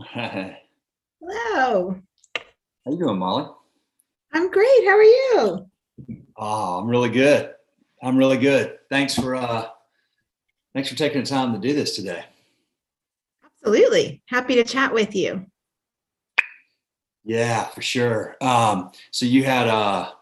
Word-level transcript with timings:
How 0.14 0.54
Hello. 1.20 2.00
you 2.86 2.98
doing, 2.98 3.18
Molly? 3.18 3.50
I'm 4.32 4.50
great. 4.50 4.84
How 4.86 4.96
are 4.96 5.02
you? 5.02 5.66
Oh, 6.38 6.78
I'm 6.80 6.86
really 6.86 7.10
good. 7.10 7.52
I'm 8.02 8.16
really 8.16 8.38
good. 8.38 8.78
Thanks 8.88 9.14
for 9.14 9.34
uh 9.34 9.68
thanks 10.72 10.88
for 10.88 10.96
taking 10.96 11.20
the 11.20 11.26
time 11.26 11.52
to 11.52 11.58
do 11.58 11.74
this 11.74 11.96
today. 11.96 12.24
Absolutely. 13.44 14.22
Happy 14.26 14.54
to 14.54 14.64
chat 14.64 14.94
with 14.94 15.14
you. 15.14 15.44
Yeah, 17.24 17.64
for 17.64 17.82
sure. 17.82 18.36
Um, 18.40 18.92
so 19.10 19.26
you 19.26 19.44
had 19.44 19.68
uh 19.68 20.12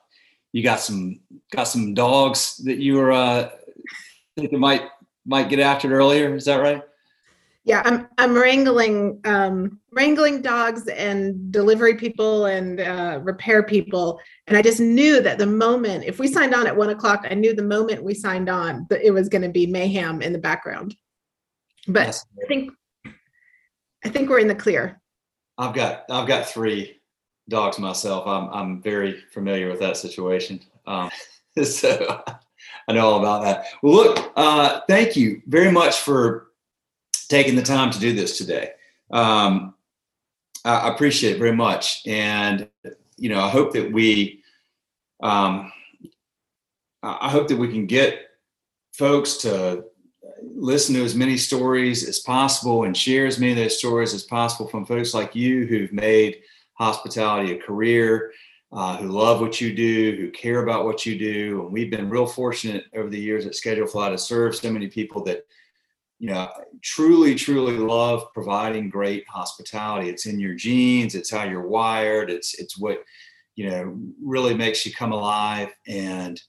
you 0.52 0.64
got 0.64 0.80
some 0.80 1.20
got 1.52 1.64
some 1.64 1.94
dogs 1.94 2.56
that 2.64 2.78
you 2.78 2.96
were 2.96 3.12
uh 3.12 3.50
thinking 4.36 4.58
might 4.58 4.88
might 5.24 5.48
get 5.48 5.60
after 5.60 5.92
earlier, 5.92 6.34
is 6.34 6.46
that 6.46 6.56
right? 6.56 6.82
Yeah, 7.68 7.82
I'm 7.84 8.08
I'm 8.16 8.34
wrangling 8.34 9.20
um, 9.24 9.78
wrangling 9.92 10.40
dogs 10.40 10.88
and 10.88 11.52
delivery 11.52 11.96
people 11.96 12.46
and 12.46 12.80
uh, 12.80 13.20
repair 13.22 13.62
people, 13.62 14.18
and 14.46 14.56
I 14.56 14.62
just 14.62 14.80
knew 14.80 15.20
that 15.20 15.36
the 15.36 15.46
moment 15.46 16.04
if 16.04 16.18
we 16.18 16.28
signed 16.28 16.54
on 16.54 16.66
at 16.66 16.74
one 16.74 16.88
o'clock, 16.88 17.26
I 17.30 17.34
knew 17.34 17.54
the 17.54 17.62
moment 17.62 18.02
we 18.02 18.14
signed 18.14 18.48
on 18.48 18.86
that 18.88 19.02
it 19.06 19.10
was 19.10 19.28
going 19.28 19.42
to 19.42 19.50
be 19.50 19.66
mayhem 19.66 20.22
in 20.22 20.32
the 20.32 20.38
background. 20.38 20.96
But 21.86 22.06
Yes. 22.06 22.24
I 22.42 22.46
think 22.46 22.72
I 24.02 24.08
think 24.08 24.30
we're 24.30 24.38
in 24.38 24.48
the 24.48 24.54
clear. 24.54 24.98
I've 25.58 25.74
got 25.74 26.04
I've 26.10 26.26
got 26.26 26.48
three 26.48 27.02
dogs 27.50 27.78
myself. 27.78 28.26
I'm 28.26 28.48
I'm 28.48 28.82
very 28.82 29.20
familiar 29.34 29.68
with 29.68 29.80
that 29.80 29.98
situation. 29.98 30.60
Um, 30.86 31.10
so 31.62 32.22
I 32.88 32.92
know 32.94 33.08
all 33.10 33.20
about 33.20 33.42
that. 33.42 33.66
Well, 33.82 33.94
look, 33.94 34.32
uh, 34.36 34.80
thank 34.88 35.16
you 35.16 35.42
very 35.46 35.70
much 35.70 35.98
for 35.98 36.47
taking 37.28 37.56
the 37.56 37.62
time 37.62 37.90
to 37.90 38.00
do 38.00 38.12
this 38.12 38.38
today. 38.38 38.70
Um, 39.10 39.74
I 40.64 40.88
appreciate 40.88 41.36
it 41.36 41.38
very 41.38 41.54
much, 41.54 42.02
and 42.06 42.68
you 43.16 43.28
know, 43.28 43.40
I 43.40 43.48
hope 43.48 43.72
that 43.72 43.92
we, 43.92 44.42
um, 45.22 45.72
I 47.02 47.30
hope 47.30 47.48
that 47.48 47.56
we 47.56 47.68
can 47.68 47.86
get 47.86 48.28
folks 48.92 49.38
to 49.38 49.84
listen 50.42 50.94
to 50.94 51.04
as 51.04 51.14
many 51.14 51.36
stories 51.36 52.06
as 52.06 52.18
possible 52.20 52.84
and 52.84 52.96
share 52.96 53.26
as 53.26 53.38
many 53.38 53.52
of 53.52 53.58
those 53.58 53.78
stories 53.78 54.14
as 54.14 54.24
possible 54.24 54.68
from 54.68 54.84
folks 54.84 55.14
like 55.14 55.34
you 55.34 55.66
who've 55.66 55.92
made 55.92 56.42
hospitality 56.74 57.52
a 57.52 57.58
career, 57.58 58.32
uh, 58.72 58.96
who 58.96 59.08
love 59.08 59.40
what 59.40 59.60
you 59.60 59.74
do, 59.74 60.16
who 60.16 60.30
care 60.30 60.62
about 60.62 60.84
what 60.84 61.06
you 61.06 61.18
do. 61.18 61.62
And 61.62 61.72
we've 61.72 61.90
been 61.90 62.10
real 62.10 62.26
fortunate 62.26 62.84
over 62.94 63.08
the 63.08 63.18
years 63.18 63.46
at 63.46 63.52
SchedulFly 63.52 64.10
to 64.10 64.18
serve 64.18 64.54
so 64.54 64.70
many 64.70 64.88
people 64.88 65.24
that, 65.24 65.46
you 66.18 66.28
know, 66.28 66.50
truly, 66.82 67.34
truly 67.34 67.76
love 67.76 68.32
providing 68.34 68.90
great 68.90 69.24
hospitality. 69.28 70.08
It's 70.08 70.26
in 70.26 70.40
your 70.40 70.54
genes, 70.54 71.14
it's 71.14 71.30
how 71.30 71.44
you're 71.44 71.66
wired, 71.66 72.30
it's 72.30 72.54
it's 72.54 72.78
what, 72.78 73.04
you 73.54 73.70
know, 73.70 73.96
really 74.22 74.54
makes 74.54 74.84
you 74.84 74.92
come 74.92 75.12
alive. 75.12 75.70
And 75.86 76.40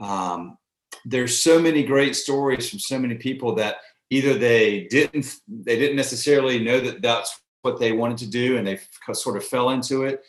um, 0.00 0.58
there's 1.04 1.38
so 1.38 1.60
many 1.60 1.82
great 1.84 2.14
stories 2.16 2.68
from 2.68 2.78
so 2.78 2.98
many 2.98 3.14
people 3.14 3.54
that 3.56 3.76
either 4.10 4.34
they 4.34 4.84
didn't 4.84 5.36
they 5.48 5.78
didn't 5.78 5.96
necessarily 5.96 6.62
know 6.62 6.80
that 6.80 7.02
that's 7.02 7.40
what 7.62 7.78
they 7.78 7.92
wanted 7.92 8.18
to 8.18 8.26
do 8.26 8.56
and 8.56 8.66
they 8.66 8.78
sort 9.12 9.36
of 9.36 9.44
fell 9.44 9.70
into 9.70 10.04
it 10.04 10.22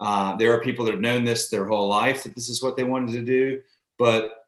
uh, 0.00 0.36
there 0.36 0.52
are 0.52 0.60
people 0.60 0.84
that 0.84 0.92
have 0.92 1.00
known 1.00 1.24
this 1.24 1.48
their 1.48 1.66
whole 1.66 1.88
life 1.88 2.22
that 2.22 2.34
this 2.34 2.48
is 2.48 2.62
what 2.62 2.76
they 2.76 2.84
wanted 2.84 3.12
to 3.12 3.22
do 3.22 3.60
but 3.98 4.46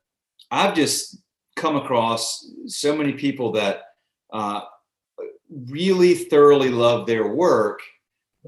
i've 0.50 0.74
just 0.74 1.18
come 1.56 1.76
across 1.76 2.50
so 2.66 2.94
many 2.94 3.12
people 3.12 3.52
that 3.52 3.83
uh, 4.34 4.62
really 5.70 6.14
thoroughly 6.14 6.68
love 6.68 7.06
their 7.06 7.28
work 7.28 7.80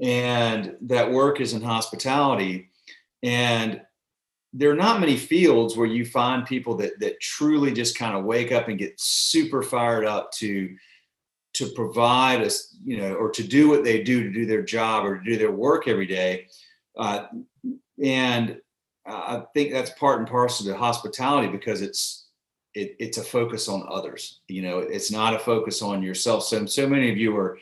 and 0.01 0.75
that 0.81 1.09
work 1.09 1.41
is 1.41 1.53
in 1.53 1.61
hospitality. 1.61 2.69
And 3.23 3.81
there 4.53 4.69
are 4.69 4.75
not 4.75 4.99
many 4.99 5.17
fields 5.17 5.75
where 5.75 5.87
you 5.87 6.05
find 6.05 6.45
people 6.45 6.75
that 6.77 6.99
that 6.99 7.19
truly 7.19 7.71
just 7.71 7.97
kind 7.97 8.15
of 8.15 8.25
wake 8.25 8.51
up 8.51 8.67
and 8.67 8.77
get 8.77 8.99
super 8.99 9.63
fired 9.63 10.05
up 10.05 10.31
to 10.33 10.75
to 11.53 11.67
provide 11.71 12.41
us 12.41 12.75
you 12.83 12.97
know 12.97 13.13
or 13.15 13.31
to 13.31 13.43
do 13.43 13.67
what 13.67 13.83
they 13.83 14.03
do 14.03 14.23
to 14.23 14.31
do 14.31 14.45
their 14.45 14.61
job 14.61 15.05
or 15.05 15.17
to 15.17 15.23
do 15.23 15.37
their 15.37 15.51
work 15.51 15.87
every 15.87 16.05
day. 16.05 16.47
Uh, 16.97 17.27
and 18.03 18.57
i 19.05 19.41
think 19.53 19.71
that's 19.71 19.91
part 19.91 20.19
and 20.19 20.27
parcel 20.27 20.65
to 20.65 20.75
hospitality 20.75 21.47
because 21.47 21.81
it's 21.81 22.26
it, 22.77 22.95
it's 22.99 23.17
a 23.17 23.23
focus 23.23 23.67
on 23.67 23.85
others 23.89 24.41
you 24.47 24.61
know 24.61 24.79
it's 24.79 25.11
not 25.11 25.33
a 25.33 25.39
focus 25.39 25.81
on 25.81 26.03
yourself. 26.03 26.43
So 26.43 26.65
so 26.65 26.87
many 26.87 27.11
of 27.11 27.17
you 27.17 27.35
are 27.35 27.57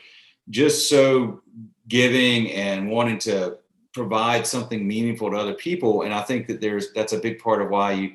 just 0.50 0.88
so 0.88 1.42
giving 1.88 2.52
and 2.52 2.90
wanting 2.90 3.18
to 3.18 3.58
provide 3.92 4.46
something 4.46 4.86
meaningful 4.86 5.30
to 5.30 5.36
other 5.36 5.54
people. 5.54 6.02
And 6.02 6.12
i 6.12 6.22
think 6.22 6.46
that 6.48 6.60
there's 6.60 6.92
that's 6.92 7.14
a 7.14 7.18
big 7.18 7.38
part 7.38 7.62
of 7.62 7.70
why 7.70 7.92
you 7.92 8.12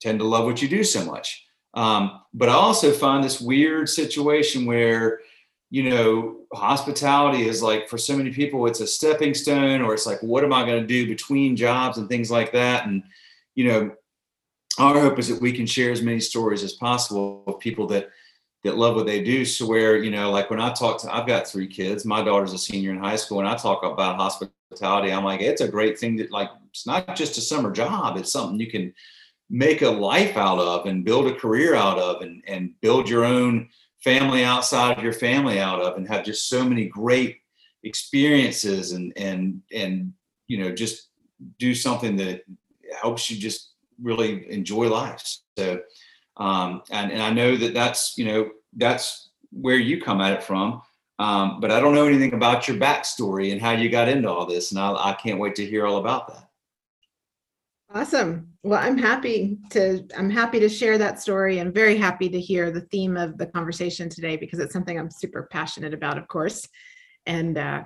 tend 0.00 0.18
to 0.18 0.24
love 0.24 0.44
what 0.44 0.60
you 0.60 0.68
do 0.68 0.84
so 0.84 1.04
much. 1.04 1.46
Um, 1.74 2.20
but 2.32 2.48
i 2.48 2.52
also 2.52 2.92
find 2.92 3.22
this 3.22 3.40
weird 3.40 3.88
situation 3.88 4.66
where 4.66 5.20
you 5.70 5.88
know 5.88 6.40
hospitality 6.52 7.48
is 7.48 7.62
like 7.62 7.88
for 7.88 7.98
so 7.98 8.16
many 8.16 8.30
people 8.30 8.66
it's 8.66 8.80
a 8.80 8.86
stepping 8.86 9.34
stone 9.34 9.80
or 9.80 9.92
it's 9.92 10.06
like 10.06 10.22
what 10.22 10.44
am 10.44 10.52
i 10.52 10.64
going 10.64 10.80
to 10.80 10.86
do 10.86 11.04
between 11.08 11.56
jobs 11.56 11.98
and 11.98 12.08
things 12.08 12.30
like 12.30 12.52
that? 12.52 12.86
And 12.86 13.02
you 13.54 13.64
know 13.68 13.80
our 14.78 15.00
hope 15.00 15.18
is 15.18 15.28
that 15.28 15.40
we 15.40 15.52
can 15.52 15.66
share 15.66 15.92
as 15.92 16.02
many 16.02 16.20
stories 16.20 16.62
as 16.62 16.72
possible 16.72 17.44
of 17.46 17.58
people 17.58 17.86
that 17.88 18.10
that 18.64 18.78
love 18.78 18.96
what 18.96 19.06
they 19.06 19.22
do 19.22 19.44
so 19.44 19.66
where 19.66 20.02
you 20.02 20.10
know 20.10 20.30
like 20.30 20.50
when 20.50 20.60
i 20.60 20.72
talk 20.72 21.00
to 21.00 21.14
i've 21.14 21.26
got 21.26 21.46
three 21.46 21.66
kids. 21.66 22.04
My 22.04 22.22
daughter's 22.22 22.52
a 22.52 22.58
senior 22.58 22.90
in 22.90 22.98
high 22.98 23.16
school 23.16 23.40
and 23.40 23.48
i 23.48 23.54
talk 23.54 23.84
about 23.84 24.16
hospitality. 24.16 25.12
I'm 25.12 25.24
like 25.24 25.40
it's 25.40 25.60
a 25.60 25.68
great 25.68 25.98
thing 25.98 26.16
that 26.16 26.30
like 26.30 26.50
it's 26.70 26.86
not 26.86 27.14
just 27.14 27.38
a 27.38 27.40
summer 27.40 27.70
job. 27.70 28.16
It's 28.16 28.32
something 28.32 28.58
you 28.58 28.70
can 28.70 28.92
make 29.50 29.82
a 29.82 29.88
life 29.88 30.36
out 30.36 30.58
of 30.58 30.86
and 30.86 31.04
build 31.04 31.26
a 31.28 31.34
career 31.34 31.74
out 31.74 31.98
of 31.98 32.22
and 32.22 32.42
and 32.46 32.72
build 32.80 33.08
your 33.08 33.24
own 33.24 33.68
family 34.02 34.44
outside 34.44 34.98
of 34.98 35.04
your 35.04 35.12
family 35.12 35.60
out 35.60 35.80
of 35.80 35.96
and 35.96 36.08
have 36.08 36.24
just 36.24 36.48
so 36.48 36.64
many 36.64 36.86
great 36.86 37.38
experiences 37.84 38.92
and 38.92 39.12
and 39.16 39.60
and 39.72 40.12
you 40.48 40.58
know 40.58 40.72
just 40.72 41.10
do 41.58 41.74
something 41.74 42.16
that 42.16 42.42
helps 43.00 43.30
you 43.30 43.36
just 43.36 43.73
really 44.00 44.50
enjoy 44.50 44.88
life 44.88 45.22
so 45.56 45.80
um, 46.36 46.82
and, 46.90 47.12
and 47.12 47.22
I 47.22 47.30
know 47.30 47.56
that 47.56 47.74
that's 47.74 48.16
you 48.18 48.24
know 48.24 48.50
that's 48.76 49.30
where 49.50 49.76
you 49.76 50.00
come 50.00 50.20
at 50.20 50.32
it 50.32 50.42
from. 50.42 50.82
Um, 51.20 51.60
but 51.60 51.70
I 51.70 51.78
don't 51.78 51.94
know 51.94 52.06
anything 52.06 52.34
about 52.34 52.66
your 52.66 52.76
backstory 52.76 53.52
and 53.52 53.60
how 53.60 53.70
you 53.70 53.88
got 53.88 54.08
into 54.08 54.28
all 54.28 54.46
this, 54.46 54.72
and 54.72 54.80
I, 54.80 54.92
I 54.92 55.12
can't 55.12 55.38
wait 55.38 55.54
to 55.56 55.66
hear 55.66 55.86
all 55.86 55.98
about 55.98 56.26
that. 56.28 56.48
Awesome. 57.94 58.48
Well, 58.64 58.80
I'm 58.82 58.98
happy 58.98 59.58
to 59.70 60.04
I'm 60.16 60.30
happy 60.30 60.58
to 60.58 60.68
share 60.68 60.98
that 60.98 61.20
story 61.20 61.60
and 61.60 61.72
very 61.72 61.96
happy 61.96 62.28
to 62.28 62.40
hear 62.40 62.72
the 62.72 62.80
theme 62.80 63.16
of 63.16 63.38
the 63.38 63.46
conversation 63.46 64.08
today 64.08 64.36
because 64.36 64.58
it's 64.58 64.72
something 64.72 64.98
I'm 64.98 65.10
super 65.10 65.48
passionate 65.52 65.94
about, 65.94 66.18
of 66.18 66.26
course. 66.26 66.66
And 67.26 67.56
uh, 67.56 67.84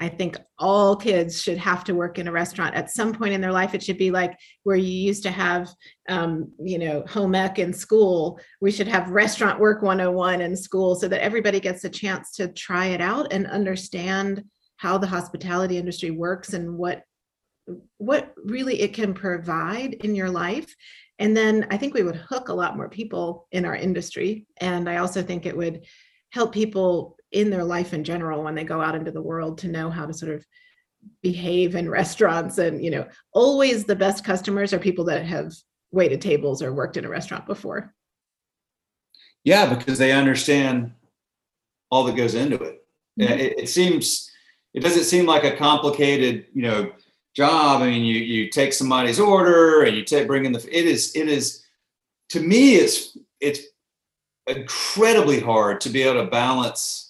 I 0.00 0.08
think 0.08 0.38
all 0.58 0.96
kids 0.96 1.42
should 1.42 1.58
have 1.58 1.84
to 1.84 1.94
work 1.94 2.18
in 2.18 2.26
a 2.26 2.32
restaurant 2.32 2.74
at 2.74 2.90
some 2.90 3.12
point 3.12 3.34
in 3.34 3.40
their 3.42 3.52
life. 3.52 3.74
It 3.74 3.82
should 3.82 3.98
be 3.98 4.10
like 4.10 4.34
where 4.62 4.76
you 4.76 4.90
used 4.90 5.22
to 5.24 5.30
have, 5.30 5.68
um, 6.08 6.50
you 6.58 6.78
know, 6.78 7.04
home 7.06 7.34
ec 7.34 7.58
in 7.58 7.72
school. 7.72 8.40
We 8.62 8.72
should 8.72 8.88
have 8.88 9.10
restaurant 9.10 9.60
work 9.60 9.82
101 9.82 10.40
in 10.40 10.56
school 10.56 10.94
so 10.94 11.06
that 11.08 11.22
everybody 11.22 11.60
gets 11.60 11.84
a 11.84 11.90
chance 11.90 12.32
to 12.36 12.48
try 12.48 12.86
it 12.86 13.02
out 13.02 13.30
and 13.30 13.46
understand 13.46 14.42
how 14.78 14.96
the 14.96 15.06
hospitality 15.06 15.76
industry 15.76 16.10
works 16.10 16.54
and 16.54 16.78
what 16.78 17.02
what 17.98 18.32
really 18.36 18.80
it 18.80 18.94
can 18.94 19.14
provide 19.14 19.94
in 19.94 20.14
your 20.14 20.30
life. 20.30 20.74
And 21.20 21.36
then 21.36 21.66
I 21.70 21.76
think 21.76 21.92
we 21.92 22.02
would 22.02 22.16
hook 22.16 22.48
a 22.48 22.54
lot 22.54 22.76
more 22.76 22.88
people 22.88 23.46
in 23.52 23.64
our 23.66 23.76
industry. 23.76 24.46
And 24.56 24.88
I 24.88 24.96
also 24.96 25.22
think 25.22 25.44
it 25.44 25.56
would 25.56 25.84
help 26.32 26.52
people 26.52 27.16
in 27.32 27.50
their 27.50 27.64
life 27.64 27.92
in 27.92 28.04
general 28.04 28.42
when 28.42 28.54
they 28.54 28.64
go 28.64 28.80
out 28.80 28.94
into 28.94 29.10
the 29.10 29.22
world 29.22 29.58
to 29.58 29.68
know 29.68 29.90
how 29.90 30.06
to 30.06 30.12
sort 30.12 30.34
of 30.34 30.44
behave 31.22 31.74
in 31.74 31.88
restaurants 32.00 32.58
and 32.58 32.84
you 32.84 32.90
know 32.90 33.06
always 33.32 33.84
the 33.84 33.96
best 33.96 34.24
customers 34.24 34.72
are 34.72 34.78
people 34.78 35.04
that 35.04 35.24
have 35.24 35.52
waited 35.92 36.20
tables 36.20 36.62
or 36.62 36.72
worked 36.72 36.96
in 36.96 37.04
a 37.04 37.08
restaurant 37.08 37.46
before 37.46 37.94
Yeah, 39.44 39.74
because 39.74 39.98
they 39.98 40.12
understand 40.12 40.92
all 41.90 42.04
that 42.04 42.16
goes 42.16 42.34
into 42.34 42.56
it. 42.56 42.84
Mhm. 43.18 43.30
It, 43.30 43.58
it 43.60 43.68
seems 43.68 44.30
it 44.74 44.80
doesn't 44.80 45.04
seem 45.04 45.26
like 45.26 45.42
a 45.44 45.56
complicated, 45.56 46.46
you 46.54 46.62
know, 46.62 46.92
job. 47.34 47.82
I 47.82 47.90
mean, 47.90 48.04
you 48.04 48.20
you 48.20 48.48
take 48.48 48.72
somebody's 48.72 49.18
order 49.18 49.82
and 49.82 49.96
you 49.96 50.04
take 50.04 50.26
bring 50.26 50.44
in 50.44 50.52
the. 50.52 50.60
It 50.70 50.86
is 50.86 51.12
it 51.16 51.28
is 51.28 51.64
to 52.30 52.40
me 52.40 52.76
it's 52.76 53.16
it's 53.40 53.60
incredibly 54.46 55.40
hard 55.40 55.80
to 55.80 55.88
be 55.88 56.02
able 56.02 56.24
to 56.24 56.30
balance 56.30 57.09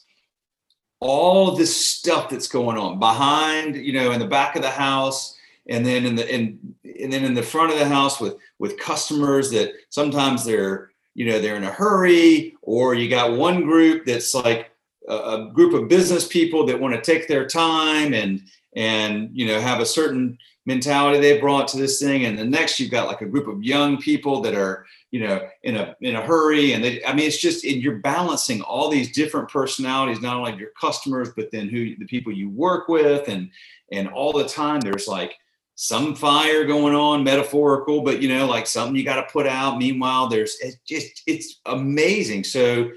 all 1.00 1.56
this 1.56 1.74
stuff 1.74 2.28
that's 2.28 2.46
going 2.46 2.76
on 2.76 2.98
behind, 2.98 3.76
you 3.76 3.92
know, 3.92 4.12
in 4.12 4.20
the 4.20 4.26
back 4.26 4.54
of 4.54 4.62
the 4.62 4.70
house, 4.70 5.36
and 5.68 5.84
then 5.84 6.04
in 6.04 6.14
the 6.14 6.34
in 6.34 6.58
and 7.00 7.12
then 7.12 7.24
in 7.24 7.34
the 7.34 7.42
front 7.42 7.72
of 7.72 7.78
the 7.78 7.88
house 7.88 8.20
with 8.20 8.36
with 8.58 8.78
customers 8.78 9.50
that 9.50 9.72
sometimes 9.88 10.44
they're 10.44 10.90
you 11.14 11.26
know 11.26 11.40
they're 11.40 11.56
in 11.56 11.64
a 11.64 11.72
hurry, 11.72 12.54
or 12.62 12.94
you 12.94 13.08
got 13.08 13.32
one 13.32 13.62
group 13.62 14.04
that's 14.04 14.34
like 14.34 14.70
a, 15.08 15.14
a 15.14 15.50
group 15.52 15.74
of 15.74 15.88
business 15.88 16.26
people 16.26 16.66
that 16.66 16.78
want 16.80 16.94
to 16.94 17.00
take 17.00 17.26
their 17.26 17.46
time 17.46 18.14
and 18.14 18.42
and 18.76 19.30
you 19.32 19.46
know 19.46 19.60
have 19.60 19.80
a 19.80 19.86
certain 19.86 20.38
mentality 20.66 21.18
they 21.18 21.40
brought 21.40 21.68
to 21.68 21.78
this 21.78 22.00
thing. 22.00 22.26
And 22.26 22.38
the 22.38 22.44
next 22.44 22.78
you've 22.78 22.90
got 22.90 23.08
like 23.08 23.22
a 23.22 23.26
group 23.26 23.48
of 23.48 23.62
young 23.62 23.98
people 23.98 24.40
that 24.42 24.54
are 24.54 24.86
you 25.10 25.20
know 25.20 25.40
in 25.64 25.76
a 25.76 25.96
in 26.00 26.16
a 26.16 26.22
hurry 26.22 26.72
and 26.72 26.84
they, 26.84 27.04
i 27.04 27.12
mean 27.12 27.26
it's 27.26 27.40
just 27.40 27.64
you're 27.64 27.98
balancing 27.98 28.62
all 28.62 28.88
these 28.88 29.12
different 29.12 29.48
personalities 29.48 30.20
not 30.20 30.36
only 30.36 30.54
your 30.56 30.70
customers 30.80 31.30
but 31.36 31.50
then 31.50 31.68
who 31.68 31.96
the 31.96 32.06
people 32.06 32.32
you 32.32 32.48
work 32.50 32.88
with 32.88 33.28
and 33.28 33.50
and 33.92 34.08
all 34.08 34.32
the 34.32 34.48
time 34.48 34.80
there's 34.80 35.08
like 35.08 35.36
some 35.82 36.14
fire 36.14 36.66
going 36.66 36.94
on 36.94 37.24
metaphorical 37.24 38.02
but 38.02 38.20
you 38.20 38.28
know 38.28 38.46
like 38.46 38.66
something 38.66 38.94
you 38.94 39.02
got 39.02 39.26
to 39.26 39.32
put 39.32 39.46
out. 39.46 39.78
Meanwhile 39.78 40.28
there's 40.28 40.58
it's 40.60 40.76
just 40.86 41.22
it's 41.26 41.58
amazing. 41.64 42.44
So 42.44 42.90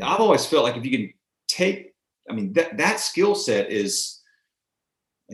i've 0.00 0.20
always 0.20 0.46
felt 0.46 0.62
like 0.62 0.76
if 0.76 0.84
you 0.84 0.92
can 0.92 1.12
take 1.48 1.92
i 2.30 2.32
mean 2.32 2.52
that 2.52 2.78
that 2.78 3.00
skill 3.00 3.34
set 3.34 3.72
is 3.72 4.20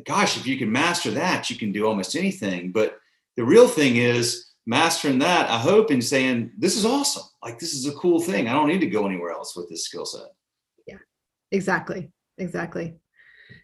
gosh 0.06 0.38
if 0.38 0.46
you 0.46 0.56
can 0.56 0.72
master 0.72 1.10
that 1.10 1.50
you 1.50 1.56
can 1.56 1.70
do 1.70 1.84
almost 1.86 2.16
anything. 2.16 2.72
But 2.72 2.98
the 3.36 3.44
real 3.44 3.68
thing 3.68 3.96
is 3.96 4.46
mastering 4.66 5.18
that 5.18 5.48
i 5.48 5.58
hope 5.58 5.90
and 5.90 6.02
saying 6.02 6.50
this 6.58 6.76
is 6.76 6.84
awesome 6.84 7.22
like 7.42 7.58
this 7.58 7.72
is 7.72 7.86
a 7.86 7.92
cool 7.92 8.20
thing 8.20 8.48
i 8.48 8.52
don't 8.52 8.68
need 8.68 8.80
to 8.80 8.86
go 8.86 9.06
anywhere 9.06 9.30
else 9.30 9.56
with 9.56 9.68
this 9.68 9.84
skill 9.84 10.04
set 10.04 10.28
yeah 10.86 10.98
exactly 11.52 12.10
exactly 12.38 12.96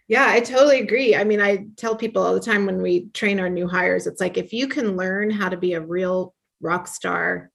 yeah, 0.09 0.27
I 0.29 0.41
totally 0.41 0.81
agree. 0.81 1.17
I 1.17 1.25
mean, 1.25 1.41
I 1.41 1.67
tell 1.77 1.97
people 1.97 2.23
all 2.23 2.35
the 2.35 2.41
time 2.41 2.67
when 2.67 2.83
we 2.83 3.07
train 3.15 3.41
our 3.41 3.49
new 3.49 3.67
hires, 3.67 4.07
it's 4.07 4.21
like 4.21 4.37
if 4.37 4.53
you 4.53 4.69
can 4.69 4.97
learn 4.97 5.31
how 5.31 5.49
to 5.49 5.57
be 5.57 5.73
a 5.73 5.81
real 5.81 6.35
rock 6.61 6.87
star 6.87 7.51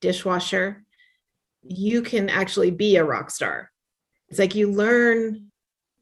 dishwasher, 0.00 0.84
you 1.62 2.02
can 2.02 2.28
actually 2.28 2.70
be 2.70 2.96
a 2.96 3.04
rock 3.04 3.30
star. 3.30 3.70
It's 4.28 4.38
like 4.38 4.54
you 4.54 4.70
learn, 4.70 5.50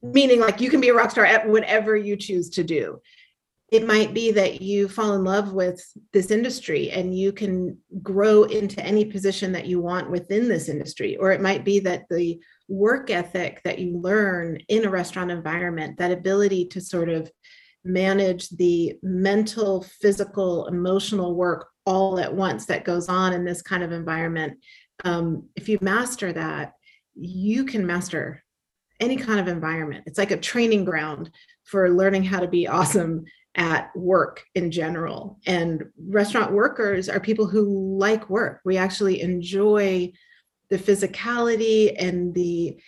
meaning 0.03 0.41
like 0.41 0.61
you 0.61 0.71
can 0.71 0.81
be 0.81 0.89
a 0.89 0.95
rock 0.95 1.11
star 1.11 1.25
at 1.25 1.49
whatever 1.49 1.97
you 1.97 2.17
choose 2.17 2.51
to 2.51 2.65
do. 2.65 3.01
It 3.73 3.87
might 3.87 4.13
be 4.13 4.33
that 4.33 4.61
you 4.61 4.87
fall 4.87 5.15
in 5.15 5.25
love 5.25 5.55
with 5.55 5.83
this 6.13 6.31
industry 6.31 6.91
and 6.91 7.17
you 7.17 7.33
can 7.33 7.79
grow 8.03 8.43
into 8.43 8.85
any 8.85 9.07
position 9.07 9.51
that 9.53 9.65
you 9.65 9.81
want 9.81 10.11
within 10.11 10.47
this 10.47 10.69
industry. 10.69 11.17
Or 11.17 11.33
it 11.33 11.41
might 11.41 11.65
be 11.65 11.81
that 11.81 12.03
the 12.11 12.39
work 12.69 13.09
ethic 13.09 13.63
that 13.65 13.79
you 13.79 13.97
learn 13.97 14.59
in 14.69 14.85
a 14.85 14.91
restaurant 14.91 15.31
environment, 15.31 15.97
that 15.97 16.13
ability 16.13 16.67
to 16.67 16.83
sort 16.83 17.09
of 17.09 17.33
manage 17.83 18.51
the 18.51 18.99
mental, 19.03 19.87
physical, 20.03 20.67
emotional 20.67 21.35
work 21.35 21.69
all 21.87 22.21
at 22.21 22.35
once 22.35 22.67
that 22.67 22.85
goes 22.85 23.09
on 23.09 23.33
in 23.33 23.43
this 23.43 23.63
kind 23.63 23.83
of 23.83 23.91
environment. 23.91 24.59
Um, 25.03 25.49
if 25.57 25.71
you 25.71 25.79
master 25.81 26.31
that, 26.35 26.75
you 27.15 27.65
can 27.65 27.87
master 27.87 28.45
any 29.01 29.17
kind 29.17 29.41
of 29.41 29.49
environment. 29.49 30.05
It's 30.07 30.19
like 30.19 30.31
a 30.31 30.37
training 30.37 30.85
ground 30.85 31.31
for 31.65 31.89
learning 31.89 32.25
how 32.25 32.41
to 32.41 32.49
be 32.49 32.69
awesome 32.69 33.25
at 33.55 33.95
work 33.95 34.45
in 34.55 34.71
general. 34.71 35.39
And 35.47 35.85
restaurant 36.09 36.53
workers 36.53 37.09
are 37.09 37.21
people 37.21 37.47
who 37.47 37.99
like 37.99 38.31
work. 38.31 38.61
We 38.65 38.77
actually 38.77 39.21
enjoy 39.21 40.13
the 40.71 40.79
physicality 40.79 41.95
and 41.99 42.35
the 42.35 42.79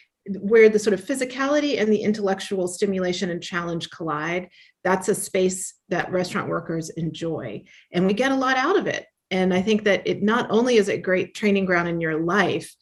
where 0.40 0.70
the 0.70 0.78
sort 0.78 0.94
of 0.94 1.05
physicality 1.05 1.78
and 1.78 1.93
the 1.93 2.02
intellectual 2.02 2.66
stimulation 2.66 3.28
and 3.28 3.43
challenge 3.43 3.90
collide 3.90 4.49
that's 4.82 5.11
a 5.11 5.14
space 5.14 5.75
that 5.90 6.11
restaurant 6.11 6.49
workers 6.49 6.88
enjoy 6.90 7.62
and 7.93 8.06
we 8.06 8.14
get 8.14 8.32
a 8.32 8.37
lot 8.37 8.56
out 8.56 8.78
of 8.78 8.87
it 8.87 9.05
and 9.31 9.52
i 9.52 9.61
think 9.61 9.84
that 9.84 10.00
it 10.06 10.22
not 10.22 10.50
only 10.50 10.76
is 10.76 10.88
a 10.88 10.96
great 10.96 11.34
training 11.34 11.66
ground 11.66 11.87
in 11.87 12.00
your 12.00 12.25
life 12.25 12.75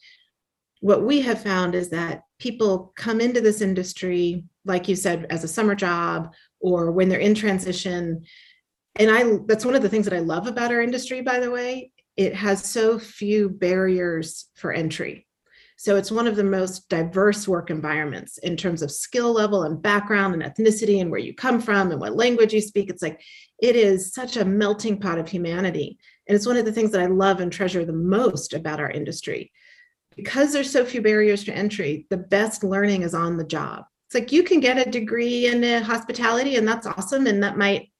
what 0.79 1.03
we 1.03 1.19
have 1.19 1.43
found 1.43 1.75
is 1.75 1.89
that 1.89 2.21
people 2.39 2.93
come 2.95 3.19
into 3.19 3.41
this 3.41 3.59
industry 3.59 4.45
like 4.65 4.87
you 4.87 4.95
said 4.95 5.25
as 5.29 5.43
a 5.43 5.47
summer 5.47 5.75
job 5.75 6.33
or 6.59 6.91
when 6.91 7.09
they're 7.09 7.19
in 7.19 7.35
transition 7.35 8.23
and 8.95 9.11
i 9.11 9.37
that's 9.47 9.65
one 9.65 9.75
of 9.75 9.81
the 9.81 9.89
things 9.89 10.05
that 10.05 10.13
i 10.15 10.19
love 10.19 10.47
about 10.47 10.71
our 10.71 10.81
industry 10.81 11.21
by 11.21 11.39
the 11.39 11.51
way 11.51 11.91
it 12.17 12.35
has 12.35 12.63
so 12.63 12.99
few 12.99 13.49
barriers 13.49 14.49
for 14.55 14.71
entry. 14.71 15.27
So 15.77 15.95
it's 15.95 16.11
one 16.11 16.27
of 16.27 16.35
the 16.35 16.43
most 16.43 16.87
diverse 16.87 17.47
work 17.47 17.69
environments 17.69 18.37
in 18.37 18.55
terms 18.55 18.81
of 18.81 18.91
skill 18.91 19.33
level 19.33 19.63
and 19.63 19.81
background 19.81 20.33
and 20.33 20.43
ethnicity 20.43 21.01
and 21.01 21.09
where 21.09 21.19
you 21.19 21.33
come 21.33 21.59
from 21.59 21.91
and 21.91 21.99
what 21.99 22.15
language 22.15 22.53
you 22.53 22.61
speak. 22.61 22.89
It's 22.89 23.01
like 23.01 23.19
it 23.61 23.75
is 23.75 24.13
such 24.13 24.37
a 24.37 24.45
melting 24.45 24.99
pot 24.99 25.17
of 25.17 25.27
humanity. 25.27 25.97
And 26.27 26.35
it's 26.35 26.45
one 26.45 26.57
of 26.57 26.65
the 26.65 26.71
things 26.71 26.91
that 26.91 27.01
I 27.01 27.07
love 27.07 27.41
and 27.41 27.51
treasure 27.51 27.83
the 27.83 27.91
most 27.91 28.53
about 28.53 28.79
our 28.79 28.91
industry. 28.91 29.51
Because 30.15 30.53
there's 30.53 30.71
so 30.71 30.85
few 30.85 31.01
barriers 31.01 31.43
to 31.45 31.55
entry, 31.55 32.05
the 32.09 32.17
best 32.17 32.63
learning 32.63 33.01
is 33.01 33.15
on 33.15 33.35
the 33.35 33.43
job. 33.43 33.85
It's 34.13 34.21
like 34.21 34.31
you 34.31 34.43
can 34.43 34.59
get 34.59 34.77
a 34.77 34.91
degree 34.91 35.47
in 35.47 35.81
hospitality, 35.81 36.57
and 36.57 36.67
that's 36.67 36.85
awesome. 36.85 37.25
And 37.25 37.41
that 37.41 37.57
might 37.57 37.91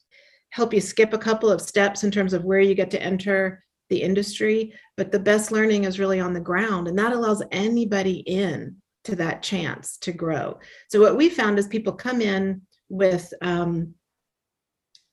help 0.51 0.71
you 0.71 0.79
skip 0.79 1.11
a 1.11 1.17
couple 1.17 1.49
of 1.49 1.59
steps 1.59 2.03
in 2.03 2.11
terms 2.11 2.33
of 2.33 2.43
where 2.43 2.59
you 2.59 2.75
get 2.75 2.91
to 2.91 3.01
enter 3.01 3.63
the 3.89 4.03
industry, 4.03 4.73
but 4.95 5.11
the 5.11 5.17
best 5.17 5.51
learning 5.51 5.85
is 5.85 5.97
really 5.97 6.19
on 6.19 6.33
the 6.33 6.39
ground. 6.39 6.87
And 6.87 6.99
that 6.99 7.13
allows 7.13 7.41
anybody 7.51 8.17
in 8.27 8.75
to 9.05 9.15
that 9.15 9.41
chance 9.41 9.97
to 10.01 10.11
grow. 10.11 10.59
So, 10.91 11.01
what 11.01 11.17
we 11.17 11.29
found 11.29 11.57
is 11.57 11.65
people 11.65 11.93
come 11.93 12.21
in 12.21 12.61
with 12.89 13.33
um, 13.41 13.95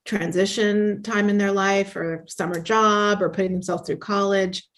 transition 0.04 1.02
time 1.02 1.30
in 1.30 1.38
their 1.38 1.52
life 1.52 1.96
or 1.96 2.26
summer 2.28 2.60
job 2.60 3.22
or 3.22 3.30
putting 3.30 3.52
themselves 3.52 3.86
through 3.86 3.96
college. 3.96 4.68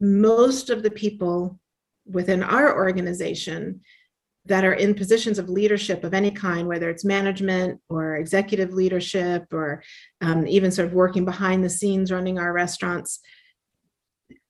Most 0.00 0.68
of 0.68 0.82
the 0.82 0.90
people 0.90 1.60
within 2.06 2.42
our 2.42 2.74
organization 2.74 3.82
that 4.50 4.64
are 4.64 4.74
in 4.74 4.94
positions 4.94 5.38
of 5.38 5.48
leadership 5.48 6.02
of 6.02 6.12
any 6.12 6.32
kind, 6.32 6.66
whether 6.66 6.90
it's 6.90 7.04
management 7.04 7.80
or 7.88 8.16
executive 8.16 8.72
leadership 8.72 9.44
or 9.52 9.80
um, 10.22 10.44
even 10.48 10.72
sort 10.72 10.88
of 10.88 10.92
working 10.92 11.24
behind 11.24 11.62
the 11.62 11.70
scenes 11.70 12.10
running 12.10 12.36
our 12.36 12.52
restaurants, 12.52 13.20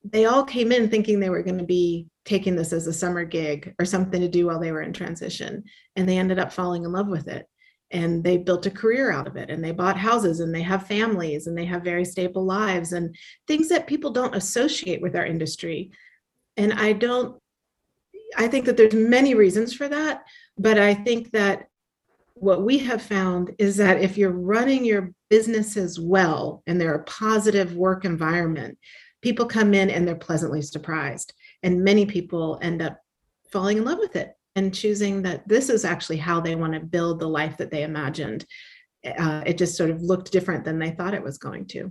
they 0.03 0.25
all 0.25 0.43
came 0.43 0.73
in 0.73 0.89
thinking 0.89 1.21
they 1.21 1.29
were 1.29 1.43
going 1.43 1.59
to 1.59 1.65
be 1.65 2.07
taking 2.25 2.57
this 2.57 2.73
as 2.73 2.87
a 2.87 2.95
summer 2.95 3.25
gig 3.25 3.75
or 3.79 3.85
something 3.85 4.23
to 4.23 4.29
do 4.29 4.47
while 4.47 4.59
they 4.59 4.73
were 4.73 4.81
in 4.81 4.95
transition. 4.95 5.65
And 5.97 6.09
they 6.09 6.17
ended 6.17 6.39
up 6.39 6.51
falling 6.51 6.85
in 6.85 6.93
love 6.93 7.09
with 7.09 7.29
it. 7.29 7.47
And 7.91 8.25
they 8.25 8.39
built 8.39 8.65
a 8.65 8.71
career 8.71 9.13
out 9.13 9.27
of 9.27 9.37
it 9.37 9.51
and 9.51 9.63
they 9.63 9.73
bought 9.73 9.99
houses 9.99 10.41
and 10.41 10.55
they 10.55 10.63
have 10.63 10.87
families 10.87 11.47
and 11.47 11.59
they 11.59 11.67
have 11.67 11.83
very 11.83 12.07
stable 12.07 12.47
lives 12.47 12.95
and 12.95 13.15
things 13.47 13.69
that 13.69 13.87
people 13.87 14.13
don't 14.13 14.35
associate 14.35 15.03
with 15.03 15.15
our 15.15 15.27
industry. 15.27 15.91
And 16.57 16.73
I 16.73 16.95
don't, 16.95 17.39
I 18.37 18.49
think 18.49 18.65
that 18.67 18.77
there's 18.77 18.95
many 18.95 19.35
reasons 19.35 19.75
for 19.75 19.89
that. 19.89 20.25
But 20.59 20.79
I 20.79 20.95
think 20.95 21.33
that 21.33 21.67
what 22.35 22.63
we 22.63 22.79
have 22.79 23.03
found 23.03 23.55
is 23.59 23.77
that 23.77 24.01
if 24.01 24.17
you're 24.17 24.31
running 24.31 24.85
your 24.85 25.13
businesses 25.29 26.01
well 26.01 26.63
and 26.67 26.81
they're 26.81 26.95
a 26.95 27.05
positive 27.05 27.75
work 27.75 28.05
environment, 28.05 28.79
people 29.23 29.47
come 29.47 29.75
in 29.75 29.91
and 29.91 30.07
they're 30.07 30.15
pleasantly 30.15 30.63
surprised. 30.63 31.35
And 31.63 31.85
many 31.85 32.07
people 32.07 32.59
end 32.63 32.83
up 32.83 32.99
falling 33.53 33.79
in 33.79 33.85
love 33.85 33.99
with 33.99 34.17
it 34.17 34.33
and 34.57 34.75
choosing 34.75 35.23
that 35.23 35.47
this 35.47 35.69
is 35.69 35.85
actually 35.85 36.17
how 36.17 36.41
they 36.41 36.55
want 36.55 36.73
to 36.73 36.81
build 36.81 37.21
the 37.21 37.29
life 37.29 37.57
that 37.59 37.71
they 37.71 37.83
imagined. 37.83 38.47
Uh, 39.19 39.43
it 39.47 39.59
just 39.59 39.77
sort 39.77 39.91
of 39.91 40.03
looked 40.03 40.33
different 40.33 40.65
than 40.65 40.79
they 40.79 40.91
thought 40.91 41.15
it 41.15 41.23
was 41.23 41.39
going 41.39 41.67
to. 41.67 41.91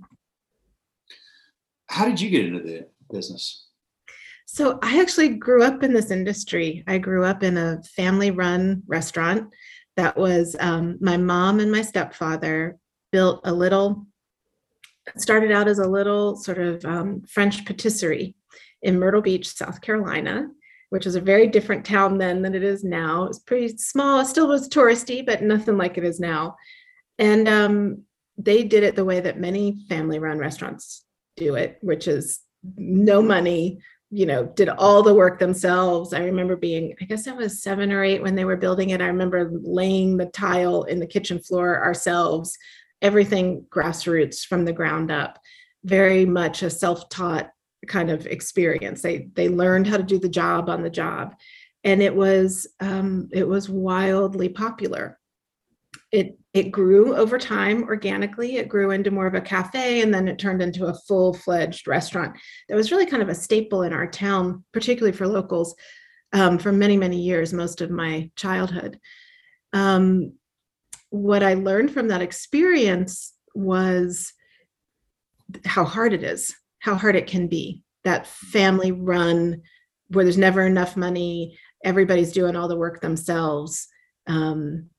How 1.88 2.06
did 2.06 2.22
you 2.22 2.30
get 2.30 2.46
into 2.46 2.62
the 2.62 2.88
business? 3.12 3.69
So, 4.52 4.80
I 4.82 5.00
actually 5.00 5.30
grew 5.30 5.64
up 5.64 5.84
in 5.84 5.94
this 5.94 6.10
industry. 6.10 6.84
I 6.88 6.98
grew 6.98 7.24
up 7.24 7.44
in 7.44 7.56
a 7.56 7.84
family 7.84 8.32
run 8.32 8.82
restaurant 8.88 9.54
that 9.96 10.18
was 10.18 10.56
um, 10.60 10.98
my 11.02 11.18
mom 11.18 11.60
and 11.60 11.72
my 11.72 11.84
stepfather 11.84 12.78
built 13.12 13.42
a 13.44 13.54
little 13.54 14.08
started 15.18 15.52
out 15.52 15.68
as 15.68 15.78
a 15.78 15.88
little 15.88 16.36
sort 16.36 16.58
of 16.58 16.84
um, 16.84 17.22
French 17.30 17.64
patisserie 17.64 18.36
in 18.82 18.98
Myrtle 18.98 19.22
Beach, 19.22 19.48
South 19.48 19.82
Carolina, 19.82 20.48
which 20.90 21.06
was 21.06 21.16
a 21.16 21.22
very 21.22 21.46
different 21.46 21.86
town 21.86 22.18
then 22.18 22.42
than 22.42 22.56
it 22.56 22.64
is 22.64 22.84
now. 22.84 23.26
It's 23.26 23.40
pretty 23.40 23.78
small. 23.78 24.20
It 24.20 24.26
still 24.26 24.48
was 24.48 24.68
touristy, 24.68 25.24
but 25.24 25.44
nothing 25.44 25.78
like 25.78 25.98
it 25.98 26.04
is 26.04 26.20
now. 26.20 26.56
And 27.20 27.48
um, 27.48 28.04
they 28.38 28.64
did 28.64 28.84
it 28.84 28.96
the 28.96 29.06
way 29.06 29.20
that 29.20 29.40
many 29.40 29.86
family-run 29.90 30.40
restaurants 30.40 31.06
do 31.38 31.54
it, 31.56 31.78
which 31.82 32.08
is 32.08 32.40
no 32.78 33.22
money. 33.22 33.80
You 34.12 34.26
know, 34.26 34.46
did 34.46 34.70
all 34.70 35.04
the 35.04 35.14
work 35.14 35.38
themselves. 35.38 36.14
I 36.14 36.24
remember 36.24 36.56
being, 36.56 36.96
I 37.00 37.06
guess 37.06 37.28
I 37.28 37.34
was 37.34 37.62
seven 37.62 37.92
or 37.92 38.04
eight 38.04 38.24
when 38.24 38.36
they 38.36 38.46
were 38.46 38.58
building 38.58 38.90
it. 38.90 39.02
I 39.02 39.08
remember 39.08 39.52
laying 39.54 40.18
the 40.18 40.26
tile 40.26 40.84
in 40.84 41.00
the 41.00 41.06
kitchen 41.06 41.40
floor 41.40 41.84
ourselves 41.84 42.58
everything 43.02 43.66
grassroots 43.70 44.46
from 44.46 44.66
the 44.66 44.74
ground 44.74 45.12
up 45.12 45.40
very 45.84 46.26
much 46.26 46.64
a 46.64 46.70
self-taught 46.70 47.50
kind 47.88 48.10
of 48.10 48.26
experience 48.28 49.02
they 49.02 49.30
they 49.36 49.48
learned 49.48 49.88
how 49.88 49.98
to 49.98 50.04
do 50.04 50.20
the 50.20 50.30
job 50.30 50.70
on 50.70 50.84
the 50.84 50.90
job 50.90 51.34
and 51.86 52.02
it 52.02 52.14
was 52.14 52.68
um, 52.82 53.30
it 53.32 53.48
was 53.48 53.70
wildly 53.70 54.50
popular 54.50 55.18
it 56.12 56.38
it 56.54 56.72
grew 56.72 57.16
over 57.16 57.38
time 57.38 57.84
organically 57.84 58.58
it 58.58 58.68
grew 58.68 58.92
into 58.92 59.12
more 59.12 59.28
of 59.28 59.36
a 59.36 59.42
cafe 59.42 60.02
and 60.02 60.12
then 60.12 60.28
it 60.28 60.40
turned 60.40 60.62
into 60.62 60.88
a 60.88 60.98
full-fledged 61.08 61.88
restaurant 61.88 62.36
that 62.68 62.76
was 62.76 62.92
really 62.92 63.06
kind 63.06 63.22
of 63.22 63.30
a 63.30 63.36
staple 63.36 63.84
in 63.84 63.94
our 63.94 64.08
town 64.08 64.64
particularly 64.74 65.16
for 65.16 65.28
locals 65.28 65.76
um, 66.34 66.58
for 66.58 66.72
many, 66.72 66.98
many 66.98 67.20
years, 67.20 67.54
most 67.54 67.82
of 67.82 67.90
my 67.90 68.30
childhood. 68.36 69.00
Um, 69.74 70.34
what 71.10 71.44
I 71.44 71.56
learned 71.56 71.92
from 71.92 72.10
that 72.10 72.22
experience 72.22 73.34
was 73.56 74.34
how 75.66 75.84
hard 75.84 76.14
it 76.14 76.24
is, 76.24 76.56
how 76.80 76.96
hard 76.96 77.16
it 77.16 77.28
can 77.28 77.48
be. 77.48 77.84
That 78.04 78.28
family 78.28 78.92
run 78.92 79.62
where 80.10 80.24
there's 80.24 80.38
never 80.38 80.66
enough 80.66 80.96
money, 80.96 81.58
everybody's 81.84 82.32
doing 82.32 82.56
all 82.56 82.68
the 82.68 82.78
work 82.78 83.02
themselves. 83.02 83.88
Um, 84.28 84.90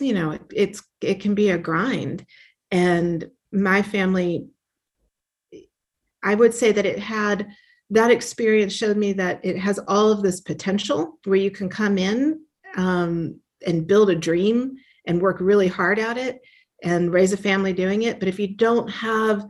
you 0.00 0.12
know, 0.12 0.32
it, 0.32 0.42
it's 0.52 0.82
it 1.00 1.20
can 1.20 1.34
be 1.34 1.50
a 1.50 1.58
grind. 1.58 2.24
And 2.70 3.30
my 3.52 3.82
family, 3.82 4.46
I 6.22 6.34
would 6.34 6.54
say 6.54 6.72
that 6.72 6.86
it 6.86 6.98
had 6.98 7.48
that 7.90 8.10
experience 8.10 8.72
showed 8.72 8.96
me 8.96 9.12
that 9.14 9.40
it 9.42 9.58
has 9.58 9.80
all 9.88 10.12
of 10.12 10.22
this 10.22 10.40
potential 10.40 11.18
where 11.24 11.36
you 11.36 11.50
can 11.50 11.68
come 11.68 11.98
in 11.98 12.40
um, 12.76 13.40
and 13.66 13.86
build 13.86 14.10
a 14.10 14.14
dream 14.14 14.76
and 15.06 15.20
work 15.20 15.40
really 15.40 15.66
hard 15.66 15.98
at 15.98 16.16
it 16.16 16.40
and 16.82 17.12
raise 17.12 17.32
a 17.32 17.36
family 17.36 17.72
doing 17.72 18.02
it. 18.02 18.20
But 18.20 18.28
if 18.28 18.38
you 18.38 18.54
don't 18.54 18.88
have 18.88 19.44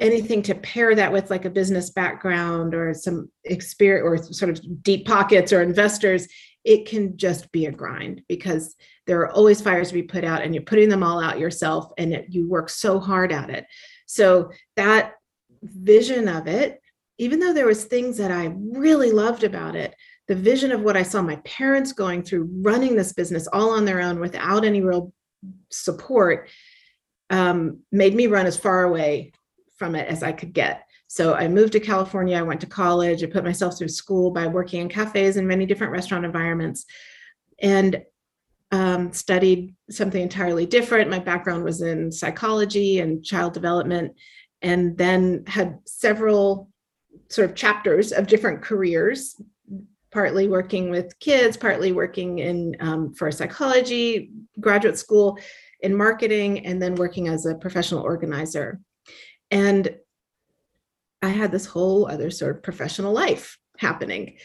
anything 0.00 0.42
to 0.42 0.54
pair 0.54 0.94
that 0.94 1.12
with 1.12 1.30
like 1.30 1.44
a 1.44 1.50
business 1.50 1.90
background 1.90 2.74
or 2.74 2.92
some 2.94 3.30
experience 3.44 4.04
or 4.04 4.32
sort 4.32 4.50
of 4.50 4.82
deep 4.82 5.06
pockets 5.06 5.52
or 5.52 5.62
investors, 5.62 6.26
it 6.64 6.86
can 6.86 7.16
just 7.16 7.50
be 7.52 7.66
a 7.66 7.72
grind 7.72 8.22
because 8.28 8.76
there 9.06 9.20
are 9.20 9.32
always 9.32 9.60
fires 9.60 9.88
to 9.88 9.94
be 9.94 10.02
put 10.02 10.24
out 10.24 10.42
and 10.42 10.54
you're 10.54 10.64
putting 10.64 10.88
them 10.88 11.02
all 11.02 11.20
out 11.20 11.38
yourself 11.38 11.92
and 11.96 12.12
it, 12.12 12.26
you 12.28 12.48
work 12.48 12.68
so 12.68 13.00
hard 13.00 13.32
at 13.32 13.50
it. 13.50 13.66
So 14.06 14.50
that 14.76 15.14
vision 15.62 16.28
of 16.28 16.46
it, 16.46 16.80
even 17.18 17.38
though 17.38 17.52
there 17.52 17.66
was 17.66 17.84
things 17.84 18.16
that 18.18 18.30
I 18.30 18.54
really 18.56 19.10
loved 19.10 19.44
about 19.44 19.74
it, 19.74 19.94
the 20.28 20.34
vision 20.34 20.70
of 20.70 20.82
what 20.82 20.96
I 20.96 21.02
saw 21.02 21.22
my 21.22 21.36
parents 21.36 21.92
going 21.92 22.22
through 22.22 22.48
running 22.62 22.94
this 22.94 23.12
business 23.12 23.48
all 23.52 23.70
on 23.70 23.84
their 23.84 24.00
own 24.00 24.20
without 24.20 24.64
any 24.64 24.80
real 24.80 25.12
support 25.70 26.48
um, 27.30 27.80
made 27.90 28.14
me 28.14 28.26
run 28.26 28.46
as 28.46 28.56
far 28.56 28.84
away 28.84 29.32
from 29.76 29.94
it 29.94 30.08
as 30.08 30.22
I 30.22 30.32
could 30.32 30.52
get. 30.52 30.84
So 31.12 31.34
I 31.34 31.48
moved 31.48 31.72
to 31.72 31.80
California. 31.80 32.38
I 32.38 32.42
went 32.42 32.60
to 32.60 32.68
college. 32.68 33.24
I 33.24 33.26
put 33.26 33.42
myself 33.42 33.76
through 33.76 33.88
school 33.88 34.30
by 34.30 34.46
working 34.46 34.80
in 34.80 34.88
cafes 34.88 35.36
and 35.36 35.48
many 35.48 35.66
different 35.66 35.92
restaurant 35.92 36.24
environments 36.24 36.86
and 37.60 38.00
um, 38.70 39.12
studied 39.12 39.74
something 39.90 40.22
entirely 40.22 40.66
different. 40.66 41.10
My 41.10 41.18
background 41.18 41.64
was 41.64 41.82
in 41.82 42.12
psychology 42.12 43.00
and 43.00 43.24
child 43.24 43.54
development, 43.54 44.14
and 44.62 44.96
then 44.96 45.42
had 45.48 45.80
several 45.84 46.70
sort 47.28 47.50
of 47.50 47.56
chapters 47.56 48.12
of 48.12 48.28
different 48.28 48.62
careers 48.62 49.34
partly 50.12 50.46
working 50.46 50.90
with 50.90 51.18
kids, 51.18 51.56
partly 51.56 51.90
working 51.90 52.38
in 52.38 52.76
um, 52.78 53.12
for 53.14 53.32
psychology, 53.32 54.30
graduate 54.60 54.96
school 54.96 55.40
in 55.80 55.92
marketing, 55.92 56.64
and 56.66 56.80
then 56.80 56.94
working 56.94 57.26
as 57.26 57.46
a 57.46 57.56
professional 57.56 58.02
organizer. 58.02 58.78
And 59.50 59.96
I 61.22 61.28
had 61.28 61.52
this 61.52 61.66
whole 61.66 62.06
other 62.06 62.30
sort 62.30 62.56
of 62.56 62.62
professional 62.62 63.12
life 63.12 63.58
happening. 63.78 64.36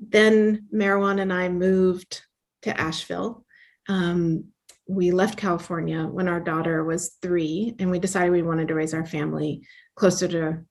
Then 0.00 0.68
Meherwan 0.74 1.20
and 1.20 1.32
I 1.32 1.48
moved 1.48 2.22
to 2.62 2.80
Asheville. 2.80 3.44
Um, 3.88 4.44
we 4.88 5.10
left 5.10 5.38
California 5.38 6.04
when 6.04 6.28
our 6.28 6.40
daughter 6.40 6.84
was 6.84 7.16
three, 7.22 7.74
and 7.78 7.90
we 7.90 7.98
decided 7.98 8.32
we 8.32 8.42
wanted 8.42 8.68
to 8.68 8.74
raise 8.74 8.94
our 8.94 9.06
family 9.06 9.66
closer 9.94 10.28
to 10.28 10.64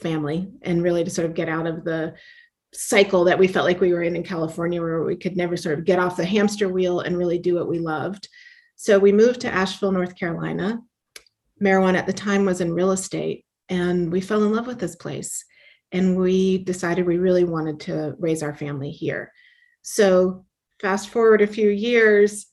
family 0.00 0.48
and 0.62 0.82
really 0.82 1.04
to 1.04 1.10
sort 1.10 1.26
of 1.26 1.34
get 1.34 1.48
out 1.48 1.66
of 1.66 1.84
the 1.84 2.14
cycle 2.74 3.24
that 3.24 3.38
we 3.38 3.48
felt 3.48 3.64
like 3.64 3.80
we 3.80 3.92
were 3.92 4.02
in 4.02 4.16
in 4.16 4.22
California, 4.22 4.80
where 4.80 5.02
we 5.02 5.16
could 5.16 5.36
never 5.36 5.56
sort 5.56 5.78
of 5.78 5.84
get 5.84 5.98
off 5.98 6.16
the 6.16 6.24
hamster 6.24 6.68
wheel 6.68 7.00
and 7.00 7.16
really 7.16 7.38
do 7.38 7.54
what 7.54 7.68
we 7.68 7.78
loved. 7.78 8.28
So 8.76 8.98
we 8.98 9.12
moved 9.12 9.40
to 9.40 9.52
Asheville, 9.52 9.92
North 9.92 10.16
Carolina. 10.16 10.80
Meherwan 11.62 11.96
at 11.96 12.06
the 12.06 12.12
time 12.12 12.44
was 12.44 12.60
in 12.60 12.74
real 12.74 12.90
estate, 12.92 13.45
and 13.68 14.10
we 14.10 14.20
fell 14.20 14.44
in 14.44 14.52
love 14.52 14.66
with 14.66 14.78
this 14.78 14.96
place. 14.96 15.44
And 15.92 16.16
we 16.16 16.58
decided 16.58 17.06
we 17.06 17.18
really 17.18 17.44
wanted 17.44 17.80
to 17.80 18.14
raise 18.18 18.42
our 18.42 18.54
family 18.54 18.90
here. 18.90 19.32
So 19.82 20.44
fast 20.80 21.10
forward 21.10 21.42
a 21.42 21.46
few 21.46 21.70
years, 21.70 22.46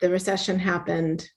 the 0.00 0.08
recession 0.08 0.58
happened, 0.58 1.28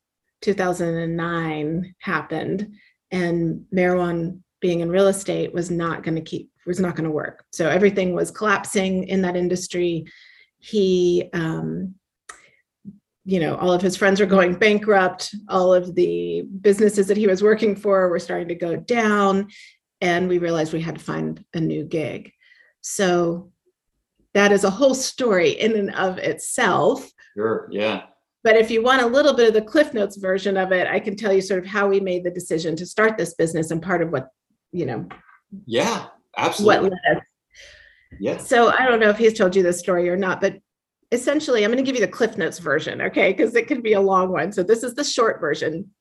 2009 0.41 1.95
happened, 1.99 2.75
and 3.09 3.65
Meherwan 3.73 4.41
being 4.59 4.81
in 4.81 4.89
real 4.89 5.07
estate 5.07 5.53
was 5.53 5.71
not 5.71 6.03
going 6.03 6.15
to 6.15 6.21
keep 6.21 6.51
was 6.67 6.79
not 6.79 6.95
going 6.95 7.05
to 7.05 7.11
work. 7.11 7.43
So 7.51 7.67
everything 7.67 8.13
was 8.13 8.29
collapsing 8.29 9.07
in 9.07 9.23
that 9.23 9.35
industry. 9.35 10.05
He, 10.59 11.27
um, 11.33 11.95
you 13.23 13.39
know, 13.39 13.55
all 13.55 13.71
of 13.71 13.81
his 13.81 13.95
friends 13.95 14.19
were 14.19 14.25
going 14.25 14.55
bankrupt. 14.55 15.35
All 15.47 15.73
of 15.73 15.95
the 15.95 16.43
businesses 16.61 17.07
that 17.07 17.17
he 17.17 17.27
was 17.27 17.43
working 17.43 17.75
for 17.75 18.09
were 18.09 18.19
starting 18.19 18.47
to 18.47 18.55
go 18.55 18.75
down. 18.75 19.49
And 20.01 20.27
we 20.27 20.39
realized 20.39 20.73
we 20.73 20.81
had 20.81 20.97
to 20.97 21.03
find 21.03 21.43
a 21.53 21.59
new 21.59 21.83
gig. 21.83 22.31
So 22.81 23.51
that 24.33 24.51
is 24.51 24.63
a 24.63 24.69
whole 24.69 24.95
story 24.95 25.51
in 25.51 25.75
and 25.75 25.93
of 25.95 26.17
itself. 26.17 27.11
Sure. 27.35 27.67
Yeah. 27.71 28.03
But 28.43 28.57
if 28.57 28.71
you 28.71 28.81
want 28.81 29.03
a 29.03 29.07
little 29.07 29.33
bit 29.33 29.49
of 29.49 29.53
the 29.53 29.61
Cliff 29.61 29.93
Notes 29.93 30.17
version 30.17 30.57
of 30.57 30.71
it, 30.71 30.87
I 30.87 30.99
can 30.99 31.15
tell 31.15 31.31
you 31.31 31.41
sort 31.41 31.63
of 31.63 31.69
how 31.69 31.87
we 31.87 31.99
made 31.99 32.23
the 32.23 32.31
decision 32.31 32.75
to 32.77 32.85
start 32.87 33.17
this 33.17 33.35
business 33.35 33.69
and 33.69 33.83
part 33.83 34.01
of 34.01 34.09
what, 34.09 34.29
you 34.71 34.87
know. 34.87 35.07
Yeah. 35.67 36.07
Absolutely. 36.37 36.89
What 36.89 36.93
led 37.07 37.17
us. 37.17 37.23
Yeah. 38.19 38.37
So 38.37 38.71
I 38.71 38.87
don't 38.87 38.99
know 38.99 39.09
if 39.09 39.17
he's 39.17 39.37
told 39.37 39.55
you 39.55 39.61
this 39.61 39.79
story 39.79 40.09
or 40.09 40.17
not, 40.17 40.41
but 40.41 40.55
essentially, 41.11 41.63
I'm 41.63 41.71
going 41.71 41.83
to 41.83 41.89
give 41.89 41.99
you 41.99 42.05
the 42.05 42.11
Cliff 42.11 42.37
Notes 42.37 42.59
version, 42.59 43.01
okay? 43.01 43.31
Because 43.33 43.55
it 43.55 43.67
could 43.67 43.83
be 43.83 43.93
a 43.93 44.01
long 44.01 44.31
one. 44.31 44.51
So 44.51 44.63
this 44.63 44.83
is 44.83 44.95
the 44.95 45.03
short 45.03 45.41
version. 45.41 45.91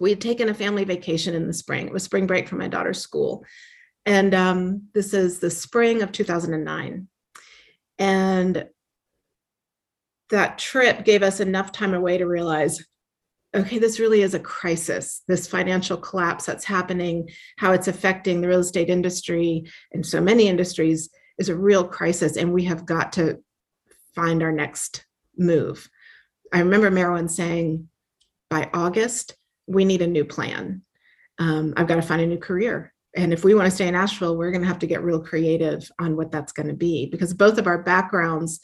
We 0.00 0.10
had 0.10 0.20
taken 0.20 0.48
a 0.48 0.54
family 0.54 0.84
vacation 0.84 1.34
in 1.34 1.46
the 1.46 1.52
spring. 1.52 1.86
It 1.86 1.92
was 1.92 2.02
spring 2.02 2.26
break 2.26 2.48
for 2.48 2.56
my 2.56 2.68
daughter's 2.68 3.00
school. 3.00 3.44
And 4.06 4.34
um, 4.34 4.88
this 4.92 5.14
is 5.14 5.38
the 5.38 5.50
spring 5.50 6.02
of 6.02 6.12
2009. 6.12 7.08
And 7.98 8.66
that 10.30 10.58
trip 10.58 11.04
gave 11.04 11.22
us 11.22 11.40
enough 11.40 11.72
time 11.72 11.94
away 11.94 12.18
to 12.18 12.26
realize 12.26 12.84
okay, 13.54 13.78
this 13.78 14.00
really 14.00 14.22
is 14.22 14.34
a 14.34 14.40
crisis, 14.40 15.22
this 15.28 15.46
financial 15.46 15.96
collapse 15.96 16.44
that's 16.44 16.64
happening, 16.64 17.28
how 17.56 17.70
it's 17.70 17.86
affecting 17.86 18.40
the 18.40 18.48
real 18.48 18.58
estate 18.58 18.90
industry 18.90 19.62
and 19.92 20.04
so 20.04 20.20
many 20.20 20.48
industries 20.48 21.08
is 21.38 21.48
a 21.48 21.56
real 21.56 21.86
crisis. 21.86 22.36
And 22.36 22.52
we 22.52 22.64
have 22.64 22.84
got 22.84 23.12
to 23.12 23.38
find 24.14 24.42
our 24.42 24.52
next 24.52 25.04
move. 25.36 25.88
I 26.52 26.60
remember 26.60 26.90
Meherwan 26.90 27.30
saying, 27.30 27.88
by 28.48 28.70
August, 28.72 29.36
we 29.66 29.84
need 29.84 30.02
a 30.02 30.06
new 30.06 30.24
plan. 30.24 30.82
Um, 31.38 31.74
I've 31.76 31.88
got 31.88 31.96
to 31.96 32.02
find 32.02 32.22
a 32.22 32.26
new 32.26 32.38
career. 32.38 32.92
And 33.16 33.32
if 33.32 33.44
we 33.44 33.54
want 33.54 33.66
to 33.66 33.70
stay 33.70 33.88
in 33.88 33.94
Asheville, 33.94 34.36
we're 34.36 34.50
going 34.50 34.62
to 34.62 34.68
have 34.68 34.80
to 34.80 34.86
get 34.86 35.02
real 35.02 35.20
creative 35.20 35.88
on 35.98 36.16
what 36.16 36.32
that's 36.32 36.52
going 36.52 36.68
to 36.68 36.74
be 36.74 37.06
because 37.06 37.32
both 37.32 37.58
of 37.58 37.66
our 37.66 37.82
backgrounds 37.82 38.60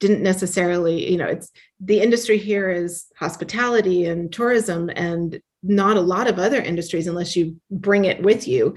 didn't 0.00 0.22
necessarily, 0.22 1.10
you 1.10 1.16
know, 1.16 1.26
it's 1.26 1.52
the 1.78 2.00
industry 2.00 2.36
here 2.36 2.68
is 2.68 3.06
hospitality 3.16 4.06
and 4.06 4.32
tourism 4.32 4.90
and 4.94 5.40
not 5.62 5.96
a 5.96 6.00
lot 6.00 6.26
of 6.26 6.40
other 6.40 6.60
industries 6.60 7.06
unless 7.06 7.36
you 7.36 7.60
bring 7.70 8.04
it 8.04 8.20
with 8.20 8.48
you. 8.48 8.76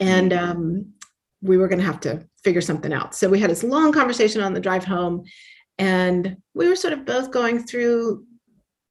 And 0.00 0.32
mm-hmm. 0.32 0.50
um, 0.50 0.92
we 1.40 1.56
were 1.56 1.68
going 1.68 1.78
to 1.78 1.84
have 1.84 2.00
to 2.00 2.26
figure 2.42 2.60
something 2.60 2.92
out. 2.92 3.14
So 3.14 3.28
we 3.28 3.40
had 3.40 3.50
this 3.50 3.64
long 3.64 3.92
conversation 3.92 4.42
on 4.42 4.54
the 4.54 4.60
drive 4.60 4.84
home, 4.84 5.24
and 5.78 6.36
we 6.54 6.68
were 6.68 6.76
sort 6.76 6.92
of 6.92 7.04
both 7.04 7.30
going 7.30 7.62
through 7.62 8.24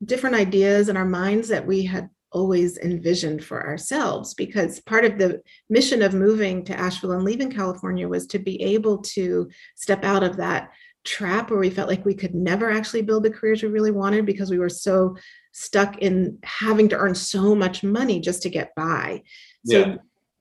different 0.05 0.35
ideas 0.35 0.89
in 0.89 0.97
our 0.97 1.05
minds 1.05 1.47
that 1.49 1.65
we 1.65 1.83
had 1.83 2.09
always 2.31 2.77
envisioned 2.77 3.43
for 3.43 3.65
ourselves 3.65 4.33
because 4.33 4.79
part 4.81 5.05
of 5.05 5.17
the 5.17 5.41
mission 5.69 6.01
of 6.01 6.13
moving 6.13 6.63
to 6.65 6.77
Asheville 6.77 7.13
and 7.13 7.23
leaving 7.23 7.49
California 7.49 8.07
was 8.07 8.27
to 8.27 8.39
be 8.39 8.61
able 8.61 8.99
to 8.99 9.49
step 9.75 10.03
out 10.03 10.23
of 10.23 10.37
that 10.37 10.69
trap 11.05 11.49
where 11.49 11.59
we 11.59 11.69
felt 11.69 11.87
like 11.87 12.05
we 12.05 12.13
could 12.13 12.35
never 12.35 12.69
actually 12.69 13.01
build 13.01 13.23
the 13.23 13.29
careers 13.29 13.63
we 13.63 13.69
really 13.69 13.91
wanted 13.91 14.25
because 14.25 14.51
we 14.51 14.59
were 14.59 14.69
so 14.69 15.15
stuck 15.53 15.97
in 15.99 16.37
having 16.43 16.89
to 16.89 16.97
earn 16.97 17.15
so 17.15 17.55
much 17.55 17.81
money 17.81 18.19
just 18.19 18.43
to 18.43 18.49
get 18.49 18.75
by. 18.75 19.23
So 19.65 19.79
yeah. 19.79 19.95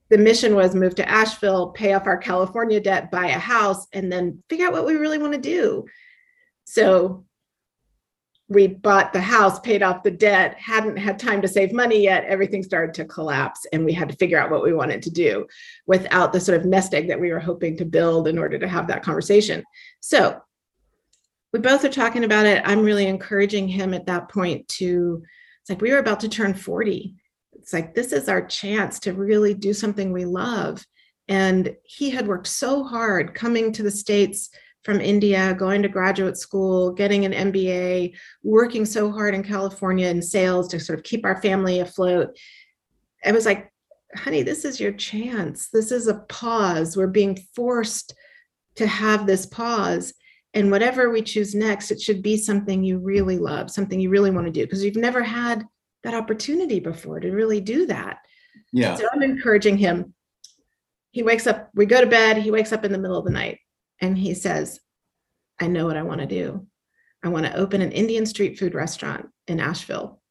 The 0.09 0.17
mission 0.17 0.55
was 0.55 0.75
move 0.75 0.95
to 0.95 1.09
Asheville, 1.09 1.69
pay 1.69 1.93
off 1.93 2.07
our 2.07 2.17
California 2.17 2.79
debt, 2.79 3.11
buy 3.11 3.27
a 3.27 3.39
house, 3.39 3.87
and 3.93 4.11
then 4.11 4.43
figure 4.49 4.67
out 4.67 4.73
what 4.73 4.85
we 4.85 4.95
really 4.95 5.17
want 5.17 5.33
to 5.33 5.39
do. 5.39 5.85
So 6.65 7.25
we 8.49 8.67
bought 8.67 9.11
the 9.11 9.21
house, 9.21 9.59
paid 9.59 9.83
off 9.83 10.03
the 10.03 10.11
debt, 10.11 10.55
hadn't 10.57 10.95
had 10.95 11.19
time 11.19 11.41
to 11.41 11.47
save 11.47 11.73
money 11.73 12.01
yet. 12.01 12.23
Everything 12.23 12.63
started 12.63 12.93
to 12.95 13.05
collapse, 13.05 13.65
and 13.73 13.83
we 13.83 13.91
had 13.91 14.07
to 14.07 14.15
figure 14.15 14.39
out 14.39 14.49
what 14.49 14.63
we 14.63 14.73
wanted 14.73 15.01
to 15.01 15.09
do 15.09 15.45
without 15.85 16.31
the 16.31 16.39
sort 16.39 16.59
of 16.59 16.65
nest 16.65 16.93
egg 16.93 17.09
that 17.09 17.19
we 17.19 17.31
were 17.31 17.41
hoping 17.41 17.75
to 17.77 17.85
build 17.85 18.27
in 18.27 18.37
order 18.37 18.57
to 18.57 18.67
have 18.67 18.87
that 18.87 19.03
conversation. 19.03 19.63
So 19.99 20.39
we 21.51 21.59
both 21.59 21.83
are 21.83 21.89
talking 21.89 22.23
about 22.23 22.45
it. 22.45 22.61
I'm 22.65 22.83
really 22.83 23.07
encouraging 23.07 23.67
him 23.67 23.93
at 23.93 24.05
that 24.05 24.29
point 24.29 24.67
to, 24.69 25.23
it's 25.61 25.69
like 25.69 25.81
we 25.81 25.91
were 25.91 25.99
about 25.99 26.21
to 26.21 26.29
turn 26.29 26.53
40. 26.53 27.15
It's 27.67 27.73
like, 27.73 27.93
this 27.93 28.13
is 28.13 28.29
our 28.29 28.47
chance 28.47 28.97
to 28.99 29.11
really 29.11 29.53
do 29.53 29.73
something 29.73 30.13
we 30.13 30.23
love. 30.23 30.85
And 31.27 31.75
he 31.83 32.09
had 32.09 32.25
worked 32.25 32.47
so 32.47 32.85
hard 32.85 33.35
coming 33.35 33.73
to 33.73 33.83
the 33.83 33.91
States 33.91 34.49
from 34.85 35.01
India, 35.01 35.53
going 35.53 35.81
to 35.81 35.89
graduate 35.89 36.37
school, 36.37 36.93
getting 36.93 37.25
an 37.25 37.51
MBA, 37.51 38.15
working 38.41 38.85
so 38.85 39.11
hard 39.11 39.35
in 39.35 39.43
California 39.43 40.07
in 40.07 40.21
sales 40.21 40.69
to 40.69 40.79
sort 40.79 40.97
of 40.97 41.03
keep 41.03 41.25
our 41.25 41.41
family 41.41 41.81
afloat. 41.81 42.39
I 43.25 43.33
was 43.33 43.45
like, 43.45 43.69
honey, 44.15 44.43
this 44.43 44.63
is 44.63 44.79
your 44.79 44.93
chance. 44.93 45.67
This 45.73 45.91
is 45.91 46.07
a 46.07 46.21
pause. 46.29 46.95
We're 46.95 47.07
being 47.07 47.37
forced 47.53 48.15
to 48.75 48.87
have 48.87 49.27
this 49.27 49.45
pause. 49.45 50.13
And 50.53 50.71
whatever 50.71 51.09
we 51.09 51.21
choose 51.21 51.53
next, 51.53 51.91
it 51.91 51.99
should 51.99 52.21
be 52.21 52.37
something 52.37 52.81
you 52.81 52.97
really 52.97 53.37
love, 53.37 53.69
something 53.69 53.99
you 53.99 54.09
really 54.09 54.31
want 54.31 54.47
to 54.47 54.53
do, 54.53 54.63
because 54.63 54.85
you've 54.85 54.95
never 54.95 55.21
had 55.21 55.65
that 56.03 56.13
opportunity 56.13 56.79
before 56.79 57.19
to 57.19 57.31
really 57.31 57.61
do 57.61 57.85
that. 57.87 58.19
Yeah. 58.71 58.95
So 58.95 59.07
I'm 59.11 59.23
encouraging 59.23 59.77
him. 59.77 60.13
He 61.11 61.23
wakes 61.23 61.47
up, 61.47 61.69
we 61.73 61.85
go 61.85 62.01
to 62.01 62.07
bed, 62.07 62.37
he 62.37 62.51
wakes 62.51 62.71
up 62.71 62.85
in 62.85 62.91
the 62.91 62.97
middle 62.97 63.17
of 63.17 63.25
the 63.25 63.31
night 63.31 63.59
and 64.01 64.17
he 64.17 64.33
says, 64.33 64.79
I 65.59 65.67
know 65.67 65.85
what 65.85 65.97
I 65.97 66.03
want 66.03 66.21
to 66.21 66.27
do. 66.27 66.67
I 67.23 67.29
want 67.29 67.45
to 67.45 67.55
open 67.55 67.81
an 67.81 67.91
Indian 67.91 68.25
street 68.25 68.59
food 68.59 68.75
restaurant 68.75 69.27
in 69.47 69.59
Asheville. 69.59 70.21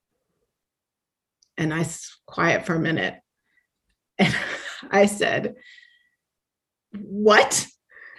And 1.59 1.75
I 1.75 1.85
quiet 2.27 2.67
for 2.67 2.75
a 2.75 2.81
minute. 2.81 3.15
And 4.19 4.35
I 4.91 5.07
said, 5.07 5.57
What? 6.93 7.67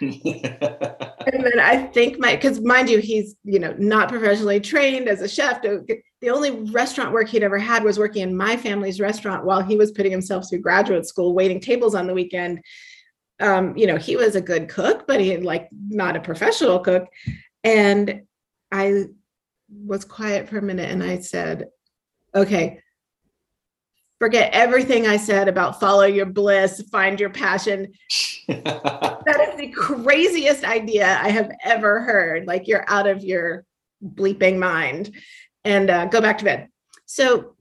and 0.00 1.44
then 1.44 1.60
I 1.60 1.88
think 1.92 2.18
my, 2.18 2.36
because 2.36 2.60
mind 2.60 2.88
you, 2.88 2.98
he's, 2.98 3.36
you 3.44 3.58
know, 3.58 3.74
not 3.78 4.08
professionally 4.08 4.60
trained 4.60 5.08
as 5.08 5.22
a 5.22 5.28
chef. 5.28 5.62
The 5.62 6.30
only 6.30 6.50
restaurant 6.70 7.12
work 7.12 7.28
he'd 7.28 7.42
ever 7.42 7.58
had 7.58 7.84
was 7.84 7.98
working 7.98 8.22
in 8.22 8.36
my 8.36 8.56
family's 8.56 9.00
restaurant 9.00 9.44
while 9.44 9.62
he 9.62 9.76
was 9.76 9.92
putting 9.92 10.12
himself 10.12 10.48
through 10.48 10.60
graduate 10.60 11.06
school, 11.06 11.34
waiting 11.34 11.60
tables 11.60 11.94
on 11.94 12.06
the 12.06 12.14
weekend 12.14 12.60
um, 13.40 13.76
you 13.76 13.86
know, 13.86 13.96
he 13.96 14.16
was 14.16 14.34
a 14.36 14.40
good 14.40 14.68
cook, 14.68 15.06
but 15.06 15.20
he 15.20 15.36
like 15.36 15.68
not 15.72 16.16
a 16.16 16.20
professional 16.20 16.80
cook. 16.80 17.06
And 17.62 18.22
I 18.72 19.04
was 19.70 20.04
quiet 20.04 20.48
for 20.48 20.58
a 20.58 20.62
minute 20.62 20.90
and 20.90 21.02
I 21.02 21.20
said, 21.20 21.66
okay, 22.34 22.80
forget 24.18 24.52
everything 24.52 25.06
I 25.06 25.16
said 25.16 25.48
about 25.48 25.80
follow 25.80 26.04
your 26.04 26.26
bliss, 26.26 26.82
find 26.90 27.18
your 27.20 27.30
passion. 27.30 27.92
that 28.48 29.48
is 29.48 29.56
the 29.56 29.68
craziest 29.68 30.64
idea 30.64 31.18
I 31.22 31.30
have 31.30 31.50
ever 31.64 32.00
heard. 32.00 32.46
Like 32.46 32.66
you're 32.66 32.84
out 32.88 33.06
of 33.06 33.22
your 33.22 33.64
bleeping 34.04 34.58
mind 34.58 35.14
and 35.64 35.90
uh, 35.90 36.06
go 36.06 36.20
back 36.20 36.38
to 36.38 36.44
bed. 36.44 36.68
So 37.06 37.56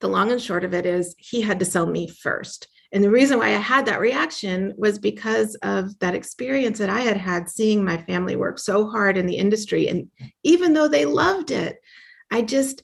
the 0.00 0.08
long 0.08 0.30
and 0.30 0.40
short 0.40 0.64
of 0.64 0.74
it 0.74 0.86
is 0.86 1.14
he 1.18 1.40
had 1.40 1.58
to 1.58 1.64
sell 1.64 1.86
me 1.86 2.08
first. 2.08 2.68
And 2.92 3.02
the 3.02 3.10
reason 3.10 3.38
why 3.38 3.48
I 3.48 3.58
had 3.58 3.86
that 3.86 4.00
reaction 4.00 4.72
was 4.76 4.98
because 4.98 5.54
of 5.56 5.98
that 5.98 6.14
experience 6.14 6.78
that 6.78 6.88
I 6.88 7.00
had 7.00 7.16
had 7.16 7.50
seeing 7.50 7.84
my 7.84 7.96
family 7.98 8.36
work 8.36 8.58
so 8.58 8.88
hard 8.88 9.16
in 9.16 9.26
the 9.26 9.36
industry. 9.36 9.88
And 9.88 10.08
even 10.44 10.72
though 10.72 10.88
they 10.88 11.04
loved 11.04 11.50
it, 11.50 11.78
I 12.30 12.42
just, 12.42 12.82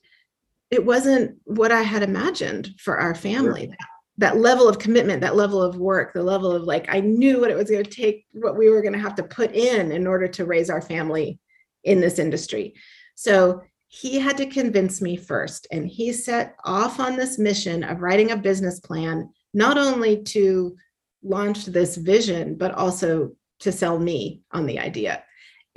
it 0.72 0.84
wasn't 0.84 1.36
what 1.44 1.70
I 1.70 1.82
had 1.82 2.02
imagined 2.02 2.70
for 2.78 2.98
our 2.98 3.14
family. 3.14 3.66
Sure. 3.66 3.76
That 4.18 4.38
level 4.38 4.68
of 4.68 4.78
commitment, 4.78 5.20
that 5.20 5.36
level 5.36 5.62
of 5.62 5.76
work, 5.76 6.14
the 6.14 6.22
level 6.22 6.50
of 6.50 6.62
like, 6.62 6.86
I 6.88 7.00
knew 7.00 7.40
what 7.40 7.50
it 7.50 7.56
was 7.56 7.70
going 7.70 7.84
to 7.84 7.90
take, 7.90 8.24
what 8.32 8.56
we 8.56 8.70
were 8.70 8.80
going 8.80 8.94
to 8.94 8.98
have 8.98 9.14
to 9.16 9.22
put 9.22 9.54
in 9.54 9.92
in 9.92 10.06
order 10.06 10.26
to 10.28 10.46
raise 10.46 10.70
our 10.70 10.80
family 10.80 11.38
in 11.84 12.00
this 12.00 12.18
industry. 12.18 12.74
So 13.16 13.60
he 13.88 14.18
had 14.18 14.38
to 14.38 14.46
convince 14.46 15.02
me 15.02 15.16
first. 15.16 15.66
And 15.70 15.86
he 15.86 16.12
set 16.12 16.56
off 16.64 16.98
on 16.98 17.16
this 17.16 17.38
mission 17.38 17.84
of 17.84 18.00
writing 18.00 18.30
a 18.30 18.36
business 18.36 18.80
plan 18.80 19.28
not 19.52 19.76
only 19.76 20.22
to 20.22 20.74
launch 21.22 21.66
this 21.66 21.96
vision, 21.96 22.56
but 22.56 22.72
also 22.72 23.32
to 23.60 23.70
sell 23.70 23.98
me 23.98 24.40
on 24.52 24.64
the 24.64 24.78
idea. 24.78 25.22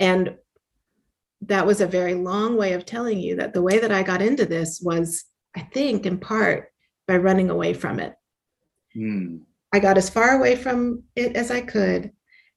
And 0.00 0.36
that 1.42 1.66
was 1.66 1.80
a 1.80 1.86
very 1.86 2.14
long 2.14 2.56
way 2.56 2.72
of 2.72 2.84
telling 2.84 3.18
you 3.18 3.36
that 3.36 3.52
the 3.52 3.62
way 3.62 3.78
that 3.78 3.92
I 3.92 4.02
got 4.02 4.22
into 4.22 4.46
this 4.46 4.80
was, 4.82 5.24
I 5.54 5.60
think, 5.60 6.06
in 6.06 6.18
part 6.18 6.72
by 7.06 7.16
running 7.16 7.50
away 7.50 7.74
from 7.74 8.00
it. 8.00 8.14
Mm. 8.96 9.40
I 9.72 9.78
got 9.78 9.98
as 9.98 10.10
far 10.10 10.38
away 10.38 10.56
from 10.56 11.02
it 11.14 11.36
as 11.36 11.50
I 11.50 11.60
could. 11.60 12.10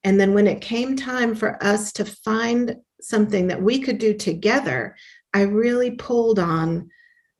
And 0.03 0.19
then 0.19 0.33
when 0.33 0.47
it 0.47 0.61
came 0.61 0.95
time 0.95 1.35
for 1.35 1.61
us 1.63 1.91
to 1.93 2.05
find 2.05 2.77
something 3.01 3.47
that 3.47 3.61
we 3.61 3.79
could 3.79 3.97
do 3.97 4.13
together, 4.13 4.95
I 5.33 5.41
really 5.41 5.91
pulled 5.91 6.39
on 6.39 6.89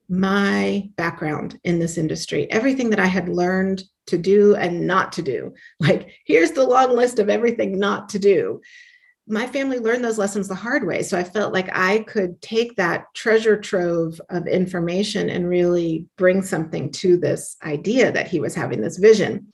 my 0.09 0.89
background 0.95 1.59
in 1.63 1.79
this 1.79 1.97
industry, 1.97 2.51
everything 2.51 2.89
that 2.89 2.99
I 2.99 3.05
had 3.05 3.29
learned 3.29 3.83
to 4.07 4.17
do 4.17 4.55
and 4.55 4.85
not 4.85 5.11
to 5.13 5.21
do. 5.21 5.53
Like, 5.79 6.11
here's 6.25 6.51
the 6.51 6.67
long 6.67 6.95
list 6.95 7.19
of 7.19 7.29
everything 7.29 7.79
not 7.79 8.09
to 8.09 8.19
do. 8.19 8.59
My 9.31 9.45
family 9.45 9.77
learned 9.77 10.03
those 10.03 10.17
lessons 10.17 10.47
the 10.47 10.55
hard 10.55 10.85
way. 10.85 11.03
So 11.03 11.17
I 11.17 11.23
felt 11.23 11.53
like 11.53 11.69
I 11.71 11.99
could 11.99 12.41
take 12.41 12.75
that 12.75 13.05
treasure 13.13 13.55
trove 13.55 14.19
of 14.29 14.47
information 14.47 15.29
and 15.29 15.47
really 15.47 16.07
bring 16.17 16.41
something 16.41 16.91
to 16.93 17.15
this 17.15 17.55
idea 17.63 18.11
that 18.11 18.27
he 18.27 18.39
was 18.39 18.55
having 18.55 18.81
this 18.81 18.97
vision. 18.97 19.53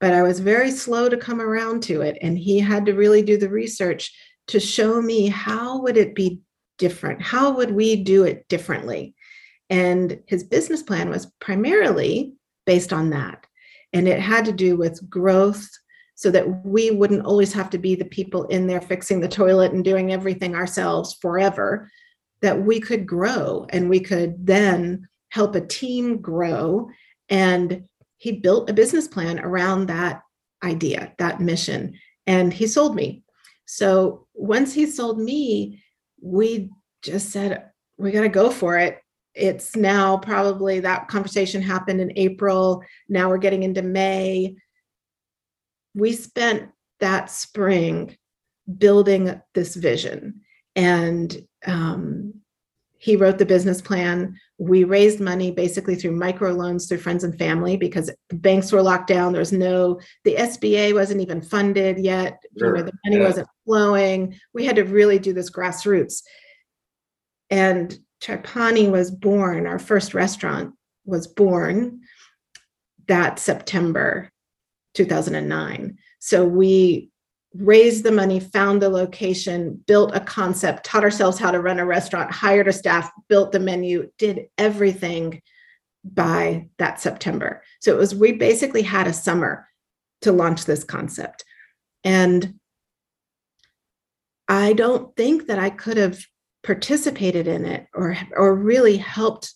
But 0.00 0.12
I 0.12 0.22
was 0.22 0.40
very 0.40 0.72
slow 0.72 1.08
to 1.08 1.16
come 1.16 1.40
around 1.40 1.84
to 1.84 2.02
it. 2.02 2.18
And 2.20 2.36
he 2.36 2.58
had 2.58 2.86
to 2.86 2.94
really 2.94 3.22
do 3.22 3.36
the 3.38 3.48
research 3.48 4.12
to 4.48 4.60
show 4.60 5.00
me 5.00 5.28
how 5.28 5.82
would 5.82 5.96
it 5.96 6.14
be 6.14 6.40
different? 6.76 7.22
How 7.22 7.52
would 7.56 7.70
we 7.70 7.96
do 7.96 8.24
it 8.24 8.46
differently? 8.48 9.14
And 9.70 10.20
his 10.26 10.44
business 10.44 10.82
plan 10.82 11.10
was 11.10 11.26
primarily 11.40 12.32
based 12.66 12.92
on 12.92 13.10
that. 13.10 13.46
And 13.92 14.06
it 14.08 14.20
had 14.20 14.44
to 14.46 14.52
do 14.52 14.76
with 14.76 15.08
growth 15.08 15.68
so 16.16 16.30
that 16.30 16.64
we 16.64 16.90
wouldn't 16.90 17.24
always 17.24 17.52
have 17.52 17.70
to 17.70 17.78
be 17.78 17.94
the 17.94 18.04
people 18.04 18.44
in 18.44 18.66
there 18.66 18.80
fixing 18.80 19.20
the 19.20 19.28
toilet 19.28 19.72
and 19.72 19.84
doing 19.84 20.12
everything 20.12 20.54
ourselves 20.54 21.14
forever, 21.14 21.90
that 22.40 22.60
we 22.60 22.80
could 22.80 23.06
grow 23.06 23.66
and 23.70 23.88
we 23.88 24.00
could 24.00 24.34
then 24.44 25.06
help 25.28 25.54
a 25.54 25.60
team 25.60 26.20
grow. 26.20 26.88
And 27.28 27.84
he 28.16 28.32
built 28.32 28.70
a 28.70 28.74
business 28.74 29.06
plan 29.06 29.38
around 29.38 29.86
that 29.86 30.22
idea, 30.64 31.12
that 31.18 31.40
mission, 31.40 31.98
and 32.26 32.52
he 32.52 32.66
sold 32.66 32.96
me. 32.96 33.22
So 33.66 34.26
once 34.32 34.72
he 34.72 34.86
sold 34.86 35.20
me, 35.20 35.84
we 36.22 36.70
just 37.02 37.28
said, 37.28 37.70
we 37.98 38.10
got 38.10 38.22
to 38.22 38.28
go 38.28 38.50
for 38.50 38.78
it 38.78 39.00
it's 39.36 39.76
now 39.76 40.16
probably 40.16 40.80
that 40.80 41.08
conversation 41.08 41.60
happened 41.60 42.00
in 42.00 42.10
April. 42.16 42.82
Now 43.08 43.28
we're 43.28 43.36
getting 43.36 43.62
into 43.62 43.82
May. 43.82 44.56
We 45.96 46.12
spent 46.12 46.70
that 47.00 47.30
spring 47.30 48.16
building 48.78 49.40
this 49.54 49.74
vision. 49.74 50.42
And 50.74 51.44
um, 51.66 52.34
he 52.98 53.16
wrote 53.16 53.38
the 53.38 53.46
business 53.46 53.80
plan. 53.80 54.36
We 54.58 54.84
raised 54.84 55.20
money 55.20 55.50
basically 55.50 55.94
through 55.94 56.18
microloans 56.18 56.88
through 56.88 56.98
friends 56.98 57.24
and 57.24 57.38
family 57.38 57.76
because 57.76 58.10
the 58.28 58.36
banks 58.36 58.72
were 58.72 58.82
locked 58.82 59.08
down. 59.08 59.32
There 59.32 59.40
was 59.40 59.52
no, 59.52 60.00
the 60.24 60.34
SBA 60.34 60.94
wasn't 60.94 61.20
even 61.20 61.42
funded 61.42 61.98
yet. 61.98 62.42
Sure. 62.58 62.76
You 62.76 62.82
know, 62.82 62.90
the 62.90 62.98
money 63.04 63.20
yeah. 63.20 63.28
wasn't 63.28 63.48
flowing. 63.64 64.38
We 64.54 64.64
had 64.64 64.76
to 64.76 64.84
really 64.84 65.18
do 65.18 65.32
this 65.32 65.50
grassroots. 65.50 66.22
And 67.50 67.96
Chai 68.20 68.38
Pani 68.38 68.88
was 68.88 69.10
born, 69.10 69.66
our 69.66 69.78
first 69.78 70.14
restaurant 70.14 70.74
was 71.04 71.26
born 71.26 72.00
that 73.06 73.38
September 73.38 74.30
2009. 74.96 75.96
So 76.18 76.44
we 76.44 77.10
raised 77.54 78.04
the 78.04 78.12
money, 78.12 78.40
found 78.40 78.82
the 78.82 78.88
location, 78.88 79.82
built 79.86 80.14
a 80.14 80.20
concept, 80.20 80.84
taught 80.84 81.04
ourselves 81.04 81.38
how 81.38 81.50
to 81.50 81.60
run 81.60 81.78
a 81.78 81.86
restaurant, 81.86 82.30
hired 82.30 82.68
a 82.68 82.72
staff, 82.72 83.10
built 83.28 83.52
the 83.52 83.60
menu, 83.60 84.10
did 84.18 84.48
everything 84.58 85.40
by 86.04 86.68
that 86.78 87.00
September. 87.00 87.62
So 87.80 87.92
it 87.92 87.98
was, 87.98 88.14
we 88.14 88.32
basically 88.32 88.82
had 88.82 89.06
a 89.06 89.12
summer 89.12 89.68
to 90.22 90.32
launch 90.32 90.64
this 90.64 90.84
concept. 90.84 91.44
And 92.04 92.58
I 94.48 94.72
don't 94.74 95.14
think 95.16 95.46
that 95.46 95.58
I 95.58 95.70
could 95.70 95.96
have 95.96 96.18
participated 96.62 97.46
in 97.46 97.64
it 97.64 97.86
or 97.94 98.16
or 98.36 98.54
really 98.54 98.96
helped 98.96 99.54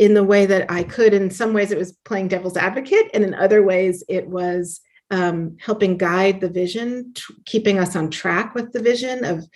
in 0.00 0.14
the 0.14 0.24
way 0.24 0.46
that 0.46 0.68
I 0.72 0.82
could. 0.82 1.12
In 1.12 1.30
some 1.30 1.52
ways, 1.52 1.70
it 1.70 1.78
was 1.78 1.92
playing 2.06 2.28
devil's 2.28 2.56
advocate, 2.56 3.10
and 3.12 3.22
in 3.22 3.34
other 3.34 3.62
ways, 3.62 4.02
it 4.08 4.26
was 4.26 4.80
um, 5.10 5.58
helping 5.60 5.98
guide 5.98 6.40
the 6.40 6.48
vision, 6.48 7.12
t- 7.14 7.34
keeping 7.44 7.78
us 7.78 7.94
on 7.94 8.10
track 8.10 8.54
with 8.54 8.72
the 8.72 8.80
vision 8.80 9.24
of 9.24 9.46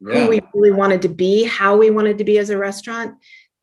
yeah. 0.00 0.24
who 0.24 0.28
we 0.28 0.40
really 0.52 0.72
wanted 0.72 1.02
to 1.02 1.08
be, 1.08 1.44
how 1.44 1.76
we 1.76 1.90
wanted 1.90 2.18
to 2.18 2.24
be 2.24 2.38
as 2.38 2.50
a 2.50 2.58
restaurant. 2.58 3.14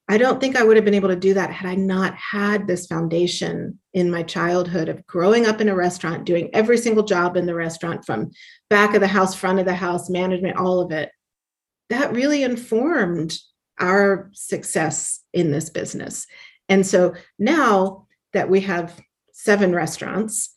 I 0.07 0.17
don't 0.17 0.39
think 0.39 0.55
I 0.55 0.63
would 0.63 0.77
have 0.77 0.85
been 0.85 0.95
able 0.95 1.09
to 1.09 1.15
do 1.15 1.33
that 1.33 1.51
had 1.51 1.69
I 1.69 1.75
not 1.75 2.15
had 2.15 2.65
this 2.65 2.87
foundation 2.87 3.77
in 3.93 4.09
my 4.09 4.23
childhood 4.23 4.87
of 4.89 5.05
growing 5.05 5.45
up 5.45 5.59
in 5.59 5.69
a 5.69 5.75
restaurant, 5.75 6.25
doing 6.25 6.49
every 6.53 6.77
single 6.77 7.03
job 7.03 7.35
in 7.35 7.45
the 7.45 7.53
restaurant 7.53 8.05
from 8.05 8.31
back 8.69 8.95
of 8.95 9.01
the 9.01 9.07
house, 9.07 9.35
front 9.35 9.59
of 9.59 9.65
the 9.65 9.75
house, 9.75 10.09
management, 10.09 10.57
all 10.57 10.79
of 10.79 10.91
it 10.91 11.11
that 11.89 12.13
really 12.13 12.43
informed 12.43 13.37
our 13.79 14.29
success 14.33 15.23
in 15.33 15.51
this 15.51 15.69
business. 15.69 16.27
And 16.67 16.85
so 16.85 17.15
now 17.37 18.07
that 18.33 18.49
we 18.49 18.61
have 18.61 18.99
seven 19.33 19.73
restaurants, 19.73 20.51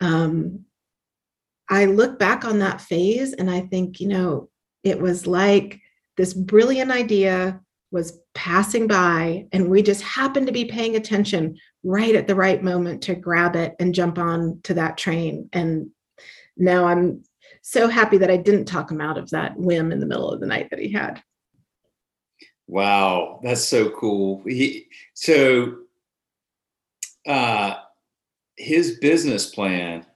um, 0.00 0.64
I 1.68 1.86
look 1.86 2.18
back 2.18 2.44
on 2.44 2.60
that 2.60 2.80
phase 2.80 3.32
and 3.32 3.50
I 3.50 3.60
think, 3.60 4.00
you 4.00 4.08
know, 4.08 4.48
it 4.84 5.00
was 5.00 5.26
like 5.26 5.80
this 6.16 6.32
brilliant 6.32 6.90
idea 6.90 7.60
was 7.90 8.18
passing 8.34 8.86
by 8.86 9.46
and 9.52 9.70
we 9.70 9.82
just 9.82 10.02
happened 10.02 10.46
to 10.46 10.52
be 10.52 10.64
paying 10.64 10.96
attention 10.96 11.56
right 11.82 12.14
at 12.14 12.26
the 12.26 12.34
right 12.34 12.62
moment 12.62 13.02
to 13.02 13.14
grab 13.14 13.56
it 13.56 13.74
and 13.80 13.94
jump 13.94 14.18
on 14.18 14.60
to 14.62 14.74
that 14.74 14.98
train 14.98 15.48
and 15.52 15.88
now 16.56 16.84
i'm 16.84 17.22
so 17.62 17.88
happy 17.88 18.18
that 18.18 18.30
i 18.30 18.36
didn't 18.36 18.66
talk 18.66 18.90
him 18.90 19.00
out 19.00 19.16
of 19.16 19.30
that 19.30 19.56
whim 19.56 19.90
in 19.90 20.00
the 20.00 20.06
middle 20.06 20.30
of 20.30 20.40
the 20.40 20.46
night 20.46 20.68
that 20.70 20.78
he 20.78 20.92
had 20.92 21.22
wow 22.68 23.40
that's 23.42 23.64
so 23.64 23.90
cool 23.90 24.42
he 24.46 24.86
so 25.14 25.78
uh 27.26 27.74
his 28.56 28.98
business 28.98 29.46
plan 29.46 30.06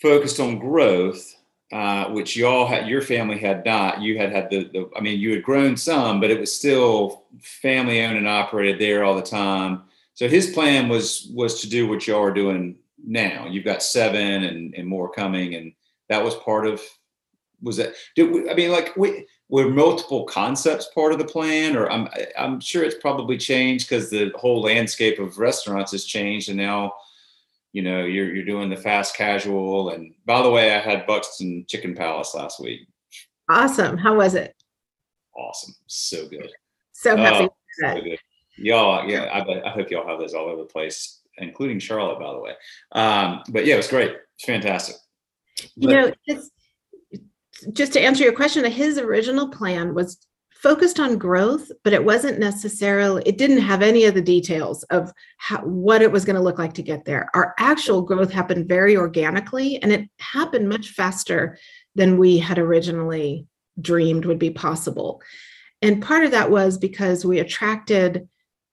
focused 0.00 0.38
on 0.38 0.58
growth 0.58 1.34
uh, 1.74 2.08
which 2.10 2.36
y'all 2.36 2.68
had, 2.68 2.86
your 2.86 3.02
family 3.02 3.36
had 3.36 3.64
not. 3.64 4.00
You 4.00 4.16
had 4.16 4.30
had 4.30 4.48
the, 4.48 4.70
the, 4.72 4.88
I 4.96 5.00
mean, 5.00 5.18
you 5.18 5.32
had 5.32 5.42
grown 5.42 5.76
some, 5.76 6.20
but 6.20 6.30
it 6.30 6.38
was 6.38 6.54
still 6.54 7.24
family 7.40 8.00
owned 8.00 8.16
and 8.16 8.28
operated 8.28 8.80
there 8.80 9.02
all 9.02 9.16
the 9.16 9.22
time. 9.22 9.82
So 10.14 10.28
his 10.28 10.52
plan 10.52 10.88
was 10.88 11.28
was 11.34 11.60
to 11.62 11.68
do 11.68 11.88
what 11.88 12.06
y'all 12.06 12.22
are 12.22 12.32
doing 12.32 12.76
now. 13.04 13.48
You've 13.48 13.64
got 13.64 13.82
seven 13.82 14.44
and, 14.44 14.72
and 14.76 14.86
more 14.86 15.10
coming, 15.10 15.56
and 15.56 15.72
that 16.08 16.22
was 16.22 16.36
part 16.36 16.68
of. 16.68 16.80
Was 17.64 17.78
that? 17.78 17.94
Did 18.14 18.30
we, 18.30 18.48
I 18.48 18.54
mean, 18.54 18.70
like, 18.70 18.96
we, 18.96 19.26
were 19.48 19.68
multiple 19.68 20.24
concepts 20.24 20.88
part 20.94 21.12
of 21.12 21.18
the 21.18 21.24
plan, 21.24 21.76
or 21.76 21.90
I'm 21.90 22.08
I'm 22.38 22.60
sure 22.60 22.82
it's 22.82 22.96
probably 23.00 23.36
changed 23.36 23.88
because 23.88 24.10
the 24.10 24.32
whole 24.34 24.62
landscape 24.62 25.18
of 25.18 25.38
restaurants 25.38 25.92
has 25.92 26.04
changed, 26.04 26.48
and 26.48 26.58
now 26.58 26.94
you 27.74 27.82
know 27.82 28.04
you're 28.04 28.34
you're 28.34 28.44
doing 28.44 28.70
the 28.70 28.76
fast 28.76 29.14
casual 29.14 29.90
and 29.90 30.14
by 30.24 30.40
the 30.40 30.48
way 30.48 30.74
i 30.74 30.78
had 30.78 31.06
buxton 31.06 31.66
chicken 31.68 31.94
palace 31.94 32.34
last 32.34 32.60
week. 32.60 32.88
Awesome. 33.50 33.98
How 33.98 34.14
was 34.14 34.34
it? 34.34 34.54
Awesome. 35.36 35.74
So 35.86 36.26
good. 36.28 36.50
So 36.92 37.14
happy 37.16 37.44
oh, 37.44 37.54
so 37.80 38.00
good. 38.00 38.18
y'all 38.56 39.08
yeah 39.10 39.24
I, 39.24 39.68
I 39.68 39.70
hope 39.70 39.90
y'all 39.90 40.08
have 40.08 40.20
those 40.20 40.34
all 40.34 40.46
over 40.46 40.62
the 40.62 40.68
place 40.68 41.20
including 41.38 41.80
charlotte 41.80 42.20
by 42.20 42.32
the 42.32 42.40
way. 42.40 42.52
Um, 42.92 43.42
but 43.50 43.66
yeah 43.66 43.74
it 43.74 43.78
was 43.78 43.88
great. 43.88 44.16
It's 44.36 44.44
fantastic. 44.46 44.96
You 45.74 45.88
but, 45.88 45.92
know 45.92 46.12
it's 46.26 46.50
just 47.72 47.92
to 47.94 48.00
answer 48.00 48.24
your 48.24 48.32
question 48.32 48.64
his 48.64 48.98
original 48.98 49.48
plan 49.48 49.94
was 49.94 50.18
focused 50.64 50.98
on 50.98 51.18
growth, 51.18 51.70
but 51.82 51.92
it 51.92 52.02
wasn't 52.02 52.38
necessarily, 52.38 53.22
it 53.26 53.36
didn't 53.36 53.58
have 53.58 53.82
any 53.82 54.06
of 54.06 54.14
the 54.14 54.22
details 54.22 54.82
of 54.84 55.12
how, 55.36 55.58
what 55.58 56.00
it 56.00 56.10
was 56.10 56.24
going 56.24 56.36
to 56.36 56.42
look 56.42 56.58
like 56.58 56.72
to 56.72 56.82
get 56.82 57.04
there. 57.04 57.28
Our 57.34 57.54
actual 57.58 58.00
growth 58.00 58.32
happened 58.32 58.66
very 58.66 58.96
organically 58.96 59.82
and 59.82 59.92
it 59.92 60.08
happened 60.18 60.70
much 60.70 60.88
faster 60.90 61.58
than 61.94 62.16
we 62.16 62.38
had 62.38 62.58
originally 62.58 63.46
dreamed 63.78 64.24
would 64.24 64.38
be 64.38 64.50
possible. 64.50 65.20
And 65.82 66.02
part 66.02 66.24
of 66.24 66.30
that 66.30 66.50
was 66.50 66.78
because 66.78 67.26
we 67.26 67.40
attracted 67.40 68.26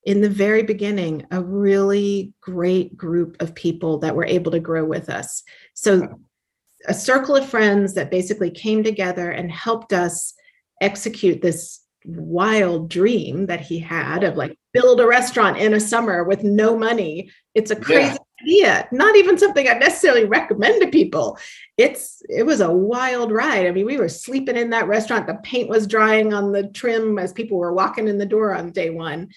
in 0.05 0.21
the 0.21 0.29
very 0.29 0.63
beginning 0.63 1.27
a 1.29 1.41
really 1.41 2.31
great 2.39 2.95
group 2.95 3.35
of 3.41 3.53
people 3.53 3.99
that 3.99 4.15
were 4.15 4.25
able 4.25 4.53
to 4.53 4.61
grow 4.61 4.85
with 4.85 5.09
us. 5.09 5.43
So 5.73 6.21
a 6.87 6.93
circle 6.93 7.35
of 7.35 7.47
friends 7.47 7.93
that 7.93 8.11
basically 8.11 8.51
came 8.51 8.83
together 8.83 9.31
and 9.31 9.51
helped 9.51 9.93
us 9.93 10.33
execute 10.81 11.41
this 11.41 11.81
wild 12.05 12.89
dream 12.89 13.45
that 13.45 13.61
he 13.61 13.77
had 13.77 14.23
of 14.23 14.35
like 14.35 14.57
build 14.73 14.99
a 14.99 15.07
restaurant 15.07 15.57
in 15.57 15.73
a 15.73 15.79
summer 15.79 16.23
with 16.23 16.43
no 16.43 16.77
money. 16.77 17.29
It's 17.53 17.71
a 17.71 17.75
crazy 17.75 18.17
yeah. 18.41 18.77
idea. 18.81 18.87
Not 18.91 19.15
even 19.15 19.37
something 19.37 19.67
I 19.67 19.73
necessarily 19.73 20.25
recommend 20.25 20.81
to 20.81 20.87
people. 20.87 21.37
It's 21.77 22.21
it 22.29 22.43
was 22.43 22.61
a 22.61 22.71
wild 22.71 23.31
ride. 23.31 23.67
I 23.67 23.71
mean, 23.71 23.85
we 23.85 23.97
were 23.97 24.09
sleeping 24.09 24.57
in 24.57 24.71
that 24.71 24.87
restaurant. 24.87 25.27
The 25.27 25.35
paint 25.43 25.69
was 25.69 25.87
drying 25.87 26.33
on 26.33 26.51
the 26.51 26.67
trim 26.69 27.19
as 27.19 27.33
people 27.33 27.57
were 27.57 27.73
walking 27.73 28.07
in 28.07 28.17
the 28.17 28.25
door 28.25 28.55
on 28.55 28.71
day 28.71 28.89
one. 28.89 29.29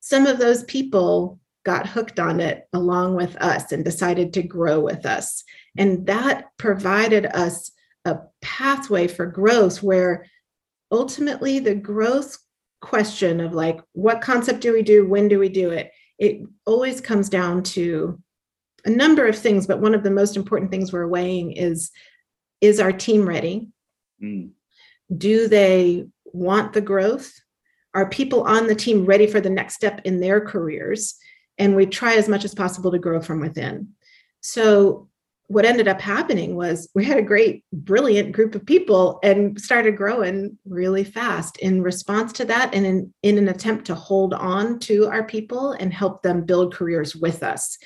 Some 0.00 0.26
of 0.26 0.38
those 0.38 0.64
people 0.64 1.38
got 1.64 1.88
hooked 1.88 2.18
on 2.18 2.40
it 2.40 2.68
along 2.72 3.16
with 3.16 3.36
us 3.36 3.72
and 3.72 3.84
decided 3.84 4.34
to 4.34 4.42
grow 4.42 4.80
with 4.80 5.06
us. 5.06 5.44
And 5.76 6.06
that 6.06 6.48
provided 6.56 7.26
us 7.26 7.72
a 8.04 8.18
pathway 8.42 9.08
for 9.08 9.26
growth 9.26 9.82
where 9.82 10.26
ultimately 10.92 11.58
the 11.58 11.74
growth 11.74 12.38
question 12.80 13.40
of 13.40 13.54
like 13.54 13.80
what 13.92 14.20
concept 14.20 14.60
do 14.60 14.72
we 14.72 14.82
do? 14.82 15.06
When 15.06 15.28
do 15.28 15.38
we 15.38 15.48
do 15.48 15.70
it? 15.70 15.90
It 16.18 16.42
always 16.66 17.00
comes 17.00 17.28
down 17.28 17.62
to 17.64 18.20
a 18.84 18.90
number 18.90 19.26
of 19.26 19.36
things 19.36 19.66
but 19.66 19.80
one 19.80 19.94
of 19.94 20.02
the 20.02 20.10
most 20.10 20.36
important 20.36 20.70
things 20.70 20.92
we're 20.92 21.08
weighing 21.08 21.52
is 21.52 21.90
is 22.60 22.80
our 22.80 22.92
team 22.92 23.26
ready? 23.26 23.68
Mm. 24.22 24.50
do 25.16 25.48
they 25.48 26.04
want 26.24 26.72
the 26.72 26.80
growth? 26.80 27.32
Are 27.94 28.08
people 28.08 28.42
on 28.42 28.66
the 28.66 28.74
team 28.74 29.04
ready 29.04 29.26
for 29.26 29.40
the 29.40 29.50
next 29.50 29.74
step 29.74 30.00
in 30.04 30.20
their 30.20 30.40
careers? 30.40 31.16
And 31.58 31.74
we 31.74 31.86
try 31.86 32.14
as 32.14 32.28
much 32.28 32.44
as 32.44 32.54
possible 32.54 32.90
to 32.92 32.98
grow 32.98 33.20
from 33.20 33.40
within. 33.40 33.88
So 34.40 35.08
what 35.48 35.64
ended 35.64 35.88
up 35.88 36.00
happening 36.00 36.56
was 36.56 36.88
we 36.94 37.04
had 37.04 37.18
a 37.18 37.22
great, 37.22 37.64
brilliant 37.72 38.32
group 38.32 38.54
of 38.54 38.64
people 38.64 39.18
and 39.22 39.60
started 39.60 39.96
growing 39.96 40.58
really 40.64 41.04
fast 41.04 41.58
in 41.58 41.82
response 41.82 42.32
to 42.32 42.44
that 42.46 42.74
and 42.74 42.86
in, 42.86 43.14
in 43.22 43.36
an 43.36 43.48
attempt 43.48 43.84
to 43.86 43.94
hold 43.94 44.32
on 44.32 44.78
to 44.78 45.06
our 45.06 45.24
people 45.24 45.72
and 45.72 45.92
help 45.92 46.22
them 46.22 46.44
build 46.44 46.74
careers 46.74 47.14
with 47.14 47.42
us. 47.42 47.76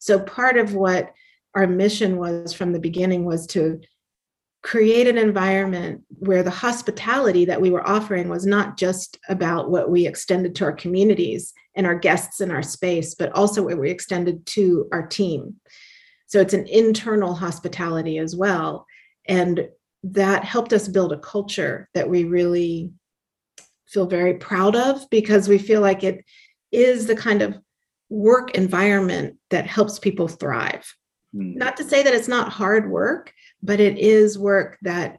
So, 0.00 0.18
part 0.18 0.58
of 0.58 0.74
what 0.74 1.12
our 1.54 1.68
mission 1.68 2.16
was 2.16 2.52
from 2.52 2.72
the 2.72 2.80
beginning 2.80 3.24
was 3.24 3.46
to 3.48 3.80
create 4.64 5.06
an 5.06 5.18
environment 5.18 6.00
where 6.08 6.42
the 6.42 6.50
hospitality 6.50 7.44
that 7.44 7.60
we 7.60 7.70
were 7.70 7.86
offering 7.86 8.28
was 8.28 8.46
not 8.46 8.78
just 8.78 9.18
about 9.28 9.70
what 9.70 9.90
we 9.90 10.06
extended 10.06 10.54
to 10.56 10.64
our 10.64 10.72
communities 10.72 11.52
and 11.76 11.86
our 11.86 11.94
guests 11.94 12.40
in 12.40 12.50
our 12.50 12.62
space, 12.62 13.14
but 13.14 13.30
also 13.32 13.62
what 13.62 13.78
we 13.78 13.90
extended 13.90 14.44
to 14.46 14.88
our 14.90 15.06
team. 15.06 15.54
So 16.26 16.40
it's 16.40 16.54
an 16.54 16.66
internal 16.66 17.34
hospitality 17.34 18.18
as 18.18 18.34
well. 18.34 18.86
And 19.26 19.68
that 20.02 20.44
helped 20.44 20.72
us 20.72 20.88
build 20.88 21.12
a 21.12 21.18
culture 21.18 21.88
that 21.94 22.08
we 22.08 22.24
really 22.24 22.92
feel 23.86 24.06
very 24.06 24.34
proud 24.34 24.76
of 24.76 25.08
because 25.10 25.48
we 25.48 25.58
feel 25.58 25.80
like 25.80 26.02
it 26.02 26.24
is 26.72 27.06
the 27.06 27.16
kind 27.16 27.42
of 27.42 27.58
work 28.10 28.52
environment 28.52 29.36
that 29.50 29.66
helps 29.66 29.98
people 29.98 30.28
thrive. 30.28 30.94
Mm. 31.34 31.56
Not 31.56 31.76
to 31.78 31.84
say 31.84 32.02
that 32.02 32.14
it's 32.14 32.28
not 32.28 32.52
hard 32.52 32.90
work, 32.90 33.32
but 33.62 33.80
it 33.80 33.98
is 33.98 34.38
work 34.38 34.78
that 34.82 35.18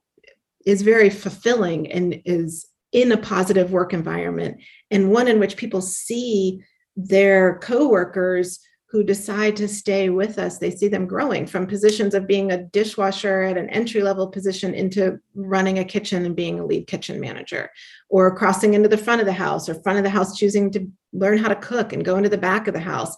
is 0.65 0.81
very 0.81 1.09
fulfilling 1.09 1.91
and 1.91 2.21
is 2.25 2.67
in 2.91 3.11
a 3.11 3.17
positive 3.17 3.71
work 3.71 3.93
environment 3.93 4.57
and 4.89 5.11
one 5.11 5.27
in 5.27 5.39
which 5.39 5.57
people 5.57 5.81
see 5.81 6.63
their 6.95 7.59
coworkers 7.59 8.59
who 8.95 9.03
decide 9.03 9.57
to 9.57 9.67
stay 9.67 10.07
with 10.07 10.39
us, 10.39 10.57
they 10.57 10.71
see 10.71 10.87
them 10.87 11.05
growing 11.05 11.45
from 11.45 11.67
positions 11.67 12.13
of 12.13 12.25
being 12.25 12.49
a 12.49 12.63
dishwasher 12.63 13.41
at 13.41 13.57
an 13.57 13.69
entry 13.69 14.01
level 14.01 14.25
position 14.25 14.73
into 14.73 15.19
running 15.33 15.79
a 15.79 15.83
kitchen 15.83 16.25
and 16.25 16.33
being 16.33 16.61
a 16.61 16.65
lead 16.65 16.87
kitchen 16.87 17.19
manager, 17.19 17.69
or 18.07 18.33
crossing 18.37 18.73
into 18.73 18.87
the 18.87 18.97
front 18.97 19.19
of 19.19 19.27
the 19.27 19.33
house, 19.33 19.67
or 19.67 19.73
front 19.81 19.97
of 19.97 20.05
the 20.05 20.09
house 20.09 20.37
choosing 20.37 20.71
to 20.71 20.89
learn 21.11 21.37
how 21.37 21.49
to 21.49 21.57
cook 21.57 21.91
and 21.91 22.05
go 22.05 22.15
into 22.15 22.29
the 22.29 22.37
back 22.37 22.69
of 22.69 22.73
the 22.73 22.79
house. 22.79 23.13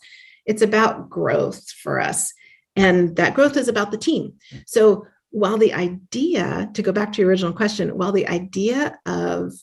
It's 0.48 0.64
about 0.64 1.12
growth 1.12 1.70
for 1.70 2.00
us. 2.00 2.34
And 2.76 3.16
that 3.18 3.36
growth 3.36 3.56
is 3.56 3.68
about 3.68 3.92
the 3.92 4.00
team. 4.00 4.34
So 4.66 5.06
while 5.30 5.60
the 5.60 5.76
idea, 5.76 6.72
to 6.74 6.82
go 6.82 6.92
back 6.92 7.14
to 7.14 7.22
your 7.22 7.30
original 7.30 7.54
question, 7.54 7.96
while 8.00 8.12
the 8.12 8.28
idea 8.28 8.98
of 9.06 9.54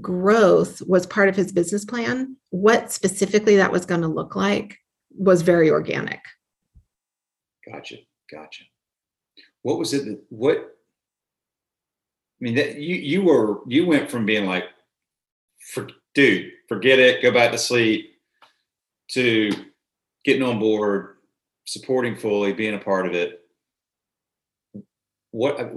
growth 0.00 0.82
was 0.86 1.06
part 1.06 1.28
of 1.28 1.36
his 1.36 1.52
business 1.52 1.84
plan, 1.84 2.36
what 2.50 2.92
specifically 2.92 3.56
that 3.56 3.72
was 3.72 3.86
going 3.86 4.02
to 4.02 4.08
look 4.08 4.36
like 4.36 4.78
was 5.16 5.42
very 5.42 5.70
organic. 5.70 6.20
Gotcha. 7.70 7.96
Gotcha. 8.30 8.64
What 9.62 9.78
was 9.78 9.92
it 9.92 10.04
that 10.04 10.22
what 10.30 10.56
I 10.56 12.44
mean 12.44 12.54
that 12.54 12.76
you 12.76 12.96
you 12.96 13.22
were 13.22 13.60
you 13.66 13.86
went 13.86 14.10
from 14.10 14.24
being 14.24 14.46
like 14.46 14.64
for 15.72 15.88
dude, 16.14 16.52
forget 16.68 16.98
it, 16.98 17.22
go 17.22 17.30
back 17.30 17.52
to 17.52 17.58
sleep 17.58 18.16
to 19.08 19.50
getting 20.24 20.42
on 20.42 20.58
board, 20.58 21.16
supporting 21.66 22.16
fully, 22.16 22.52
being 22.52 22.74
a 22.74 22.78
part 22.78 23.06
of 23.06 23.14
it. 23.14 23.40
What 25.32 25.72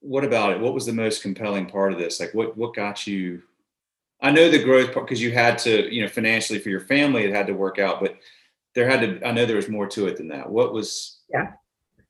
what 0.00 0.24
about 0.24 0.52
it? 0.52 0.60
What 0.60 0.74
was 0.74 0.86
the 0.86 0.92
most 0.92 1.22
compelling 1.22 1.66
part 1.66 1.92
of 1.92 1.98
this? 1.98 2.18
Like 2.18 2.34
what 2.34 2.56
what 2.56 2.74
got 2.74 3.06
you 3.06 3.42
I 4.22 4.30
know 4.30 4.50
the 4.50 4.62
growth 4.62 4.92
part 4.92 5.06
because 5.06 5.22
you 5.22 5.32
had 5.32 5.58
to, 5.58 5.92
you 5.92 6.02
know, 6.02 6.08
financially 6.08 6.58
for 6.58 6.68
your 6.68 6.80
family, 6.80 7.24
it 7.24 7.34
had 7.34 7.46
to 7.46 7.54
work 7.54 7.78
out, 7.78 8.00
but 8.00 8.16
there 8.74 8.88
had 8.88 9.00
to, 9.00 9.26
I 9.26 9.32
know 9.32 9.46
there 9.46 9.56
was 9.56 9.68
more 9.68 9.86
to 9.88 10.06
it 10.06 10.16
than 10.16 10.28
that. 10.28 10.50
What 10.50 10.72
was? 10.72 11.20
Yeah. 11.32 11.52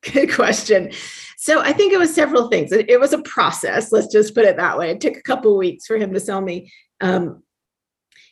Good 0.12 0.34
question. 0.34 0.90
So 1.36 1.60
I 1.60 1.72
think 1.72 1.92
it 1.92 1.98
was 1.98 2.14
several 2.14 2.48
things. 2.48 2.72
It, 2.72 2.90
it 2.90 2.98
was 2.98 3.12
a 3.12 3.22
process. 3.22 3.92
Let's 3.92 4.12
just 4.12 4.34
put 4.34 4.44
it 4.44 4.56
that 4.56 4.78
way. 4.78 4.90
It 4.90 5.00
took 5.00 5.16
a 5.16 5.22
couple 5.22 5.56
weeks 5.56 5.86
for 5.86 5.96
him 5.96 6.12
to 6.12 6.20
sell 6.20 6.40
me. 6.40 6.72
Um, 7.00 7.42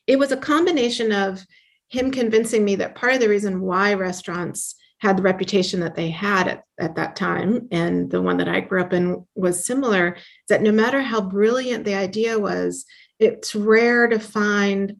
it 0.06 0.18
was 0.18 0.32
a 0.32 0.36
combination 0.36 1.12
of 1.12 1.44
him 1.88 2.10
convincing 2.10 2.64
me 2.64 2.76
that 2.76 2.94
part 2.94 3.14
of 3.14 3.20
the 3.20 3.28
reason 3.28 3.60
why 3.60 3.94
restaurants 3.94 4.74
had 5.00 5.16
the 5.16 5.22
reputation 5.22 5.80
that 5.80 5.94
they 5.94 6.10
had 6.10 6.48
at, 6.48 6.64
at 6.80 6.96
that 6.96 7.14
time, 7.14 7.68
and 7.70 8.10
the 8.10 8.20
one 8.20 8.36
that 8.38 8.48
I 8.48 8.60
grew 8.60 8.80
up 8.80 8.92
in 8.92 9.24
was 9.34 9.64
similar, 9.64 10.16
that 10.48 10.60
no 10.60 10.72
matter 10.72 11.00
how 11.00 11.20
brilliant 11.20 11.84
the 11.84 11.94
idea 11.94 12.38
was, 12.38 12.84
it's 13.18 13.54
rare 13.54 14.08
to 14.08 14.18
find 14.18 14.96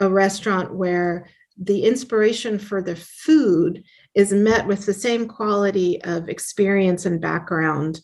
a 0.00 0.08
restaurant 0.08 0.74
where 0.74 1.28
the 1.58 1.84
inspiration 1.84 2.58
for 2.58 2.82
the 2.82 2.96
food 2.96 3.84
is 4.14 4.32
met 4.32 4.66
with 4.66 4.86
the 4.86 4.94
same 4.94 5.28
quality 5.28 6.02
of 6.02 6.28
experience 6.28 7.06
and 7.06 7.20
background 7.20 8.00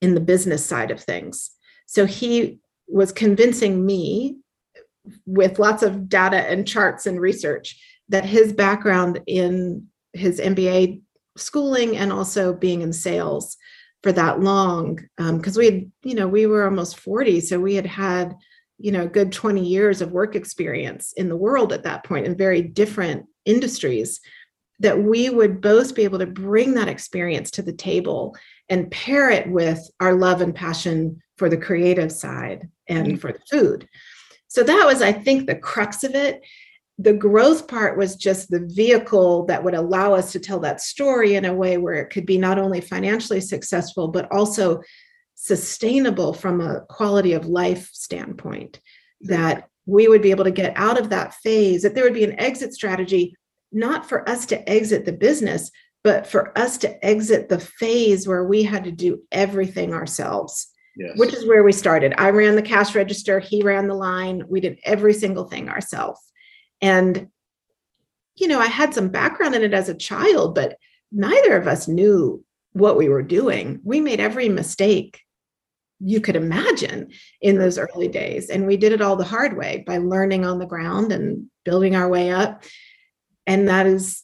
in 0.00 0.14
the 0.14 0.20
business 0.20 0.64
side 0.64 0.90
of 0.90 1.00
things. 1.00 1.50
So 1.86 2.06
he 2.06 2.60
was 2.88 3.12
convincing 3.12 3.84
me 3.84 4.38
with 5.26 5.58
lots 5.58 5.82
of 5.82 6.08
data 6.08 6.38
and 6.38 6.66
charts 6.66 7.06
and 7.06 7.20
research 7.20 7.78
that 8.08 8.24
his 8.24 8.52
background 8.52 9.20
in 9.26 9.86
his 10.12 10.40
MBA 10.40 11.02
schooling 11.36 11.96
and 11.96 12.12
also 12.12 12.52
being 12.52 12.82
in 12.82 12.92
sales 12.92 13.56
for 14.02 14.12
that 14.12 14.40
long 14.40 14.96
because 15.18 15.56
um, 15.56 15.58
we 15.58 15.64
had 15.64 15.90
you 16.02 16.14
know 16.14 16.28
we 16.28 16.46
were 16.46 16.64
almost 16.64 17.00
40 17.00 17.40
so 17.40 17.58
we 17.58 17.74
had 17.74 17.86
had 17.86 18.34
you 18.78 18.92
know 18.92 19.06
good 19.06 19.32
20 19.32 19.64
years 19.64 20.00
of 20.00 20.12
work 20.12 20.34
experience 20.34 21.12
in 21.16 21.28
the 21.28 21.36
world 21.36 21.72
at 21.72 21.84
that 21.84 22.04
point 22.04 22.26
in 22.26 22.36
very 22.36 22.62
different 22.62 23.26
industries 23.44 24.20
that 24.80 25.00
we 25.00 25.30
would 25.30 25.60
both 25.60 25.94
be 25.94 26.02
able 26.02 26.18
to 26.18 26.26
bring 26.26 26.74
that 26.74 26.88
experience 26.88 27.50
to 27.52 27.62
the 27.62 27.72
table 27.72 28.36
and 28.68 28.90
pair 28.90 29.30
it 29.30 29.48
with 29.48 29.78
our 30.00 30.14
love 30.14 30.40
and 30.40 30.54
passion 30.54 31.20
for 31.38 31.48
the 31.48 31.56
creative 31.56 32.10
side 32.10 32.68
and 32.88 33.06
mm-hmm. 33.06 33.16
for 33.16 33.32
the 33.32 33.40
food 33.50 33.88
so 34.48 34.62
that 34.62 34.84
was 34.86 35.02
i 35.02 35.12
think 35.12 35.46
the 35.46 35.56
crux 35.56 36.02
of 36.02 36.14
it 36.14 36.42
the 36.98 37.12
growth 37.12 37.66
part 37.66 37.98
was 37.98 38.14
just 38.14 38.50
the 38.50 38.68
vehicle 38.72 39.44
that 39.46 39.62
would 39.64 39.74
allow 39.74 40.14
us 40.14 40.30
to 40.30 40.38
tell 40.38 40.60
that 40.60 40.80
story 40.80 41.34
in 41.34 41.44
a 41.44 41.54
way 41.54 41.76
where 41.76 41.94
it 41.94 42.10
could 42.10 42.24
be 42.24 42.38
not 42.38 42.58
only 42.58 42.80
financially 42.80 43.40
successful 43.40 44.08
but 44.08 44.30
also 44.32 44.80
sustainable 45.44 46.32
from 46.32 46.60
a 46.60 46.80
quality 46.88 47.32
of 47.32 47.46
life 47.46 47.90
standpoint 47.92 48.80
that 49.20 49.68
we 49.86 50.08
would 50.08 50.22
be 50.22 50.30
able 50.30 50.44
to 50.44 50.50
get 50.50 50.72
out 50.76 50.98
of 50.98 51.10
that 51.10 51.34
phase 51.34 51.82
that 51.82 51.94
there 51.94 52.04
would 52.04 52.14
be 52.14 52.24
an 52.24 52.38
exit 52.40 52.72
strategy 52.72 53.34
not 53.72 54.08
for 54.08 54.28
us 54.28 54.46
to 54.46 54.68
exit 54.68 55.04
the 55.04 55.12
business 55.12 55.70
but 56.02 56.26
for 56.26 56.56
us 56.58 56.76
to 56.76 57.04
exit 57.04 57.48
the 57.48 57.58
phase 57.58 58.28
where 58.28 58.44
we 58.44 58.62
had 58.62 58.84
to 58.84 58.92
do 58.92 59.20
everything 59.32 59.92
ourselves 59.92 60.68
yes. 60.96 61.12
which 61.16 61.34
is 61.34 61.46
where 61.46 61.62
we 61.62 61.72
started 61.72 62.14
i 62.16 62.30
ran 62.30 62.56
the 62.56 62.62
cash 62.62 62.94
register 62.94 63.38
he 63.38 63.62
ran 63.62 63.86
the 63.86 63.94
line 63.94 64.42
we 64.48 64.60
did 64.60 64.78
every 64.84 65.12
single 65.12 65.44
thing 65.44 65.68
ourselves 65.68 66.20
and, 66.84 67.28
you 68.36 68.46
know, 68.46 68.58
I 68.58 68.66
had 68.66 68.92
some 68.92 69.08
background 69.08 69.54
in 69.54 69.62
it 69.62 69.72
as 69.72 69.88
a 69.88 69.94
child, 69.94 70.54
but 70.54 70.76
neither 71.10 71.56
of 71.56 71.66
us 71.66 71.88
knew 71.88 72.44
what 72.72 72.98
we 72.98 73.08
were 73.08 73.22
doing. 73.22 73.80
We 73.84 74.00
made 74.00 74.20
every 74.20 74.50
mistake 74.50 75.22
you 76.00 76.20
could 76.20 76.36
imagine 76.36 77.10
in 77.40 77.58
those 77.58 77.78
early 77.78 78.08
days. 78.08 78.50
And 78.50 78.66
we 78.66 78.76
did 78.76 78.92
it 78.92 79.00
all 79.00 79.16
the 79.16 79.24
hard 79.24 79.56
way 79.56 79.84
by 79.86 79.98
learning 79.98 80.44
on 80.44 80.58
the 80.58 80.66
ground 80.66 81.12
and 81.12 81.46
building 81.64 81.96
our 81.96 82.08
way 82.08 82.30
up. 82.30 82.64
And 83.46 83.68
that 83.68 83.86
is, 83.86 84.22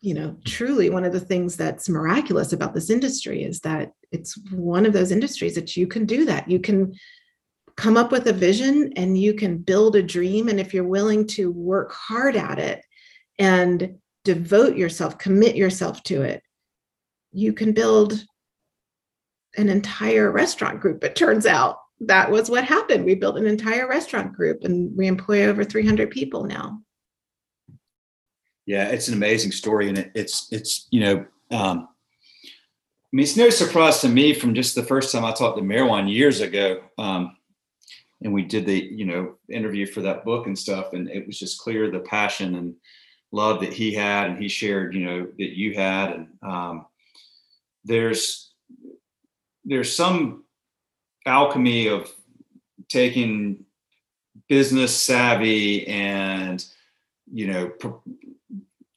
you 0.00 0.14
know, 0.14 0.36
truly 0.44 0.90
one 0.90 1.04
of 1.04 1.12
the 1.12 1.20
things 1.20 1.56
that's 1.56 1.88
miraculous 1.88 2.52
about 2.52 2.74
this 2.74 2.90
industry 2.90 3.42
is 3.42 3.60
that 3.60 3.92
it's 4.12 4.38
one 4.52 4.86
of 4.86 4.92
those 4.92 5.10
industries 5.10 5.54
that 5.56 5.76
you 5.76 5.86
can 5.86 6.06
do 6.06 6.24
that. 6.26 6.48
You 6.48 6.60
can 6.60 6.94
come 7.76 7.96
up 7.96 8.10
with 8.10 8.26
a 8.26 8.32
vision 8.32 8.92
and 8.96 9.18
you 9.18 9.34
can 9.34 9.58
build 9.58 9.96
a 9.96 10.02
dream. 10.02 10.48
And 10.48 10.58
if 10.58 10.72
you're 10.72 10.84
willing 10.84 11.26
to 11.28 11.50
work 11.50 11.92
hard 11.92 12.36
at 12.36 12.58
it 12.58 12.82
and 13.38 13.98
devote 14.24 14.76
yourself, 14.76 15.18
commit 15.18 15.56
yourself 15.56 16.02
to 16.04 16.22
it, 16.22 16.42
you 17.32 17.52
can 17.52 17.72
build 17.72 18.24
an 19.58 19.68
entire 19.68 20.30
restaurant 20.30 20.80
group. 20.80 21.04
It 21.04 21.16
turns 21.16 21.46
out 21.46 21.80
that 22.00 22.30
was 22.30 22.48
what 22.48 22.64
happened. 22.64 23.04
We 23.04 23.14
built 23.14 23.36
an 23.36 23.46
entire 23.46 23.88
restaurant 23.88 24.32
group 24.32 24.64
and 24.64 24.96
we 24.96 25.06
employ 25.06 25.46
over 25.46 25.64
300 25.64 26.10
people 26.10 26.44
now. 26.44 26.80
Yeah, 28.66 28.88
it's 28.88 29.08
an 29.08 29.14
amazing 29.14 29.52
story. 29.52 29.88
And 29.88 29.98
it, 29.98 30.12
it's, 30.14 30.52
it's, 30.52 30.86
you 30.90 31.00
know, 31.00 31.16
um, 31.50 31.88
I 31.90 33.16
mean, 33.16 33.24
it's 33.24 33.36
no 33.36 33.50
surprise 33.50 34.00
to 34.02 34.08
me 34.08 34.34
from 34.34 34.54
just 34.54 34.74
the 34.74 34.82
first 34.82 35.10
time 35.10 35.24
I 35.24 35.32
talked 35.32 35.56
to 35.56 35.64
Meherwan 35.64 36.12
years 36.12 36.40
ago. 36.40 36.82
Um, 36.98 37.38
and 38.22 38.32
we 38.32 38.42
did 38.42 38.66
the 38.66 38.78
you 38.78 39.04
know 39.04 39.34
interview 39.50 39.86
for 39.86 40.02
that 40.02 40.24
book 40.24 40.46
and 40.46 40.58
stuff 40.58 40.92
and 40.92 41.08
it 41.08 41.26
was 41.26 41.38
just 41.38 41.60
clear 41.60 41.90
the 41.90 42.00
passion 42.00 42.56
and 42.56 42.74
love 43.32 43.60
that 43.60 43.72
he 43.72 43.92
had 43.92 44.30
and 44.30 44.42
he 44.42 44.48
shared 44.48 44.94
you 44.94 45.04
know 45.04 45.26
that 45.38 45.56
you 45.56 45.74
had 45.74 46.12
and 46.12 46.28
um, 46.42 46.86
there's 47.84 48.47
there's 49.68 49.94
some 49.94 50.44
alchemy 51.26 51.88
of 51.88 52.10
taking 52.88 53.64
business 54.48 54.96
savvy 54.96 55.86
and 55.86 56.64
you 57.30 57.46
know 57.46 57.70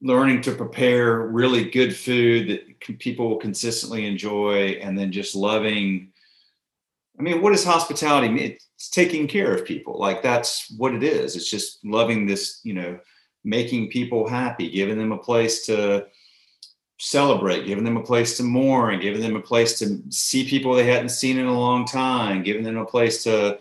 learning 0.02 0.42
to 0.42 0.54
prepare 0.54 1.28
really 1.28 1.70
good 1.70 1.96
food 1.96 2.48
that 2.48 3.00
people 3.00 3.30
will 3.30 3.38
consistently 3.38 4.08
enjoy 4.08 4.70
and 4.82 4.98
then 4.98 5.12
just 5.12 5.36
loving 5.36 6.12
I 7.20 7.24
mean, 7.24 7.42
what 7.42 7.52
does 7.52 7.64
hospitality 7.64 8.30
mean? 8.30 8.58
It's 8.76 8.90
taking 8.90 9.28
care 9.28 9.54
of 9.54 9.64
people. 9.64 10.00
Like 10.00 10.24
that's 10.24 10.74
what 10.78 10.96
it 10.96 11.04
is. 11.04 11.36
It's 11.36 11.52
just 11.52 11.84
loving 11.86 12.26
this, 12.26 12.62
you 12.64 12.74
know, 12.74 12.98
making 13.44 13.92
people 13.92 14.28
happy, 14.28 14.72
giving 14.72 14.98
them 14.98 15.12
a 15.12 15.18
place 15.18 15.66
to 15.68 16.08
celebrate, 17.02 17.66
giving 17.66 17.84
them 17.84 17.98
a 17.98 18.04
place 18.04 18.38
to 18.38 18.44
mourn, 18.44 19.00
giving 19.00 19.22
them 19.22 19.36
a 19.36 19.42
place 19.42 19.80
to 19.80 20.04
see 20.10 20.48
people 20.48 20.76
they 20.76 20.86
hadn't 20.86 21.10
seen 21.10 21.40
in 21.40 21.48
a 21.48 21.60
long 21.60 21.84
time, 21.84 22.44
giving 22.44 22.64
them 22.64 22.78
a 22.78 22.86
place 22.86 23.24
to 23.24 23.58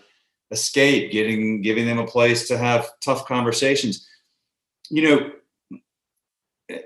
escape, 0.50 1.10
getting 1.10 1.62
giving 1.62 1.86
them 1.86 1.98
a 1.98 2.06
place 2.06 2.46
to 2.48 2.58
have 2.58 2.90
tough 3.00 3.24
conversations. 3.24 4.06
You 4.90 5.08
know, 6.68 6.78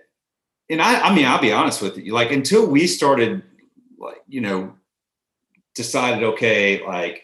and 0.71 0.81
I, 0.81 1.01
I 1.01 1.15
mean, 1.15 1.27
I'll 1.27 1.41
be 1.41 1.53
honest 1.53 1.83
with 1.83 1.99
you. 1.99 2.13
Like 2.13 2.31
until 2.31 2.69
we 2.69 2.87
started, 2.87 3.43
like 3.99 4.23
you 4.29 4.41
know, 4.41 4.75
decided, 5.75 6.23
okay, 6.23 6.87
like 6.87 7.24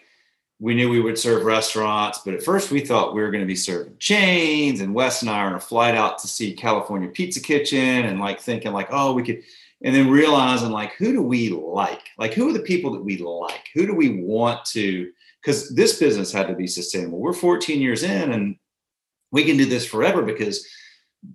we 0.61 0.75
knew 0.75 0.91
we 0.91 1.01
would 1.01 1.19
serve 1.19 1.45
restaurants, 1.45 2.21
but 2.23 2.35
at 2.35 2.43
first 2.43 2.71
we 2.71 2.81
thought 2.81 3.15
we 3.15 3.23
were 3.23 3.31
going 3.31 3.43
to 3.43 3.47
be 3.47 3.57
serving 3.57 3.97
chains. 3.99 4.81
And 4.81 4.95
Wes 4.95 5.23
and 5.23 5.31
I 5.31 5.39
are 5.39 5.47
on 5.47 5.55
a 5.55 5.61
flight 5.61 5.95
out 5.95 6.19
to 6.19 6.29
see 6.29 6.53
California 6.53 7.09
Pizza 7.09 7.41
Kitchen 7.41 7.79
and 7.79 8.21
like 8.21 8.41
thinking 8.41 8.73
like, 8.73 8.89
oh, 8.91 9.15
we 9.15 9.23
could, 9.23 9.43
and 9.83 9.95
then 9.95 10.11
realizing 10.11 10.71
like, 10.71 10.93
who 10.93 11.13
do 11.13 11.23
we 11.23 11.49
like? 11.49 12.03
Like, 12.19 12.35
who 12.35 12.51
are 12.51 12.53
the 12.53 12.61
people 12.61 12.93
that 12.93 13.03
we 13.03 13.17
like? 13.17 13.69
Who 13.75 13.87
do 13.87 13.95
we 13.95 14.23
want 14.23 14.67
to? 14.67 15.11
Because 15.41 15.75
this 15.75 15.99
business 15.99 16.31
had 16.31 16.49
to 16.49 16.55
be 16.55 16.67
sustainable. 16.67 17.19
We're 17.19 17.33
14 17.33 17.81
years 17.81 18.03
in, 18.03 18.33
and 18.33 18.57
we 19.33 19.45
can 19.45 19.57
do 19.57 19.65
this 19.65 19.87
forever 19.87 20.23
because 20.23 20.67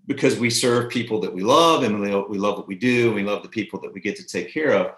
because 0.08 0.40
we 0.40 0.50
serve 0.50 0.90
people 0.90 1.20
that 1.22 1.34
we 1.34 1.42
love 1.42 1.84
and 1.84 2.02
we, 2.02 2.10
love 2.10 2.58
what 2.58 2.68
we 2.68 2.74
do 2.74 3.06
and 3.06 3.16
we 3.16 3.22
love 3.22 3.44
the 3.44 3.50
people 3.50 3.80
that 3.80 3.94
we 3.94 4.02
get 4.02 4.16
to 4.16 4.26
take 4.26 4.52
care 4.52 4.72
of 4.72 4.96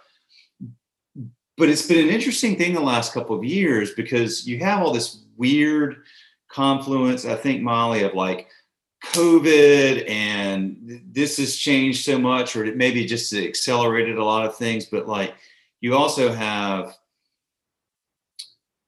but 1.58 1.70
it's 1.70 1.86
been 1.86 2.08
an 2.08 2.14
interesting 2.14 2.56
thing 2.56 2.74
the 2.74 2.80
last 2.80 3.14
couple 3.14 3.36
of 3.36 3.44
years 3.44 3.94
because 3.94 4.48
you 4.48 4.60
have 4.60 4.82
all 4.82 4.94
this 4.94 5.24
weird 5.36 6.04
confluence 6.50 7.26
i 7.26 7.36
think 7.36 7.62
molly 7.62 8.04
of 8.04 8.14
like 8.14 8.48
covid 9.04 10.10
and 10.10 11.02
this 11.12 11.38
has 11.38 11.56
changed 11.56 12.04
so 12.04 12.18
much 12.18 12.56
or 12.56 12.66
it 12.66 12.78
maybe 12.78 13.06
just 13.06 13.34
accelerated 13.34 14.18
a 14.18 14.24
lot 14.24 14.46
of 14.46 14.56
things 14.56 14.86
but 14.86 15.08
like 15.08 15.36
you 15.82 15.96
also 15.96 16.32
have 16.32 16.96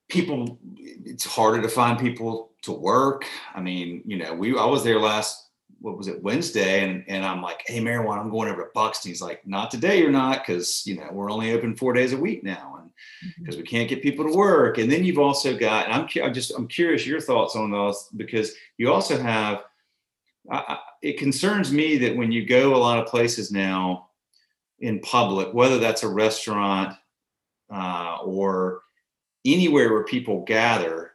people 0.09 0.59
it's 0.77 1.25
harder 1.25 1.61
to 1.61 1.69
find 1.69 1.99
people 1.99 2.51
to 2.63 2.71
work. 2.71 3.25
I 3.55 3.61
mean 3.61 4.01
you 4.05 4.17
know 4.17 4.33
we 4.33 4.57
i 4.57 4.65
was 4.65 4.83
there 4.83 4.99
last 4.99 5.48
what 5.81 5.97
was 5.97 6.07
it 6.07 6.21
Wednesday, 6.21 6.83
and 6.83 7.03
and 7.07 7.25
I'm 7.25 7.41
like, 7.41 7.63
hey, 7.65 7.79
Meherwan, 7.79 8.17
I'm 8.17 8.29
going 8.29 8.49
over 8.49 8.63
to 8.63 8.69
Buxton. 8.73 9.09
He's 9.09 9.21
like, 9.21 9.45
not 9.47 9.71
today, 9.71 9.99
you're 9.99 10.11
not, 10.11 10.45
because 10.45 10.85
you 10.85 10.95
know 10.95 11.09
we're 11.11 11.31
only 11.31 11.53
open 11.53 11.75
four 11.75 11.93
days 11.93 12.13
a 12.13 12.17
week 12.17 12.43
now, 12.43 12.77
and 12.79 12.89
because 13.37 13.55
mm-hmm. 13.55 13.61
we 13.61 13.67
can't 13.67 13.89
get 13.89 14.01
people 14.01 14.25
to 14.25 14.35
work. 14.35 14.77
And 14.77 14.91
then 14.91 15.03
you've 15.03 15.19
also 15.19 15.57
got, 15.57 15.85
and 15.85 15.93
I'm 15.93 16.07
I'm 16.23 16.33
just 16.33 16.51
I'm 16.55 16.67
curious 16.67 17.05
your 17.05 17.21
thoughts 17.21 17.55
on 17.55 17.71
those 17.71 18.09
because 18.15 18.53
you 18.77 18.91
also 18.91 19.17
have. 19.21 19.63
I, 20.51 20.79
it 21.01 21.17
concerns 21.17 21.71
me 21.71 21.97
that 21.99 22.15
when 22.15 22.31
you 22.31 22.45
go 22.45 22.75
a 22.75 22.77
lot 22.77 22.97
of 22.97 23.07
places 23.07 23.51
now 23.51 24.09
in 24.79 24.99
public, 24.99 25.53
whether 25.53 25.77
that's 25.77 26.03
a 26.03 26.09
restaurant 26.09 26.95
uh, 27.71 28.17
or 28.23 28.81
anywhere 29.45 29.93
where 29.93 30.03
people 30.03 30.43
gather, 30.43 31.08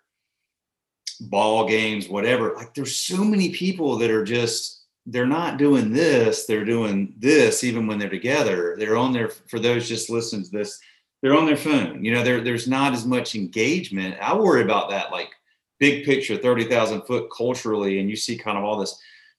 ball 1.31 1.67
games, 1.67 2.09
whatever. 2.09 2.55
Like 2.55 2.75
there's 2.75 2.97
so 2.97 3.25
many 3.25 3.51
people 3.51 3.97
that 3.99 4.11
are 4.11 4.25
just 4.25 4.83
they're 5.07 5.27
not 5.27 5.59
doing 5.59 5.93
this, 5.93 6.47
they're 6.47 6.65
doing 6.65 7.15
this 7.19 7.63
even 7.63 7.87
when 7.87 7.99
they're 7.99 8.09
together. 8.09 8.77
They're 8.79 8.97
on 8.97 9.13
their 9.13 9.29
for 9.29 9.59
those 9.59 9.89
just 9.89 10.11
listening 10.11 10.45
to 10.45 10.51
this, 10.51 10.81
they're 11.23 11.37
on 11.37 11.47
their 11.47 11.57
phone. 11.57 12.05
You 12.05 12.15
know, 12.15 12.23
there 12.23 12.43
there's 12.43 12.69
not 12.69 12.95
as 12.95 13.07
much 13.07 13.35
engagement. 13.35 14.17
I 14.21 14.35
worry 14.37 14.63
about 14.63 14.91
that 14.91 15.11
like 15.11 15.31
big 15.79 16.05
picture, 16.05 16.37
30,000 16.37 17.03
foot 17.03 17.29
culturally, 17.37 17.99
and 17.99 18.09
you 18.09 18.17
see 18.17 18.37
kind 18.37 18.57
of 18.57 18.65
all 18.65 18.79
this 18.79 18.99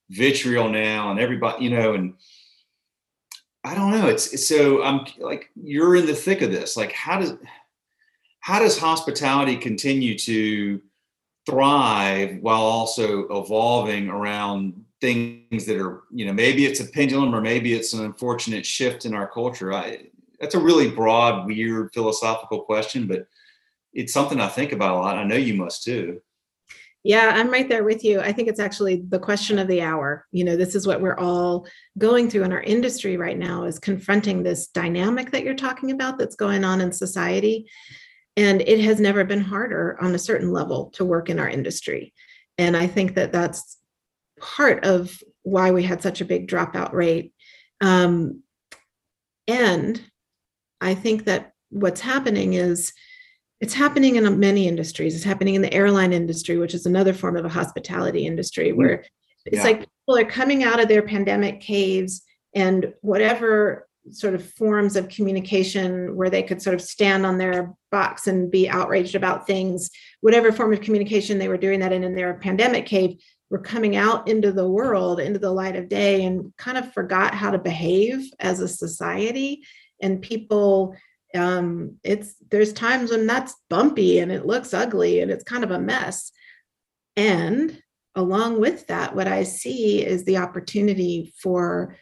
vitriol 0.09 0.69
now 0.69 1.11
and 1.11 1.19
everybody, 1.19 1.63
you 1.63 1.71
know, 1.71 1.93
and 1.93 2.13
I 3.63 3.73
don't 3.73 3.91
know. 3.91 4.07
It's, 4.07 4.31
it's 4.33 4.47
so 4.47 4.83
I'm 4.83 5.05
like 5.17 5.49
you're 5.55 5.95
in 5.95 6.05
the 6.05 6.13
thick 6.13 6.41
of 6.41 6.51
this. 6.51 6.77
Like 6.77 6.91
how 6.91 7.19
does 7.19 7.33
how 8.39 8.59
does 8.59 8.77
hospitality 8.77 9.57
continue 9.57 10.15
to 10.19 10.79
thrive 11.45 12.37
while 12.41 12.61
also 12.61 13.27
evolving 13.27 14.09
around 14.09 14.85
things 15.01 15.65
that 15.65 15.79
are 15.79 16.03
you 16.11 16.25
know 16.25 16.33
maybe 16.33 16.65
it's 16.65 16.79
a 16.79 16.85
pendulum 16.85 17.35
or 17.35 17.41
maybe 17.41 17.73
it's 17.73 17.93
an 17.93 18.05
unfortunate 18.05 18.65
shift 18.65 19.05
in 19.05 19.13
our 19.13 19.27
culture. 19.27 19.73
I, 19.73 20.07
that's 20.39 20.55
a 20.55 20.59
really 20.59 20.89
broad 20.89 21.45
weird 21.45 21.93
philosophical 21.93 22.61
question 22.61 23.07
but 23.07 23.27
it's 23.93 24.11
something 24.11 24.41
i 24.41 24.47
think 24.47 24.73
about 24.73 24.95
a 24.95 24.99
lot. 24.99 25.17
I 25.17 25.23
know 25.23 25.35
you 25.35 25.53
must 25.53 25.83
too. 25.83 26.21
Yeah 27.03 27.33
i'm 27.35 27.51
right 27.51 27.69
there 27.69 27.83
with 27.83 28.03
you. 28.03 28.19
I 28.19 28.31
think 28.31 28.47
it's 28.47 28.59
actually 28.59 29.03
the 29.07 29.19
question 29.19 29.59
of 29.59 29.67
the 29.67 29.81
hour. 29.81 30.25
You 30.31 30.43
know 30.45 30.55
this 30.55 30.73
is 30.73 30.87
what 30.87 31.01
we're 31.01 31.17
all 31.17 31.67
going 31.97 32.29
through 32.29 32.43
in 32.43 32.51
our 32.51 32.63
industry 32.63 33.17
right 33.17 33.37
now 33.37 33.65
is 33.65 33.77
confronting 33.77 34.41
this 34.41 34.67
dynamic 34.67 35.31
that 35.31 35.43
you're 35.43 35.53
talking 35.53 35.91
about 35.91 36.17
that's 36.17 36.35
going 36.35 36.63
on 36.63 36.81
in 36.81 36.91
society 36.91 37.69
and 38.37 38.61
it 38.61 38.79
has 38.81 38.99
never 38.99 39.23
been 39.23 39.41
harder 39.41 39.97
on 40.01 40.13
a 40.13 40.19
certain 40.19 40.51
level 40.51 40.91
to 40.91 41.05
work 41.05 41.29
in 41.29 41.39
our 41.39 41.49
industry 41.49 42.13
and 42.57 42.75
i 42.75 42.87
think 42.87 43.15
that 43.15 43.31
that's 43.31 43.77
part 44.39 44.83
of 44.83 45.17
why 45.43 45.71
we 45.71 45.83
had 45.83 46.01
such 46.01 46.21
a 46.21 46.25
big 46.25 46.47
dropout 46.47 46.93
rate 46.93 47.33
um, 47.81 48.41
and 49.47 50.01
i 50.81 50.93
think 50.93 51.25
that 51.25 51.53
what's 51.69 52.01
happening 52.01 52.53
is 52.53 52.93
it's 53.61 53.73
happening 53.73 54.15
in 54.15 54.39
many 54.39 54.67
industries 54.67 55.15
it's 55.15 55.23
happening 55.23 55.55
in 55.55 55.61
the 55.61 55.73
airline 55.73 56.13
industry 56.13 56.57
which 56.57 56.73
is 56.73 56.85
another 56.85 57.13
form 57.13 57.37
of 57.37 57.45
a 57.45 57.49
hospitality 57.49 58.25
industry 58.25 58.69
mm-hmm. 58.69 58.77
where 58.77 59.05
it's 59.45 59.57
yeah. 59.57 59.63
like 59.63 59.79
people 59.79 60.17
are 60.17 60.25
coming 60.25 60.63
out 60.63 60.79
of 60.79 60.87
their 60.87 61.03
pandemic 61.03 61.61
caves 61.61 62.23
and 62.55 62.93
whatever 63.01 63.87
sort 64.11 64.35
of 64.35 64.47
forms 64.53 64.95
of 64.95 65.09
communication 65.09 66.15
where 66.15 66.29
they 66.29 66.43
could 66.43 66.61
sort 66.61 66.75
of 66.75 66.81
stand 66.81 67.25
on 67.25 67.37
their 67.37 67.73
box 67.99 68.27
and 68.27 68.51
be 68.51 68.67
outraged 68.67 69.15
about 69.15 69.47
things, 69.47 69.89
whatever 70.19 70.51
form 70.51 70.73
of 70.73 70.81
communication 70.81 71.37
they 71.37 71.47
were 71.47 71.65
doing 71.65 71.79
that 71.79 71.93
in 71.93 72.03
in 72.03 72.13
their 72.15 72.33
pandemic 72.33 72.85
cave, 72.85 73.11
were 73.49 73.59
coming 73.73 73.95
out 73.95 74.27
into 74.27 74.51
the 74.51 74.67
world, 74.67 75.19
into 75.19 75.39
the 75.39 75.51
light 75.61 75.77
of 75.77 75.87
day, 75.87 76.25
and 76.25 76.51
kind 76.57 76.77
of 76.77 76.93
forgot 76.93 77.33
how 77.33 77.51
to 77.51 77.57
behave 77.57 78.29
as 78.39 78.59
a 78.59 78.67
society. 78.67 79.63
And 80.01 80.21
people, 80.21 80.95
um, 81.33 81.97
it's 82.03 82.35
there's 82.51 82.73
times 82.73 83.11
when 83.11 83.27
that's 83.27 83.55
bumpy 83.69 84.19
and 84.19 84.31
it 84.31 84.45
looks 84.45 84.73
ugly 84.73 85.21
and 85.21 85.31
it's 85.31 85.51
kind 85.53 85.63
of 85.63 85.71
a 85.71 85.79
mess. 85.79 86.31
And 87.15 87.81
along 88.15 88.59
with 88.59 88.87
that, 88.87 89.15
what 89.15 89.27
I 89.27 89.43
see 89.43 90.05
is 90.05 90.25
the 90.25 90.37
opportunity 90.37 91.33
for 91.41 91.95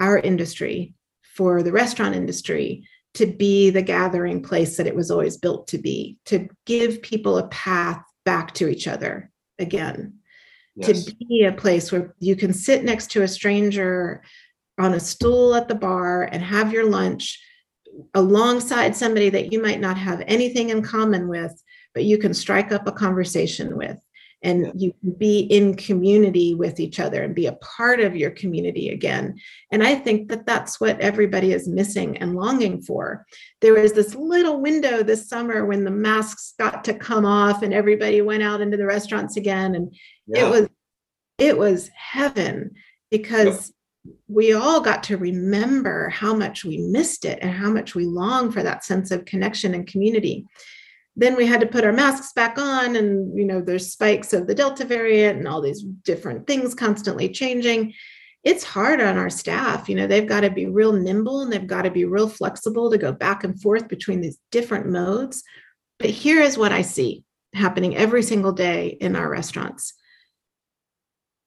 our 0.00 0.18
industry 0.18 0.94
for 1.38 1.62
the 1.62 1.72
restaurant 1.72 2.14
industry 2.14 2.88
to 3.14 3.26
be 3.26 3.70
the 3.70 3.82
gathering 3.82 4.42
place 4.42 4.76
that 4.76 4.86
it 4.86 4.94
was 4.94 5.10
always 5.10 5.36
built 5.36 5.68
to 5.68 5.78
be, 5.78 6.18
to 6.26 6.48
give 6.66 7.02
people 7.02 7.38
a 7.38 7.48
path 7.48 8.02
back 8.24 8.54
to 8.54 8.68
each 8.68 8.86
other 8.86 9.30
again, 9.58 10.14
yes. 10.76 11.04
to 11.04 11.14
be 11.16 11.44
a 11.44 11.52
place 11.52 11.90
where 11.90 12.14
you 12.18 12.36
can 12.36 12.52
sit 12.52 12.84
next 12.84 13.10
to 13.12 13.22
a 13.22 13.28
stranger 13.28 14.22
on 14.78 14.94
a 14.94 15.00
stool 15.00 15.54
at 15.54 15.68
the 15.68 15.74
bar 15.74 16.24
and 16.24 16.42
have 16.42 16.72
your 16.72 16.88
lunch 16.88 17.42
alongside 18.14 18.94
somebody 18.94 19.28
that 19.30 19.52
you 19.52 19.60
might 19.60 19.80
not 19.80 19.98
have 19.98 20.22
anything 20.26 20.70
in 20.70 20.82
common 20.82 21.28
with, 21.28 21.60
but 21.94 22.04
you 22.04 22.18
can 22.18 22.32
strike 22.32 22.70
up 22.70 22.86
a 22.86 22.92
conversation 22.92 23.76
with 23.76 23.98
and 24.42 24.66
yeah. 24.66 24.72
you 24.76 24.94
can 25.00 25.10
be 25.12 25.40
in 25.40 25.74
community 25.74 26.54
with 26.54 26.78
each 26.78 27.00
other 27.00 27.22
and 27.22 27.34
be 27.34 27.46
a 27.46 27.52
part 27.54 28.00
of 28.00 28.16
your 28.16 28.30
community 28.30 28.90
again 28.90 29.34
and 29.72 29.82
i 29.82 29.94
think 29.94 30.28
that 30.28 30.46
that's 30.46 30.80
what 30.80 31.00
everybody 31.00 31.52
is 31.52 31.68
missing 31.68 32.16
and 32.18 32.36
longing 32.36 32.80
for 32.80 33.26
there 33.60 33.74
was 33.74 33.92
this 33.92 34.14
little 34.14 34.60
window 34.60 35.02
this 35.02 35.28
summer 35.28 35.66
when 35.66 35.84
the 35.84 35.90
masks 35.90 36.54
got 36.58 36.84
to 36.84 36.94
come 36.94 37.24
off 37.24 37.62
and 37.62 37.74
everybody 37.74 38.20
went 38.20 38.42
out 38.42 38.60
into 38.60 38.76
the 38.76 38.86
restaurants 38.86 39.36
again 39.36 39.74
and 39.74 39.94
yeah. 40.26 40.46
it 40.46 40.50
was 40.50 40.68
it 41.38 41.56
was 41.56 41.90
heaven 41.94 42.72
because 43.10 43.72
yep. 44.04 44.14
we 44.28 44.52
all 44.52 44.80
got 44.80 45.04
to 45.04 45.16
remember 45.16 46.08
how 46.08 46.34
much 46.34 46.64
we 46.64 46.78
missed 46.78 47.24
it 47.24 47.38
and 47.40 47.52
how 47.52 47.70
much 47.70 47.94
we 47.94 48.04
long 48.04 48.50
for 48.50 48.62
that 48.62 48.84
sense 48.84 49.10
of 49.10 49.24
connection 49.24 49.74
and 49.74 49.86
community 49.86 50.44
then 51.18 51.34
we 51.34 51.46
had 51.46 51.60
to 51.60 51.66
put 51.66 51.84
our 51.84 51.92
masks 51.92 52.32
back 52.32 52.58
on 52.58 52.94
and 52.94 53.36
you 53.36 53.44
know 53.44 53.60
there's 53.60 53.92
spikes 53.92 54.32
of 54.32 54.46
the 54.46 54.54
delta 54.54 54.84
variant 54.84 55.36
and 55.36 55.48
all 55.48 55.60
these 55.60 55.82
different 55.82 56.46
things 56.46 56.74
constantly 56.74 57.28
changing. 57.28 57.92
It's 58.44 58.62
hard 58.62 59.00
on 59.00 59.18
our 59.18 59.28
staff 59.28 59.88
you 59.88 59.96
know 59.96 60.06
they've 60.06 60.28
got 60.28 60.40
to 60.40 60.50
be 60.50 60.66
real 60.66 60.92
nimble 60.92 61.42
and 61.42 61.52
they've 61.52 61.66
got 61.66 61.82
to 61.82 61.90
be 61.90 62.04
real 62.04 62.28
flexible 62.28 62.90
to 62.90 62.96
go 62.96 63.12
back 63.12 63.42
and 63.42 63.60
forth 63.60 63.88
between 63.88 64.20
these 64.20 64.38
different 64.52 64.86
modes. 64.86 65.42
But 65.98 66.10
here 66.10 66.40
is 66.40 66.56
what 66.56 66.72
i 66.72 66.82
see 66.82 67.24
happening 67.52 67.96
every 67.96 68.22
single 68.22 68.52
day 68.52 68.96
in 69.00 69.16
our 69.16 69.28
restaurants. 69.28 69.94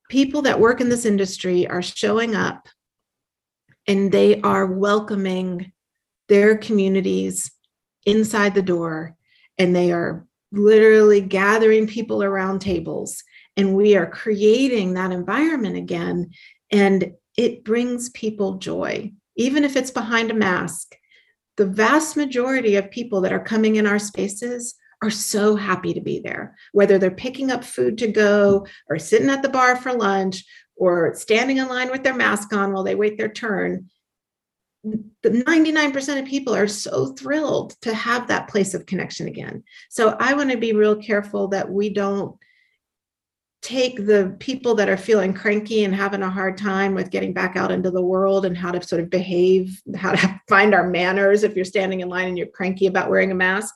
People 0.09 0.41
that 0.41 0.59
work 0.59 0.81
in 0.81 0.89
this 0.89 1.05
industry 1.05 1.65
are 1.65 1.81
showing 1.81 2.35
up 2.35 2.67
and 3.87 4.11
they 4.11 4.41
are 4.41 4.65
welcoming 4.65 5.71
their 6.27 6.57
communities 6.57 7.51
inside 8.05 8.53
the 8.53 8.61
door 8.61 9.15
and 9.61 9.75
they 9.75 9.91
are 9.91 10.25
literally 10.51 11.21
gathering 11.21 11.85
people 11.85 12.23
around 12.23 12.59
tables 12.59 13.23
and 13.55 13.75
we 13.75 13.95
are 13.95 14.09
creating 14.09 14.95
that 14.95 15.11
environment 15.11 15.77
again 15.77 16.31
and 16.71 17.11
it 17.37 17.63
brings 17.63 18.09
people 18.09 18.55
joy. 18.55 19.11
Even 19.35 19.63
if 19.63 19.75
it's 19.75 19.91
behind 19.91 20.31
a 20.31 20.33
mask 20.33 20.95
the 21.57 21.67
vast 21.67 22.17
majority 22.17 22.75
of 22.75 22.89
people 22.89 23.21
that 23.21 23.33
are 23.33 23.43
coming 23.43 23.75
in 23.75 23.85
our 23.85 23.99
spaces 23.99 24.73
are 25.03 25.11
so 25.11 25.55
happy 25.55 25.93
to 25.93 26.01
be 26.01 26.19
there. 26.19 26.55
Whether 26.71 26.97
they're 26.97 27.11
picking 27.11 27.51
up 27.51 27.63
food 27.63 27.99
to 27.99 28.07
go 28.07 28.65
or 28.89 28.97
sitting 28.97 29.29
at 29.29 29.43
the 29.43 29.49
bar 29.49 29.75
for 29.75 29.93
lunch 29.93 30.43
or 30.75 31.13
standing 31.13 31.57
in 31.57 31.67
line 31.67 31.91
with 31.91 32.03
their 32.03 32.15
mask 32.15 32.51
on 32.53 32.73
while 32.73 32.83
they 32.83 32.95
wait 32.95 33.17
their 33.17 33.29
turn 33.29 33.89
the 34.83 35.29
99% 35.29 36.19
of 36.19 36.25
people 36.25 36.55
are 36.55 36.67
so 36.67 37.07
thrilled 37.13 37.75
to 37.81 37.93
have 37.93 38.27
that 38.27 38.47
place 38.47 38.73
of 38.73 38.85
connection 38.85 39.27
again. 39.27 39.63
So 39.89 40.15
I 40.19 40.33
want 40.33 40.51
to 40.51 40.57
be 40.57 40.73
real 40.73 40.95
careful 40.95 41.47
that 41.49 41.69
we 41.69 41.89
don't 41.89 42.35
take 43.61 44.07
the 44.07 44.35
people 44.39 44.73
that 44.73 44.89
are 44.89 44.97
feeling 44.97 45.33
cranky 45.33 45.83
and 45.83 45.93
having 45.93 46.23
a 46.23 46.29
hard 46.29 46.57
time 46.57 46.95
with 46.95 47.11
getting 47.11 47.31
back 47.31 47.55
out 47.55 47.71
into 47.71 47.91
the 47.91 48.01
world 48.01 48.43
and 48.43 48.57
how 48.57 48.71
to 48.71 48.81
sort 48.81 49.01
of 49.01 49.09
behave, 49.09 49.79
how 49.95 50.13
to 50.13 50.41
find 50.49 50.73
our 50.73 50.89
manners 50.89 51.43
if 51.43 51.55
you're 51.55 51.63
standing 51.63 51.99
in 51.99 52.09
line 52.09 52.27
and 52.27 52.37
you're 52.37 52.47
cranky 52.47 52.87
about 52.87 53.09
wearing 53.09 53.31
a 53.31 53.35
mask. 53.35 53.75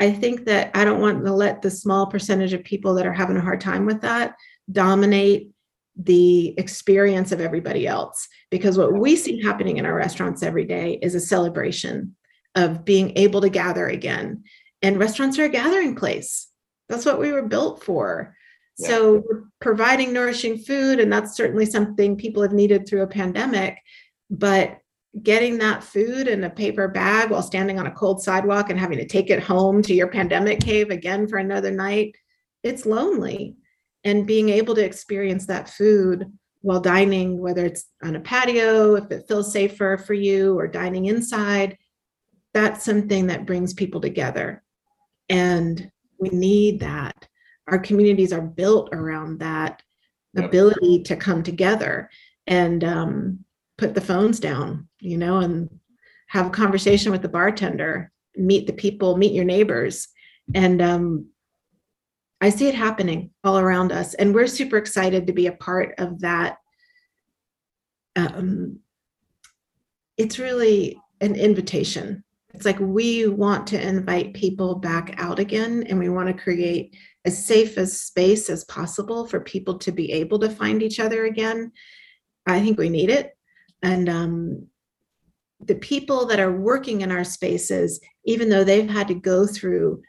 I 0.00 0.10
think 0.10 0.44
that 0.46 0.72
I 0.74 0.84
don't 0.84 1.00
want 1.00 1.24
to 1.24 1.32
let 1.32 1.62
the 1.62 1.70
small 1.70 2.06
percentage 2.06 2.52
of 2.52 2.64
people 2.64 2.94
that 2.94 3.06
are 3.06 3.12
having 3.12 3.36
a 3.36 3.40
hard 3.40 3.60
time 3.60 3.86
with 3.86 4.00
that 4.02 4.34
dominate 4.70 5.50
the 5.96 6.54
experience 6.58 7.32
of 7.32 7.40
everybody 7.40 7.86
else. 7.86 8.28
Because 8.50 8.76
what 8.78 8.92
we 8.92 9.16
see 9.16 9.42
happening 9.42 9.78
in 9.78 9.86
our 9.86 9.94
restaurants 9.94 10.42
every 10.42 10.64
day 10.64 10.98
is 11.02 11.14
a 11.14 11.20
celebration 11.20 12.14
of 12.54 12.84
being 12.84 13.12
able 13.16 13.40
to 13.40 13.48
gather 13.48 13.86
again. 13.86 14.44
And 14.82 14.98
restaurants 14.98 15.38
are 15.38 15.44
a 15.44 15.48
gathering 15.48 15.94
place. 15.94 16.48
That's 16.88 17.04
what 17.04 17.18
we 17.18 17.32
were 17.32 17.42
built 17.42 17.82
for. 17.82 18.34
Yeah. 18.78 18.88
So 18.88 19.22
we're 19.28 19.44
providing 19.60 20.12
nourishing 20.12 20.58
food, 20.58 21.00
and 21.00 21.10
that's 21.10 21.34
certainly 21.34 21.66
something 21.66 22.16
people 22.16 22.42
have 22.42 22.52
needed 22.52 22.86
through 22.86 23.02
a 23.02 23.08
pandemic. 23.08 23.78
But 24.30 24.78
getting 25.22 25.58
that 25.58 25.82
food 25.82 26.28
in 26.28 26.44
a 26.44 26.50
paper 26.50 26.88
bag 26.88 27.30
while 27.30 27.42
standing 27.42 27.78
on 27.78 27.86
a 27.86 27.94
cold 27.94 28.22
sidewalk 28.22 28.68
and 28.68 28.78
having 28.78 28.98
to 28.98 29.06
take 29.06 29.30
it 29.30 29.42
home 29.42 29.80
to 29.82 29.94
your 29.94 30.08
pandemic 30.08 30.60
cave 30.60 30.90
again 30.90 31.26
for 31.26 31.38
another 31.38 31.70
night, 31.70 32.14
it's 32.62 32.84
lonely 32.84 33.56
and 34.06 34.24
being 34.24 34.50
able 34.50 34.72
to 34.76 34.84
experience 34.84 35.46
that 35.46 35.68
food 35.68 36.32
while 36.62 36.80
dining, 36.80 37.38
whether 37.38 37.64
it's 37.64 37.86
on 38.04 38.14
a 38.14 38.20
patio, 38.20 38.94
if 38.94 39.10
it 39.10 39.26
feels 39.26 39.52
safer 39.52 39.98
for 39.98 40.14
you, 40.14 40.56
or 40.56 40.68
dining 40.68 41.06
inside, 41.06 41.76
that's 42.54 42.84
something 42.84 43.26
that 43.26 43.46
brings 43.46 43.74
people 43.74 44.00
together. 44.00 44.62
And 45.28 45.90
we 46.20 46.28
need 46.28 46.80
that. 46.80 47.26
Our 47.66 47.80
communities 47.80 48.32
are 48.32 48.40
built 48.40 48.90
around 48.92 49.40
that 49.40 49.82
ability 50.36 51.02
to 51.02 51.16
come 51.16 51.42
together 51.42 52.08
and 52.46 52.84
um, 52.84 53.44
put 53.76 53.94
the 53.94 54.00
phones 54.00 54.38
down, 54.38 54.86
you 55.00 55.18
know, 55.18 55.38
and 55.38 55.68
have 56.28 56.46
a 56.46 56.50
conversation 56.50 57.10
with 57.10 57.22
the 57.22 57.28
bartender, 57.28 58.12
meet 58.36 58.68
the 58.68 58.72
people, 58.72 59.16
meet 59.16 59.32
your 59.32 59.44
neighbors. 59.44 60.06
And 60.54 60.80
um, 60.80 61.26
I 62.46 62.50
see 62.50 62.68
it 62.68 62.76
happening 62.76 63.30
all 63.42 63.58
around 63.58 63.90
us, 63.90 64.14
and 64.14 64.32
we're 64.32 64.46
super 64.46 64.76
excited 64.76 65.26
to 65.26 65.32
be 65.32 65.48
a 65.48 65.52
part 65.52 65.96
of 65.98 66.20
that. 66.20 66.58
Um, 68.14 68.78
it's 70.16 70.38
really 70.38 70.96
an 71.20 71.34
invitation. 71.34 72.22
It's 72.54 72.64
like 72.64 72.78
we 72.78 73.26
want 73.26 73.66
to 73.68 73.84
invite 73.84 74.34
people 74.34 74.76
back 74.76 75.16
out 75.18 75.40
again, 75.40 75.86
and 75.88 75.98
we 75.98 76.08
want 76.08 76.28
to 76.28 76.40
create 76.40 76.96
as 77.24 77.44
safe 77.44 77.76
a 77.78 77.84
space 77.84 78.48
as 78.48 78.62
possible 78.66 79.26
for 79.26 79.40
people 79.40 79.76
to 79.80 79.90
be 79.90 80.12
able 80.12 80.38
to 80.38 80.48
find 80.48 80.84
each 80.84 81.00
other 81.00 81.24
again. 81.24 81.72
I 82.46 82.60
think 82.60 82.78
we 82.78 82.90
need 82.90 83.10
it, 83.10 83.36
and 83.82 84.08
um, 84.08 84.68
the 85.58 85.74
people 85.74 86.26
that 86.26 86.38
are 86.38 86.56
working 86.56 87.00
in 87.00 87.10
our 87.10 87.24
spaces, 87.24 88.00
even 88.24 88.50
though 88.50 88.62
they've 88.62 88.88
had 88.88 89.08
to 89.08 89.14
go 89.14 89.48
through 89.48 90.00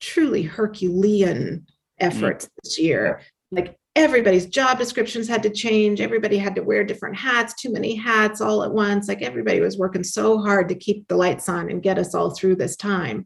truly 0.00 0.42
Herculean 0.42 1.66
efforts 1.98 2.46
mm-hmm. 2.46 2.54
this 2.62 2.78
year, 2.78 3.22
like 3.50 3.78
everybody's 3.94 4.46
job 4.46 4.78
descriptions 4.78 5.26
had 5.26 5.42
to 5.42 5.50
change. 5.50 6.00
Everybody 6.00 6.36
had 6.36 6.54
to 6.56 6.62
wear 6.62 6.84
different 6.84 7.16
hats, 7.16 7.54
too 7.54 7.72
many 7.72 7.94
hats 7.94 8.40
all 8.40 8.62
at 8.62 8.72
once. 8.72 9.08
Like 9.08 9.22
everybody 9.22 9.60
was 9.60 9.78
working 9.78 10.04
so 10.04 10.38
hard 10.38 10.68
to 10.68 10.74
keep 10.74 11.08
the 11.08 11.16
lights 11.16 11.48
on 11.48 11.70
and 11.70 11.82
get 11.82 11.98
us 11.98 12.14
all 12.14 12.30
through 12.30 12.56
this 12.56 12.76
time. 12.76 13.24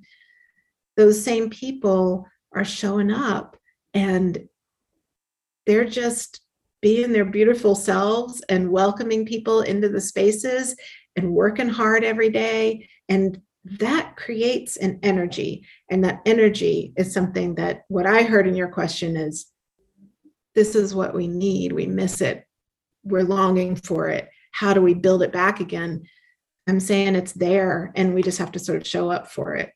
Those 0.96 1.22
same 1.22 1.50
people 1.50 2.26
are 2.54 2.64
showing 2.64 3.10
up 3.10 3.56
and 3.94 4.48
they're 5.66 5.84
just 5.84 6.40
being 6.80 7.12
their 7.12 7.24
beautiful 7.24 7.74
selves 7.74 8.42
and 8.48 8.70
welcoming 8.70 9.26
people 9.26 9.62
into 9.62 9.88
the 9.88 10.00
spaces 10.00 10.74
and 11.16 11.32
working 11.32 11.68
hard 11.68 12.04
every 12.04 12.30
day. 12.30 12.88
And 13.08 13.40
that 13.64 14.16
creates 14.16 14.76
an 14.76 15.00
energy. 15.02 15.66
And 15.90 16.04
that 16.04 16.20
energy 16.24 16.92
is 16.96 17.12
something 17.12 17.56
that 17.56 17.82
what 17.88 18.06
I 18.06 18.22
heard 18.22 18.46
in 18.46 18.54
your 18.54 18.68
question 18.68 19.16
is 19.16 19.46
this 20.54 20.74
is 20.74 20.94
what 20.94 21.14
we 21.14 21.28
need. 21.28 21.72
We 21.72 21.86
miss 21.86 22.20
it. 22.20 22.46
We're 23.04 23.22
longing 23.22 23.76
for 23.76 24.08
it. 24.08 24.28
How 24.52 24.74
do 24.74 24.80
we 24.80 24.94
build 24.94 25.22
it 25.22 25.32
back 25.32 25.60
again? 25.60 26.04
I'm 26.66 26.80
saying 26.80 27.14
it's 27.16 27.32
there, 27.32 27.92
and 27.96 28.14
we 28.14 28.22
just 28.22 28.38
have 28.38 28.52
to 28.52 28.58
sort 28.58 28.80
of 28.80 28.86
show 28.86 29.10
up 29.10 29.30
for 29.30 29.54
it 29.54 29.72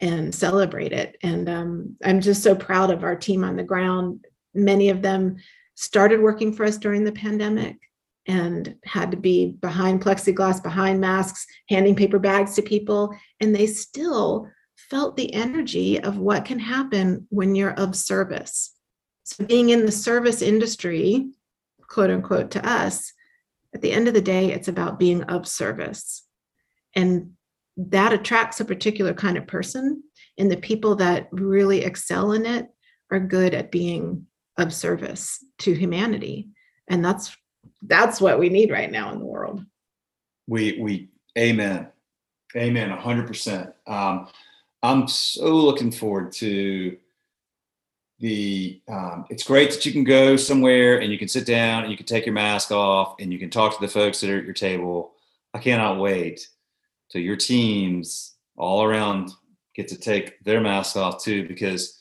and 0.00 0.34
celebrate 0.34 0.92
it. 0.92 1.16
And 1.22 1.48
um, 1.48 1.96
I'm 2.04 2.20
just 2.20 2.42
so 2.42 2.54
proud 2.54 2.90
of 2.90 3.04
our 3.04 3.16
team 3.16 3.42
on 3.42 3.56
the 3.56 3.64
ground. 3.64 4.24
Many 4.54 4.90
of 4.90 5.02
them 5.02 5.36
started 5.74 6.20
working 6.20 6.52
for 6.52 6.64
us 6.64 6.78
during 6.78 7.04
the 7.04 7.12
pandemic 7.12 7.76
and 8.28 8.74
had 8.84 9.10
to 9.10 9.16
be 9.16 9.52
behind 9.60 10.02
plexiglass, 10.02 10.62
behind 10.62 11.00
masks, 11.00 11.46
handing 11.70 11.96
paper 11.96 12.18
bags 12.18 12.54
to 12.54 12.62
people. 12.62 13.12
And 13.40 13.54
they 13.54 13.66
still 13.66 14.48
felt 14.76 15.16
the 15.16 15.32
energy 15.34 16.00
of 16.00 16.18
what 16.18 16.44
can 16.44 16.58
happen 16.58 17.26
when 17.30 17.54
you're 17.54 17.72
of 17.72 17.96
service. 17.96 18.74
So, 19.24 19.44
being 19.44 19.70
in 19.70 19.86
the 19.86 19.92
service 19.92 20.42
industry, 20.42 21.30
quote 21.88 22.10
unquote, 22.10 22.50
to 22.52 22.66
us, 22.66 23.12
at 23.74 23.82
the 23.82 23.92
end 23.92 24.08
of 24.08 24.14
the 24.14 24.20
day, 24.20 24.52
it's 24.52 24.68
about 24.68 24.98
being 24.98 25.22
of 25.24 25.48
service. 25.48 26.24
And 26.94 27.32
that 27.76 28.12
attracts 28.12 28.60
a 28.60 28.64
particular 28.64 29.14
kind 29.14 29.36
of 29.36 29.46
person. 29.46 30.02
And 30.38 30.50
the 30.50 30.56
people 30.56 30.96
that 30.96 31.28
really 31.32 31.82
excel 31.82 32.32
in 32.32 32.46
it 32.46 32.68
are 33.10 33.20
good 33.20 33.54
at 33.54 33.70
being 33.70 34.26
of 34.56 34.72
service 34.72 35.42
to 35.58 35.74
humanity. 35.74 36.48
And 36.88 37.04
that's 37.04 37.36
that's 37.82 38.20
what 38.20 38.38
we 38.38 38.48
need 38.48 38.70
right 38.70 38.90
now 38.90 39.12
in 39.12 39.18
the 39.18 39.24
world. 39.24 39.64
We 40.46 40.78
we 40.80 41.08
amen. 41.36 41.88
Amen. 42.56 42.90
hundred 42.90 43.26
percent. 43.26 43.72
Um, 43.86 44.28
I'm 44.82 45.08
so 45.08 45.54
looking 45.54 45.90
forward 45.90 46.32
to 46.32 46.96
the 48.20 48.80
um, 48.88 49.26
it's 49.30 49.44
great 49.44 49.70
that 49.70 49.86
you 49.86 49.92
can 49.92 50.04
go 50.04 50.36
somewhere 50.36 51.00
and 51.00 51.12
you 51.12 51.18
can 51.18 51.28
sit 51.28 51.46
down 51.46 51.82
and 51.82 51.90
you 51.90 51.96
can 51.96 52.06
take 52.06 52.26
your 52.26 52.34
mask 52.34 52.72
off 52.72 53.14
and 53.20 53.32
you 53.32 53.38
can 53.38 53.50
talk 53.50 53.74
to 53.74 53.80
the 53.80 53.92
folks 53.92 54.20
that 54.20 54.30
are 54.30 54.38
at 54.38 54.44
your 54.44 54.54
table. 54.54 55.12
I 55.54 55.58
cannot 55.58 55.98
wait 55.98 56.48
till 57.10 57.22
your 57.22 57.36
teams 57.36 58.34
all 58.56 58.82
around 58.82 59.30
get 59.74 59.88
to 59.88 59.96
take 59.96 60.42
their 60.42 60.60
masks 60.60 60.96
off 60.96 61.22
too 61.22 61.46
because 61.46 62.00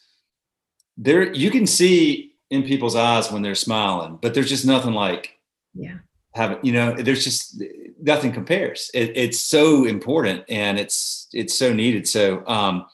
there 0.97 1.31
you 1.33 1.51
can 1.51 1.67
see 1.67 2.33
in 2.49 2.63
people's 2.63 2.95
eyes 2.95 3.31
when 3.31 3.41
they're 3.41 3.55
smiling, 3.55 4.17
but 4.21 4.33
there's 4.33 4.49
just 4.49 4.65
nothing 4.65 4.93
like 4.93 5.36
yeah 5.77 5.97
having 6.33 6.59
you 6.63 6.71
know 6.71 6.93
there's 6.93 7.23
just 7.23 7.61
nothing 8.01 8.31
compares. 8.31 8.91
It, 8.93 9.11
it's 9.15 9.39
so 9.39 9.85
important 9.85 10.43
and 10.49 10.79
it's 10.79 11.27
it's 11.33 11.57
so 11.57 11.73
needed. 11.73 12.07
So 12.07 12.45
um, 12.47 12.85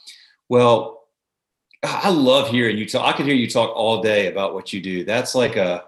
well 0.49 1.03
I 1.83 2.09
love 2.09 2.49
hearing 2.49 2.77
you 2.77 2.87
talk. 2.87 3.05
I 3.05 3.15
could 3.15 3.25
hear 3.25 3.35
you 3.35 3.49
talk 3.49 3.75
all 3.75 4.01
day 4.01 4.27
about 4.27 4.53
what 4.53 4.71
you 4.71 4.81
do. 4.81 5.03
That's 5.03 5.35
like 5.35 5.57
a 5.57 5.83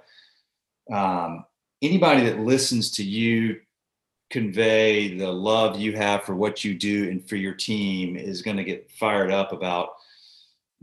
um, 0.92 1.46
anybody 1.82 2.26
that 2.26 2.40
listens 2.40 2.92
to 2.92 3.04
you 3.04 3.62
convey 4.30 5.18
the 5.18 5.32
love 5.32 5.80
you 5.80 5.96
have 5.96 6.24
for 6.24 6.36
what 6.36 6.64
you 6.64 6.74
do 6.74 7.10
and 7.10 7.28
for 7.28 7.38
your 7.38 7.54
team 7.54 8.18
is 8.18 8.42
going 8.42 8.58
to 8.58 8.64
get 8.64 8.92
fired 8.92 9.32
up 9.32 9.54
about 9.54 9.90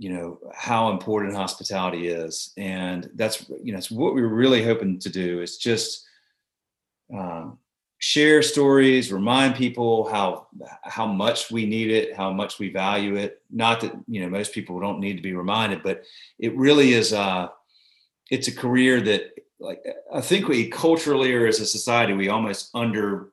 you 0.03 0.11
know 0.12 0.38
how 0.55 0.90
important 0.90 1.34
hospitality 1.34 2.09
is 2.09 2.53
and 2.57 3.11
that's 3.14 3.48
you 3.62 3.72
know 3.72 3.78
it's 3.78 3.90
what 3.90 4.14
we're 4.14 4.26
really 4.42 4.62
hoping 4.62 4.98
to 4.98 5.09
do 5.09 5.40
is 5.40 5.59
just 5.59 6.07
um, 7.14 7.59
share 8.03 8.42
stories, 8.42 9.12
remind 9.12 9.55
people 9.55 10.09
how 10.11 10.48
how 10.82 11.07
much 11.07 11.53
we 11.53 11.64
need 11.66 11.88
it, 11.90 12.16
how 12.16 12.32
much 12.32 12.59
we 12.59 12.68
value 12.68 13.14
it. 13.14 13.40
Not 13.48 13.80
that 13.80 13.92
you 14.09 14.20
know 14.22 14.28
most 14.28 14.53
people 14.53 14.80
don't 14.80 14.98
need 14.98 15.16
to 15.16 15.22
be 15.22 15.34
reminded, 15.34 15.84
but 15.84 16.03
it 16.38 16.57
really 16.57 16.94
is. 16.94 17.12
Uh, 17.12 17.48
it's 18.30 18.48
a 18.48 18.55
career 18.55 19.00
that, 19.03 19.32
like, 19.61 19.84
I 20.12 20.20
think 20.20 20.48
we 20.48 20.68
culturally 20.68 21.32
or 21.34 21.46
as 21.46 21.61
a 21.61 21.66
society 21.66 22.12
we 22.14 22.28
almost 22.28 22.70
under 22.74 23.32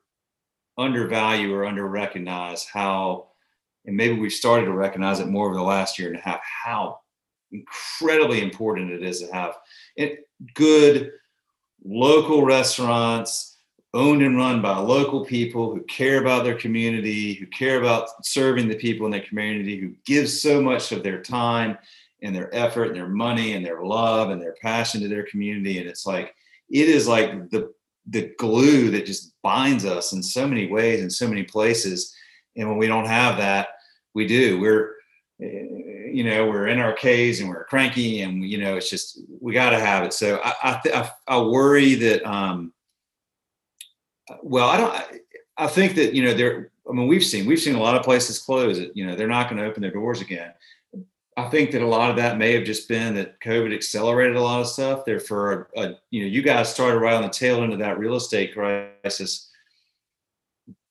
undervalue 0.78 1.52
or 1.52 1.64
under 1.64 1.86
recognize 1.88 2.64
how, 2.64 3.29
and 3.86 3.96
maybe 3.96 4.18
we've 4.18 4.32
started 4.32 4.66
to 4.66 4.72
recognize 4.72 5.20
it 5.20 5.28
more 5.28 5.46
over 5.46 5.56
the 5.56 5.62
last 5.62 5.98
year 5.98 6.08
and 6.08 6.18
a 6.18 6.20
half 6.20 6.40
how 6.64 6.98
incredibly 7.52 8.42
important 8.42 8.90
it 8.90 9.02
is 9.02 9.20
to 9.20 9.32
have 9.32 9.56
good 10.54 11.10
local 11.84 12.44
restaurants 12.44 13.58
owned 13.92 14.22
and 14.22 14.36
run 14.36 14.62
by 14.62 14.76
local 14.76 15.24
people 15.24 15.74
who 15.74 15.82
care 15.82 16.20
about 16.20 16.44
their 16.44 16.54
community, 16.54 17.34
who 17.34 17.46
care 17.46 17.80
about 17.80 18.24
serving 18.24 18.68
the 18.68 18.76
people 18.76 19.04
in 19.06 19.12
their 19.12 19.20
community, 19.22 19.76
who 19.78 19.92
give 20.04 20.28
so 20.28 20.60
much 20.60 20.92
of 20.92 21.02
their 21.02 21.20
time 21.20 21.76
and 22.22 22.34
their 22.34 22.54
effort 22.54 22.84
and 22.84 22.96
their 22.96 23.08
money 23.08 23.54
and 23.54 23.66
their 23.66 23.82
love 23.82 24.30
and 24.30 24.40
their 24.40 24.54
passion 24.62 25.00
to 25.00 25.08
their 25.08 25.24
community. 25.24 25.78
And 25.78 25.88
it's 25.88 26.06
like, 26.06 26.34
it 26.70 26.88
is 26.88 27.08
like 27.08 27.50
the 27.50 27.72
the 28.08 28.32
glue 28.38 28.90
that 28.90 29.06
just 29.06 29.34
binds 29.42 29.84
us 29.84 30.12
in 30.12 30.22
so 30.22 30.46
many 30.46 30.66
ways 30.66 31.02
in 31.02 31.10
so 31.10 31.28
many 31.28 31.42
places. 31.42 32.14
And 32.56 32.68
when 32.68 32.78
we 32.78 32.86
don't 32.86 33.06
have 33.06 33.38
that, 33.38 33.68
we 34.14 34.26
do. 34.26 34.60
We're 34.60 34.94
eh, 35.40 36.10
you 36.12 36.24
know 36.24 36.46
we're 36.46 36.66
in 36.66 36.80
our 36.80 36.92
caves 36.92 37.40
and 37.40 37.48
we're 37.48 37.64
cranky 37.64 38.22
and 38.22 38.44
you 38.44 38.58
know 38.58 38.76
it's 38.76 38.90
just 38.90 39.20
we 39.40 39.52
got 39.52 39.70
to 39.70 39.78
have 39.78 40.02
it 40.02 40.12
so 40.12 40.40
i 40.42 40.80
I, 40.92 41.10
I 41.28 41.40
worry 41.40 41.94
that 41.94 42.28
um 42.28 42.72
well, 44.42 44.68
I 44.68 44.76
don't. 44.76 45.22
I 45.56 45.66
think 45.66 45.94
that 45.96 46.14
you 46.14 46.24
know 46.24 46.34
there. 46.34 46.70
I 46.88 46.92
mean, 46.92 47.06
we've 47.06 47.24
seen 47.24 47.46
we've 47.46 47.60
seen 47.60 47.74
a 47.74 47.80
lot 47.80 47.96
of 47.96 48.02
places 48.02 48.38
close. 48.38 48.80
You 48.94 49.06
know 49.06 49.16
they're 49.16 49.28
not 49.28 49.48
going 49.48 49.60
to 49.60 49.68
open 49.68 49.82
their 49.82 49.90
doors 49.90 50.20
again. 50.20 50.52
I 51.36 51.48
think 51.48 51.70
that 51.70 51.82
a 51.82 51.86
lot 51.86 52.10
of 52.10 52.16
that 52.16 52.38
may 52.38 52.52
have 52.52 52.64
just 52.64 52.88
been 52.88 53.14
that 53.14 53.40
COVID 53.40 53.74
accelerated 53.74 54.36
a 54.36 54.42
lot 54.42 54.60
of 54.60 54.66
stuff. 54.66 55.04
Therefore, 55.04 55.68
a, 55.76 55.80
a, 55.80 55.98
you 56.10 56.22
know, 56.22 56.28
you 56.28 56.42
guys 56.42 56.72
started 56.72 56.98
right 56.98 57.14
on 57.14 57.22
the 57.22 57.28
tail 57.28 57.62
end 57.62 57.72
of 57.72 57.78
that 57.78 57.98
real 57.98 58.16
estate 58.16 58.52
crisis. 58.52 59.49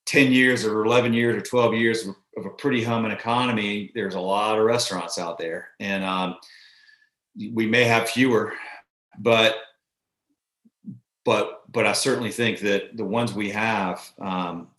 Ten 0.10 0.32
years 0.32 0.66
or 0.66 0.84
eleven 0.84 1.14
years 1.14 1.36
or 1.36 1.42
twelve 1.46 1.76
years 1.76 2.08
of, 2.08 2.16
of 2.36 2.48
a 2.48 2.50
pretty 2.50 2.84
humming 2.84 3.12
economy. 3.12 3.92
There's 3.94 4.16
a 4.16 4.20
lot 4.20 4.58
of 4.58 4.66
restaurants 4.66 5.20
out 5.20 5.38
there, 5.38 5.70
and 5.80 6.04
um, 6.04 6.38
we 7.54 7.68
may 7.68 7.84
have 7.84 8.10
fewer, 8.10 8.54
but 9.20 9.58
but 11.24 11.62
but 11.72 11.86
I 11.86 11.92
certainly 11.92 12.32
think 12.32 12.58
that 12.62 12.98
the 12.98 13.06
ones 13.06 13.34
we 13.34 13.52
have, 13.52 14.10
um, 14.20 14.70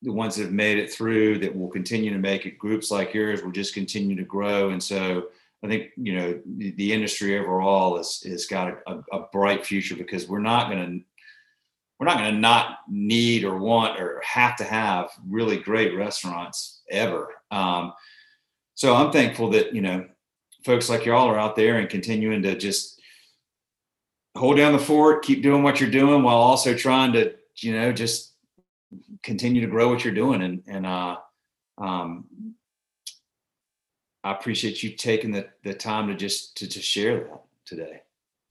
the 0.00 0.12
ones 0.12 0.36
that 0.36 0.44
have 0.44 0.52
made 0.52 0.78
it 0.78 0.92
through, 0.92 1.38
that 1.38 1.56
will 1.56 1.68
continue 1.68 2.12
to 2.12 2.18
make 2.20 2.46
it, 2.46 2.56
groups 2.56 2.92
like 2.92 3.14
yours 3.14 3.42
will 3.42 3.50
just 3.50 3.74
continue 3.74 4.14
to 4.14 4.22
grow. 4.22 4.70
And 4.70 4.80
so 4.80 5.26
I 5.64 5.66
think 5.66 5.90
you 5.96 6.14
know 6.14 6.40
the, 6.56 6.70
the 6.72 6.92
industry 6.92 7.36
overall 7.36 7.98
is 7.98 8.22
has 8.28 8.46
got 8.46 8.78
a, 8.86 9.02
a, 9.12 9.26
bright 9.32 9.66
future 9.66 9.96
because 9.96 10.28
we're 10.28 10.38
not 10.38 10.70
going 10.70 10.86
to 10.86 11.04
we're 12.02 12.08
not 12.08 12.18
going 12.18 12.34
to 12.34 12.40
not 12.40 12.78
need 12.88 13.44
or 13.44 13.56
want 13.56 14.00
or 14.00 14.20
have 14.24 14.56
to 14.56 14.64
have 14.64 15.10
really 15.24 15.56
great 15.56 15.96
restaurants 15.96 16.82
ever. 16.90 17.28
Um, 17.52 17.92
so 18.74 18.96
I'm 18.96 19.12
thankful 19.12 19.50
that 19.50 19.72
you 19.72 19.82
know 19.82 20.08
folks 20.64 20.90
like 20.90 21.04
y'all 21.04 21.28
are 21.28 21.38
out 21.38 21.54
there 21.54 21.76
and 21.76 21.88
continuing 21.88 22.42
to 22.42 22.58
just 22.58 23.00
hold 24.36 24.56
down 24.56 24.72
the 24.72 24.80
fort, 24.80 25.22
keep 25.22 25.44
doing 25.44 25.62
what 25.62 25.80
you're 25.80 25.92
doing 25.92 26.24
while 26.24 26.38
also 26.38 26.74
trying 26.74 27.12
to, 27.12 27.34
you 27.58 27.72
know, 27.72 27.92
just 27.92 28.32
continue 29.22 29.60
to 29.60 29.68
grow 29.68 29.88
what 29.88 30.04
you're 30.04 30.12
doing. 30.12 30.42
And, 30.42 30.62
and, 30.66 30.84
uh, 30.84 31.18
um, 31.78 32.24
I 34.24 34.32
appreciate 34.32 34.82
you 34.82 34.90
taking 34.90 35.30
the, 35.30 35.46
the 35.62 35.74
time 35.74 36.08
to 36.08 36.16
just, 36.16 36.56
to, 36.56 36.66
to 36.66 36.82
share 36.82 37.20
that 37.20 37.42
today. 37.64 38.02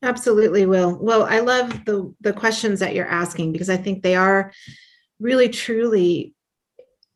Absolutely, 0.04 0.66
Will. 0.66 0.97
Well, 0.99 1.24
I 1.24 1.39
love 1.39 1.86
the, 1.86 2.14
the 2.22 2.34
questions 2.34 2.80
that 2.80 2.95
you're 2.95 3.06
asking 3.08 3.52
because 3.52 3.70
I 3.70 3.78
think 3.78 4.02
they 4.02 4.16
are 4.16 4.52
really, 5.20 5.47
truly 5.49 6.34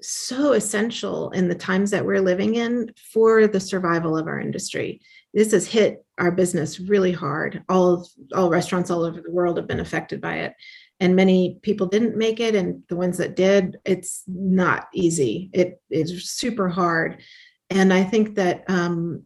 so 0.01 0.53
essential 0.53 1.31
in 1.31 1.47
the 1.47 1.55
times 1.55 1.89
that 1.91 2.05
we're 2.05 2.21
living 2.21 2.55
in 2.55 2.91
for 3.13 3.47
the 3.47 3.59
survival 3.59 4.15
of 4.15 4.27
our 4.27 4.39
industry. 4.39 5.01
This 5.33 5.51
has 5.51 5.65
hit 5.67 6.05
our 6.19 6.31
business 6.31 6.79
really 6.79 7.11
hard. 7.11 7.63
All 7.69 8.07
all 8.35 8.49
restaurants 8.49 8.91
all 8.91 9.03
over 9.03 9.19
the 9.19 9.31
world 9.31 9.57
have 9.57 9.67
been 9.67 9.79
affected 9.79 10.21
by 10.21 10.35
it. 10.39 10.53
and 10.99 11.15
many 11.15 11.57
people 11.61 11.87
didn't 11.87 12.17
make 12.17 12.39
it 12.39 12.55
and 12.55 12.83
the 12.87 12.95
ones 12.95 13.17
that 13.17 13.35
did 13.35 13.77
it's 13.85 14.23
not 14.27 14.87
easy 14.93 15.49
it 15.53 15.81
is 15.89 16.29
super 16.29 16.69
hard 16.69 17.21
and 17.69 17.91
i 17.93 18.03
think 18.03 18.35
that 18.35 18.63
um, 18.69 19.23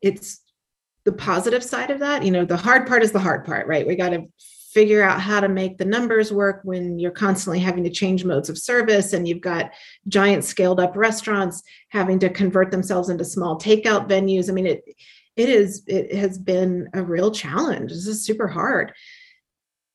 it's 0.00 0.40
the 1.04 1.12
positive 1.12 1.64
side 1.64 1.90
of 1.90 2.00
that 2.00 2.24
you 2.24 2.30
know 2.30 2.44
the 2.44 2.56
hard 2.56 2.86
part 2.86 3.02
is 3.02 3.12
the 3.12 3.18
hard 3.18 3.44
part 3.44 3.66
right? 3.66 3.86
We 3.86 3.96
got 3.96 4.10
to 4.10 4.26
figure 4.72 5.02
out 5.02 5.20
how 5.20 5.40
to 5.40 5.48
make 5.48 5.78
the 5.78 5.84
numbers 5.84 6.32
work 6.32 6.60
when 6.62 6.98
you're 6.98 7.10
constantly 7.10 7.58
having 7.58 7.82
to 7.82 7.90
change 7.90 8.24
modes 8.24 8.48
of 8.48 8.56
service 8.56 9.12
and 9.12 9.26
you've 9.26 9.40
got 9.40 9.72
giant 10.06 10.44
scaled 10.44 10.78
up 10.78 10.96
restaurants 10.96 11.62
having 11.88 12.20
to 12.20 12.30
convert 12.30 12.70
themselves 12.70 13.08
into 13.08 13.24
small 13.24 13.58
takeout 13.58 14.08
venues. 14.08 14.48
I 14.48 14.52
mean 14.52 14.66
it 14.66 14.84
it 15.36 15.48
is 15.48 15.82
it 15.86 16.14
has 16.14 16.38
been 16.38 16.88
a 16.94 17.02
real 17.02 17.32
challenge. 17.32 17.90
This 17.90 18.06
is 18.06 18.24
super 18.24 18.46
hard. 18.46 18.92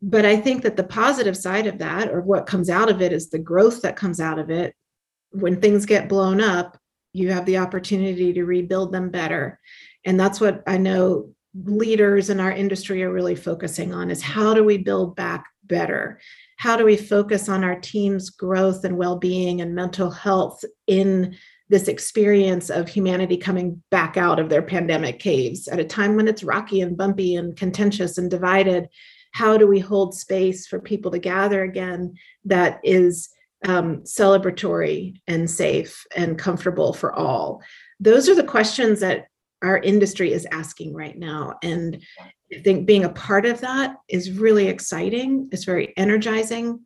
But 0.01 0.25
i 0.25 0.35
think 0.35 0.63
that 0.63 0.75
the 0.75 0.83
positive 0.83 1.37
side 1.37 1.67
of 1.67 1.77
that 1.79 2.09
or 2.09 2.21
what 2.21 2.45
comes 2.45 2.69
out 2.69 2.89
of 2.89 3.01
it 3.01 3.13
is 3.13 3.29
the 3.29 3.39
growth 3.39 3.81
that 3.81 3.95
comes 3.95 4.19
out 4.19 4.39
of 4.39 4.49
it. 4.49 4.75
When 5.31 5.61
things 5.61 5.85
get 5.85 6.09
blown 6.09 6.41
up 6.41 6.77
you 7.13 7.31
have 7.31 7.45
the 7.45 7.57
opportunity 7.57 8.33
to 8.33 8.43
rebuild 8.43 8.91
them 8.91 9.09
better 9.09 9.57
and 10.05 10.19
that's 10.19 10.39
what 10.39 10.63
i 10.67 10.77
know 10.77 11.29
leaders 11.63 12.29
in 12.29 12.39
our 12.39 12.51
industry 12.51 13.03
are 13.03 13.11
really 13.11 13.35
focusing 13.35 13.93
on 13.93 14.11
is 14.11 14.21
how 14.21 14.53
do 14.53 14.63
we 14.63 14.77
build 14.77 15.15
back 15.15 15.45
better? 15.63 16.19
How 16.57 16.75
do 16.75 16.85
we 16.85 16.97
focus 16.97 17.49
on 17.49 17.63
our 17.63 17.79
team's 17.79 18.29
growth 18.29 18.83
and 18.83 18.97
well-being 18.97 19.61
and 19.61 19.73
mental 19.73 20.11
health 20.11 20.63
in 20.87 21.35
this 21.69 21.87
experience 21.87 22.69
of 22.69 22.87
humanity 22.87 23.37
coming 23.37 23.81
back 23.89 24.17
out 24.17 24.39
of 24.39 24.49
their 24.49 24.61
pandemic 24.61 25.19
caves 25.19 25.67
at 25.67 25.79
a 25.79 25.83
time 25.83 26.15
when 26.15 26.27
it's 26.27 26.43
rocky 26.43 26.81
and 26.81 26.97
bumpy 26.97 27.35
and 27.35 27.57
contentious 27.57 28.17
and 28.17 28.29
divided? 28.29 28.87
How 29.31 29.57
do 29.57 29.67
we 29.67 29.79
hold 29.79 30.13
space 30.13 30.67
for 30.67 30.79
people 30.79 31.11
to 31.11 31.19
gather 31.19 31.63
again 31.63 32.15
that 32.45 32.79
is 32.83 33.29
um, 33.65 34.01
celebratory 34.01 35.19
and 35.27 35.49
safe 35.49 36.05
and 36.15 36.37
comfortable 36.37 36.93
for 36.93 37.13
all? 37.13 37.61
Those 37.99 38.29
are 38.29 38.35
the 38.35 38.43
questions 38.43 38.99
that 38.99 39.27
our 39.61 39.77
industry 39.77 40.31
is 40.31 40.47
asking 40.51 40.93
right 40.93 41.17
now. 41.17 41.55
And 41.63 42.01
I 42.53 42.59
think 42.59 42.85
being 42.85 43.05
a 43.05 43.09
part 43.09 43.45
of 43.45 43.61
that 43.61 43.97
is 44.07 44.31
really 44.31 44.67
exciting. 44.67 45.49
It's 45.51 45.63
very 45.63 45.93
energizing 45.97 46.81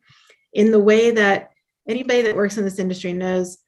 in 0.52 0.70
the 0.70 0.80
way 0.80 1.10
that 1.10 1.50
anybody 1.88 2.22
that 2.22 2.36
works 2.36 2.56
in 2.56 2.64
this 2.64 2.78
industry 2.78 3.12
knows 3.12 3.58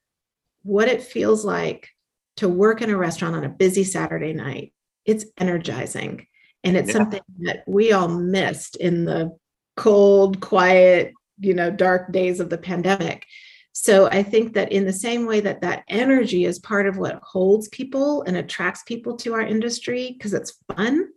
what 0.63 0.89
it 0.89 1.03
feels 1.03 1.45
like 1.45 1.89
to 2.37 2.49
work 2.49 2.81
in 2.81 2.91
a 2.91 2.97
restaurant 2.97 3.37
on 3.37 3.45
a 3.45 3.49
busy 3.49 3.85
Saturday 3.85 4.33
night. 4.33 4.73
It's 5.05 5.27
energizing. 5.39 6.27
And 6.65 6.77
it's 6.77 6.89
yeah. 6.89 6.95
something 6.95 7.21
that 7.41 7.65
we 7.67 7.93
all 7.93 8.09
missed 8.09 8.77
in 8.77 9.05
the 9.05 9.37
cold, 9.77 10.41
quiet, 10.41 11.13
you 11.39 11.55
know, 11.55 11.71
dark 11.71 12.13
days 12.13 12.41
of 12.41 12.51
the 12.51 12.59
pandemic. 12.59 13.27
So 13.73 14.07
I 14.09 14.23
think 14.23 14.53
that 14.53 14.71
in 14.71 14.85
the 14.85 14.93
same 14.93 15.27
way 15.27 15.41
that 15.41 15.63
that 15.63 15.85
energy 15.89 16.45
is 16.45 16.59
part 16.59 16.87
of 16.87 16.99
what 16.99 17.21
holds 17.23 17.69
people 17.69 18.23
and 18.23 18.37
attracts 18.37 18.83
people 18.83 19.17
to 19.19 19.33
our 19.33 19.41
industry 19.41 20.13
because 20.13 20.35
it's 20.35 20.59
fun, 20.75 21.09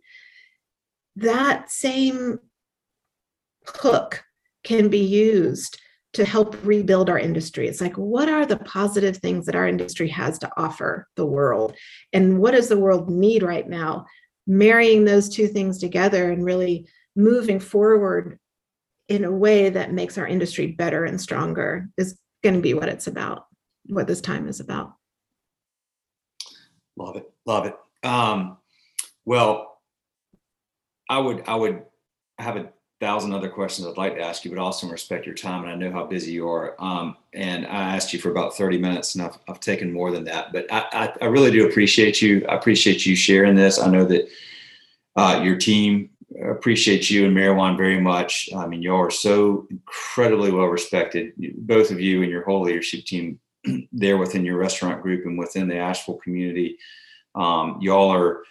that 1.16 1.70
same 1.70 2.38
hook 3.66 4.24
can 4.64 4.88
be 4.88 5.00
used 5.00 5.78
to 6.14 6.24
help 6.24 6.56
rebuild 6.64 7.10
our 7.10 7.18
industry. 7.18 7.68
It's 7.68 7.82
like, 7.82 7.96
what 7.96 8.28
are 8.30 8.46
the 8.46 8.56
positive 8.56 9.18
things 9.18 9.44
that 9.44 9.54
our 9.54 9.68
industry 9.68 10.08
has 10.08 10.38
to 10.38 10.50
offer 10.56 11.06
the 11.16 11.26
world? 11.26 11.74
And 12.14 12.38
what 12.38 12.52
does 12.52 12.68
the 12.68 12.78
world 12.78 13.10
need 13.10 13.42
right 13.42 13.68
now? 13.68 14.06
Marrying 14.46 15.04
those 15.04 15.28
two 15.28 15.46
things 15.46 15.78
together 15.78 16.32
and 16.32 16.42
really 16.42 16.88
moving 17.16 17.60
forward 17.60 18.38
in 19.08 19.24
a 19.24 19.30
way 19.30 19.68
that 19.68 19.92
makes 19.92 20.16
our 20.16 20.26
industry 20.26 20.68
better 20.68 21.04
and 21.04 21.20
stronger 21.20 21.90
is 21.98 22.18
going 22.46 22.54
to 22.54 22.62
be 22.62 22.74
what 22.74 22.88
it's 22.88 23.08
about, 23.08 23.46
what 23.86 24.06
this 24.06 24.20
time 24.20 24.46
is 24.46 24.60
about. 24.60 24.94
Love 26.96 27.16
it. 27.16 27.28
Love 27.44 27.66
it. 27.66 27.76
Um, 28.06 28.58
well, 29.24 29.80
I 31.10 31.18
would, 31.18 31.42
I 31.48 31.56
would 31.56 31.82
have 32.38 32.56
a 32.56 32.70
thousand 33.00 33.32
other 33.32 33.48
questions 33.48 33.86
I'd 33.86 33.96
like 33.96 34.14
to 34.14 34.22
ask 34.22 34.44
you, 34.44 34.50
but 34.52 34.60
also 34.60 34.86
respect 34.86 35.26
your 35.26 35.34
time. 35.34 35.64
And 35.64 35.72
I 35.72 35.74
know 35.74 35.90
how 35.90 36.06
busy 36.06 36.32
you 36.32 36.48
are. 36.48 36.76
Um, 36.78 37.16
and 37.34 37.66
I 37.66 37.96
asked 37.96 38.12
you 38.12 38.20
for 38.20 38.30
about 38.30 38.56
30 38.56 38.78
minutes 38.78 39.16
and 39.16 39.24
I've, 39.24 39.38
I've 39.48 39.60
taken 39.60 39.92
more 39.92 40.12
than 40.12 40.24
that, 40.24 40.52
but 40.52 40.72
I, 40.72 40.86
I, 40.92 41.12
I 41.22 41.24
really 41.26 41.50
do 41.50 41.66
appreciate 41.68 42.22
you. 42.22 42.46
I 42.46 42.54
appreciate 42.54 43.04
you 43.04 43.16
sharing 43.16 43.56
this. 43.56 43.80
I 43.80 43.88
know 43.88 44.04
that 44.04 44.28
uh, 45.16 45.40
your 45.42 45.56
team 45.56 46.10
appreciate 46.34 47.08
you 47.08 47.24
and 47.26 47.36
Meherwan 47.36 47.76
very 47.76 48.00
much. 48.00 48.48
I 48.54 48.66
mean, 48.66 48.82
y'all 48.82 49.00
are 49.00 49.10
so 49.10 49.66
incredibly 49.70 50.50
well 50.50 50.66
respected, 50.66 51.32
both 51.58 51.90
of 51.90 52.00
you 52.00 52.22
and 52.22 52.30
your 52.30 52.44
whole 52.44 52.62
leadership 52.62 53.04
team 53.04 53.38
there 53.92 54.18
within 54.18 54.44
your 54.44 54.58
restaurant 54.58 55.02
group 55.02 55.26
and 55.26 55.38
within 55.38 55.68
the 55.68 55.76
Asheville 55.76 56.18
community. 56.18 56.78
Um, 57.34 57.78
y'all 57.80 58.12
are, 58.12 58.42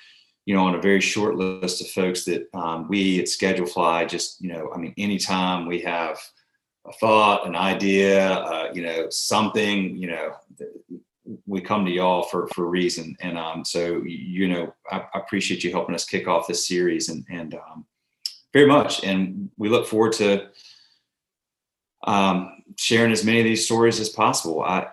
you 0.45 0.55
know, 0.55 0.65
on 0.65 0.75
a 0.75 0.81
very 0.81 1.01
short 1.01 1.35
list 1.35 1.81
of 1.81 1.89
folks 1.89 2.23
that 2.25 2.47
um, 2.53 2.87
we 2.87 3.19
at 3.19 3.25
Schedulefly 3.25 4.07
just, 4.07 4.41
you 4.41 4.49
know, 4.49 4.71
I 4.73 4.77
mean, 4.77 4.93
anytime 4.97 5.65
we 5.65 5.81
have 5.81 6.19
a 6.87 6.93
thought, 6.93 7.47
an 7.47 7.55
idea, 7.55 8.29
uh, 8.29 8.71
you 8.73 8.83
know, 8.83 9.09
something, 9.09 9.97
you 9.97 10.07
know, 10.07 10.33
we 11.45 11.61
come 11.61 11.85
to 11.85 11.91
y'all 11.91 12.23
for 12.23 12.47
for 12.47 12.65
a 12.65 12.69
reason. 12.69 13.15
And 13.21 13.37
um, 13.37 13.65
so 13.65 14.03
you 14.03 14.47
know 14.47 14.73
I, 14.91 15.05
I, 15.13 15.19
appreciate 15.19 15.63
you 15.63 15.71
helping 15.71 15.95
us 15.95 16.05
kick 16.05 16.27
off 16.27 16.47
this 16.47 16.67
series 16.67 17.09
and 17.09 17.25
and 17.29 17.55
um, 17.55 17.85
very 18.53 18.67
much. 18.67 19.03
And 19.03 19.49
we 19.57 19.69
look 19.69 19.87
forward 19.87 20.13
to 20.13 20.47
um, 22.05 22.63
sharing 22.77 23.11
as 23.11 23.23
many 23.23 23.39
of 23.39 23.45
these 23.45 23.65
stories 23.65 23.99
as 23.99 24.09
possible. 24.09 24.63
I 24.63 24.87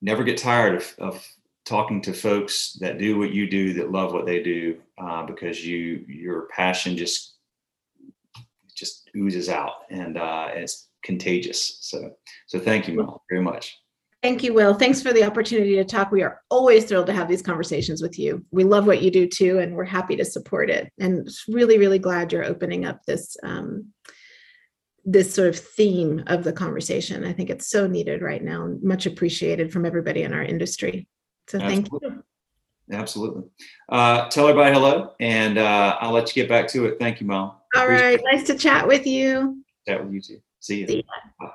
never 0.00 0.24
get 0.24 0.38
tired 0.38 0.76
of, 0.76 0.94
of 0.98 1.28
talking 1.64 2.00
to 2.02 2.12
folks 2.12 2.74
that 2.80 2.98
do 2.98 3.18
what 3.18 3.32
you 3.32 3.48
do 3.48 3.72
that 3.74 3.90
love 3.90 4.12
what 4.12 4.26
they 4.26 4.42
do 4.42 4.78
uh, 4.98 5.24
because 5.24 5.64
you 5.64 6.04
your 6.08 6.48
passion 6.48 6.96
just 6.96 7.34
just 8.74 9.08
oozes 9.16 9.48
out 9.48 9.72
and 9.90 10.18
uh, 10.18 10.48
it's 10.52 10.88
contagious. 11.02 11.78
So 11.80 12.16
so 12.46 12.58
thank 12.58 12.88
you 12.88 12.96
Mel, 12.96 13.22
very 13.30 13.42
much 13.42 13.78
Thank 14.24 14.42
you, 14.42 14.54
Will. 14.54 14.72
Thanks 14.72 15.02
for 15.02 15.12
the 15.12 15.22
opportunity 15.22 15.74
to 15.76 15.84
talk. 15.84 16.10
We 16.10 16.22
are 16.22 16.40
always 16.48 16.86
thrilled 16.86 17.08
to 17.08 17.12
have 17.12 17.28
these 17.28 17.42
conversations 17.42 18.00
with 18.00 18.18
you. 18.18 18.42
We 18.50 18.64
love 18.64 18.86
what 18.86 19.02
you 19.02 19.10
do 19.10 19.28
too, 19.28 19.58
and 19.58 19.76
we're 19.76 19.84
happy 19.84 20.16
to 20.16 20.24
support 20.24 20.70
it. 20.70 20.90
And 20.98 21.28
really, 21.46 21.76
really 21.76 21.98
glad 21.98 22.32
you're 22.32 22.42
opening 22.42 22.86
up 22.86 23.04
this 23.06 23.36
um, 23.42 23.92
this 25.04 25.34
sort 25.34 25.48
of 25.48 25.58
theme 25.58 26.24
of 26.28 26.42
the 26.42 26.54
conversation. 26.54 27.22
I 27.22 27.34
think 27.34 27.50
it's 27.50 27.68
so 27.68 27.86
needed 27.86 28.22
right 28.22 28.42
now, 28.42 28.64
and 28.64 28.82
much 28.82 29.04
appreciated 29.04 29.70
from 29.70 29.84
everybody 29.84 30.22
in 30.22 30.32
our 30.32 30.42
industry. 30.42 31.06
So 31.48 31.58
thank 31.58 31.90
you. 31.92 32.24
Absolutely. 32.90 33.42
Uh, 33.90 34.30
tell 34.30 34.48
everybody 34.48 34.74
hello, 34.74 35.12
and 35.20 35.58
uh, 35.58 35.98
I'll 36.00 36.12
let 36.12 36.34
you 36.34 36.42
get 36.42 36.48
back 36.48 36.66
to 36.68 36.86
it. 36.86 36.98
Thank 36.98 37.20
you, 37.20 37.26
Mom. 37.26 37.56
All 37.76 37.86
right. 37.86 38.18
Nice 38.32 38.46
to 38.46 38.56
chat 38.56 38.88
with 38.88 39.06
you. 39.06 39.62
Chat 39.86 40.02
with 40.02 40.14
you 40.14 40.22
too. 40.22 40.40
See 40.60 40.80
you. 40.80 40.86
See 40.86 41.04
ya. 41.42 41.50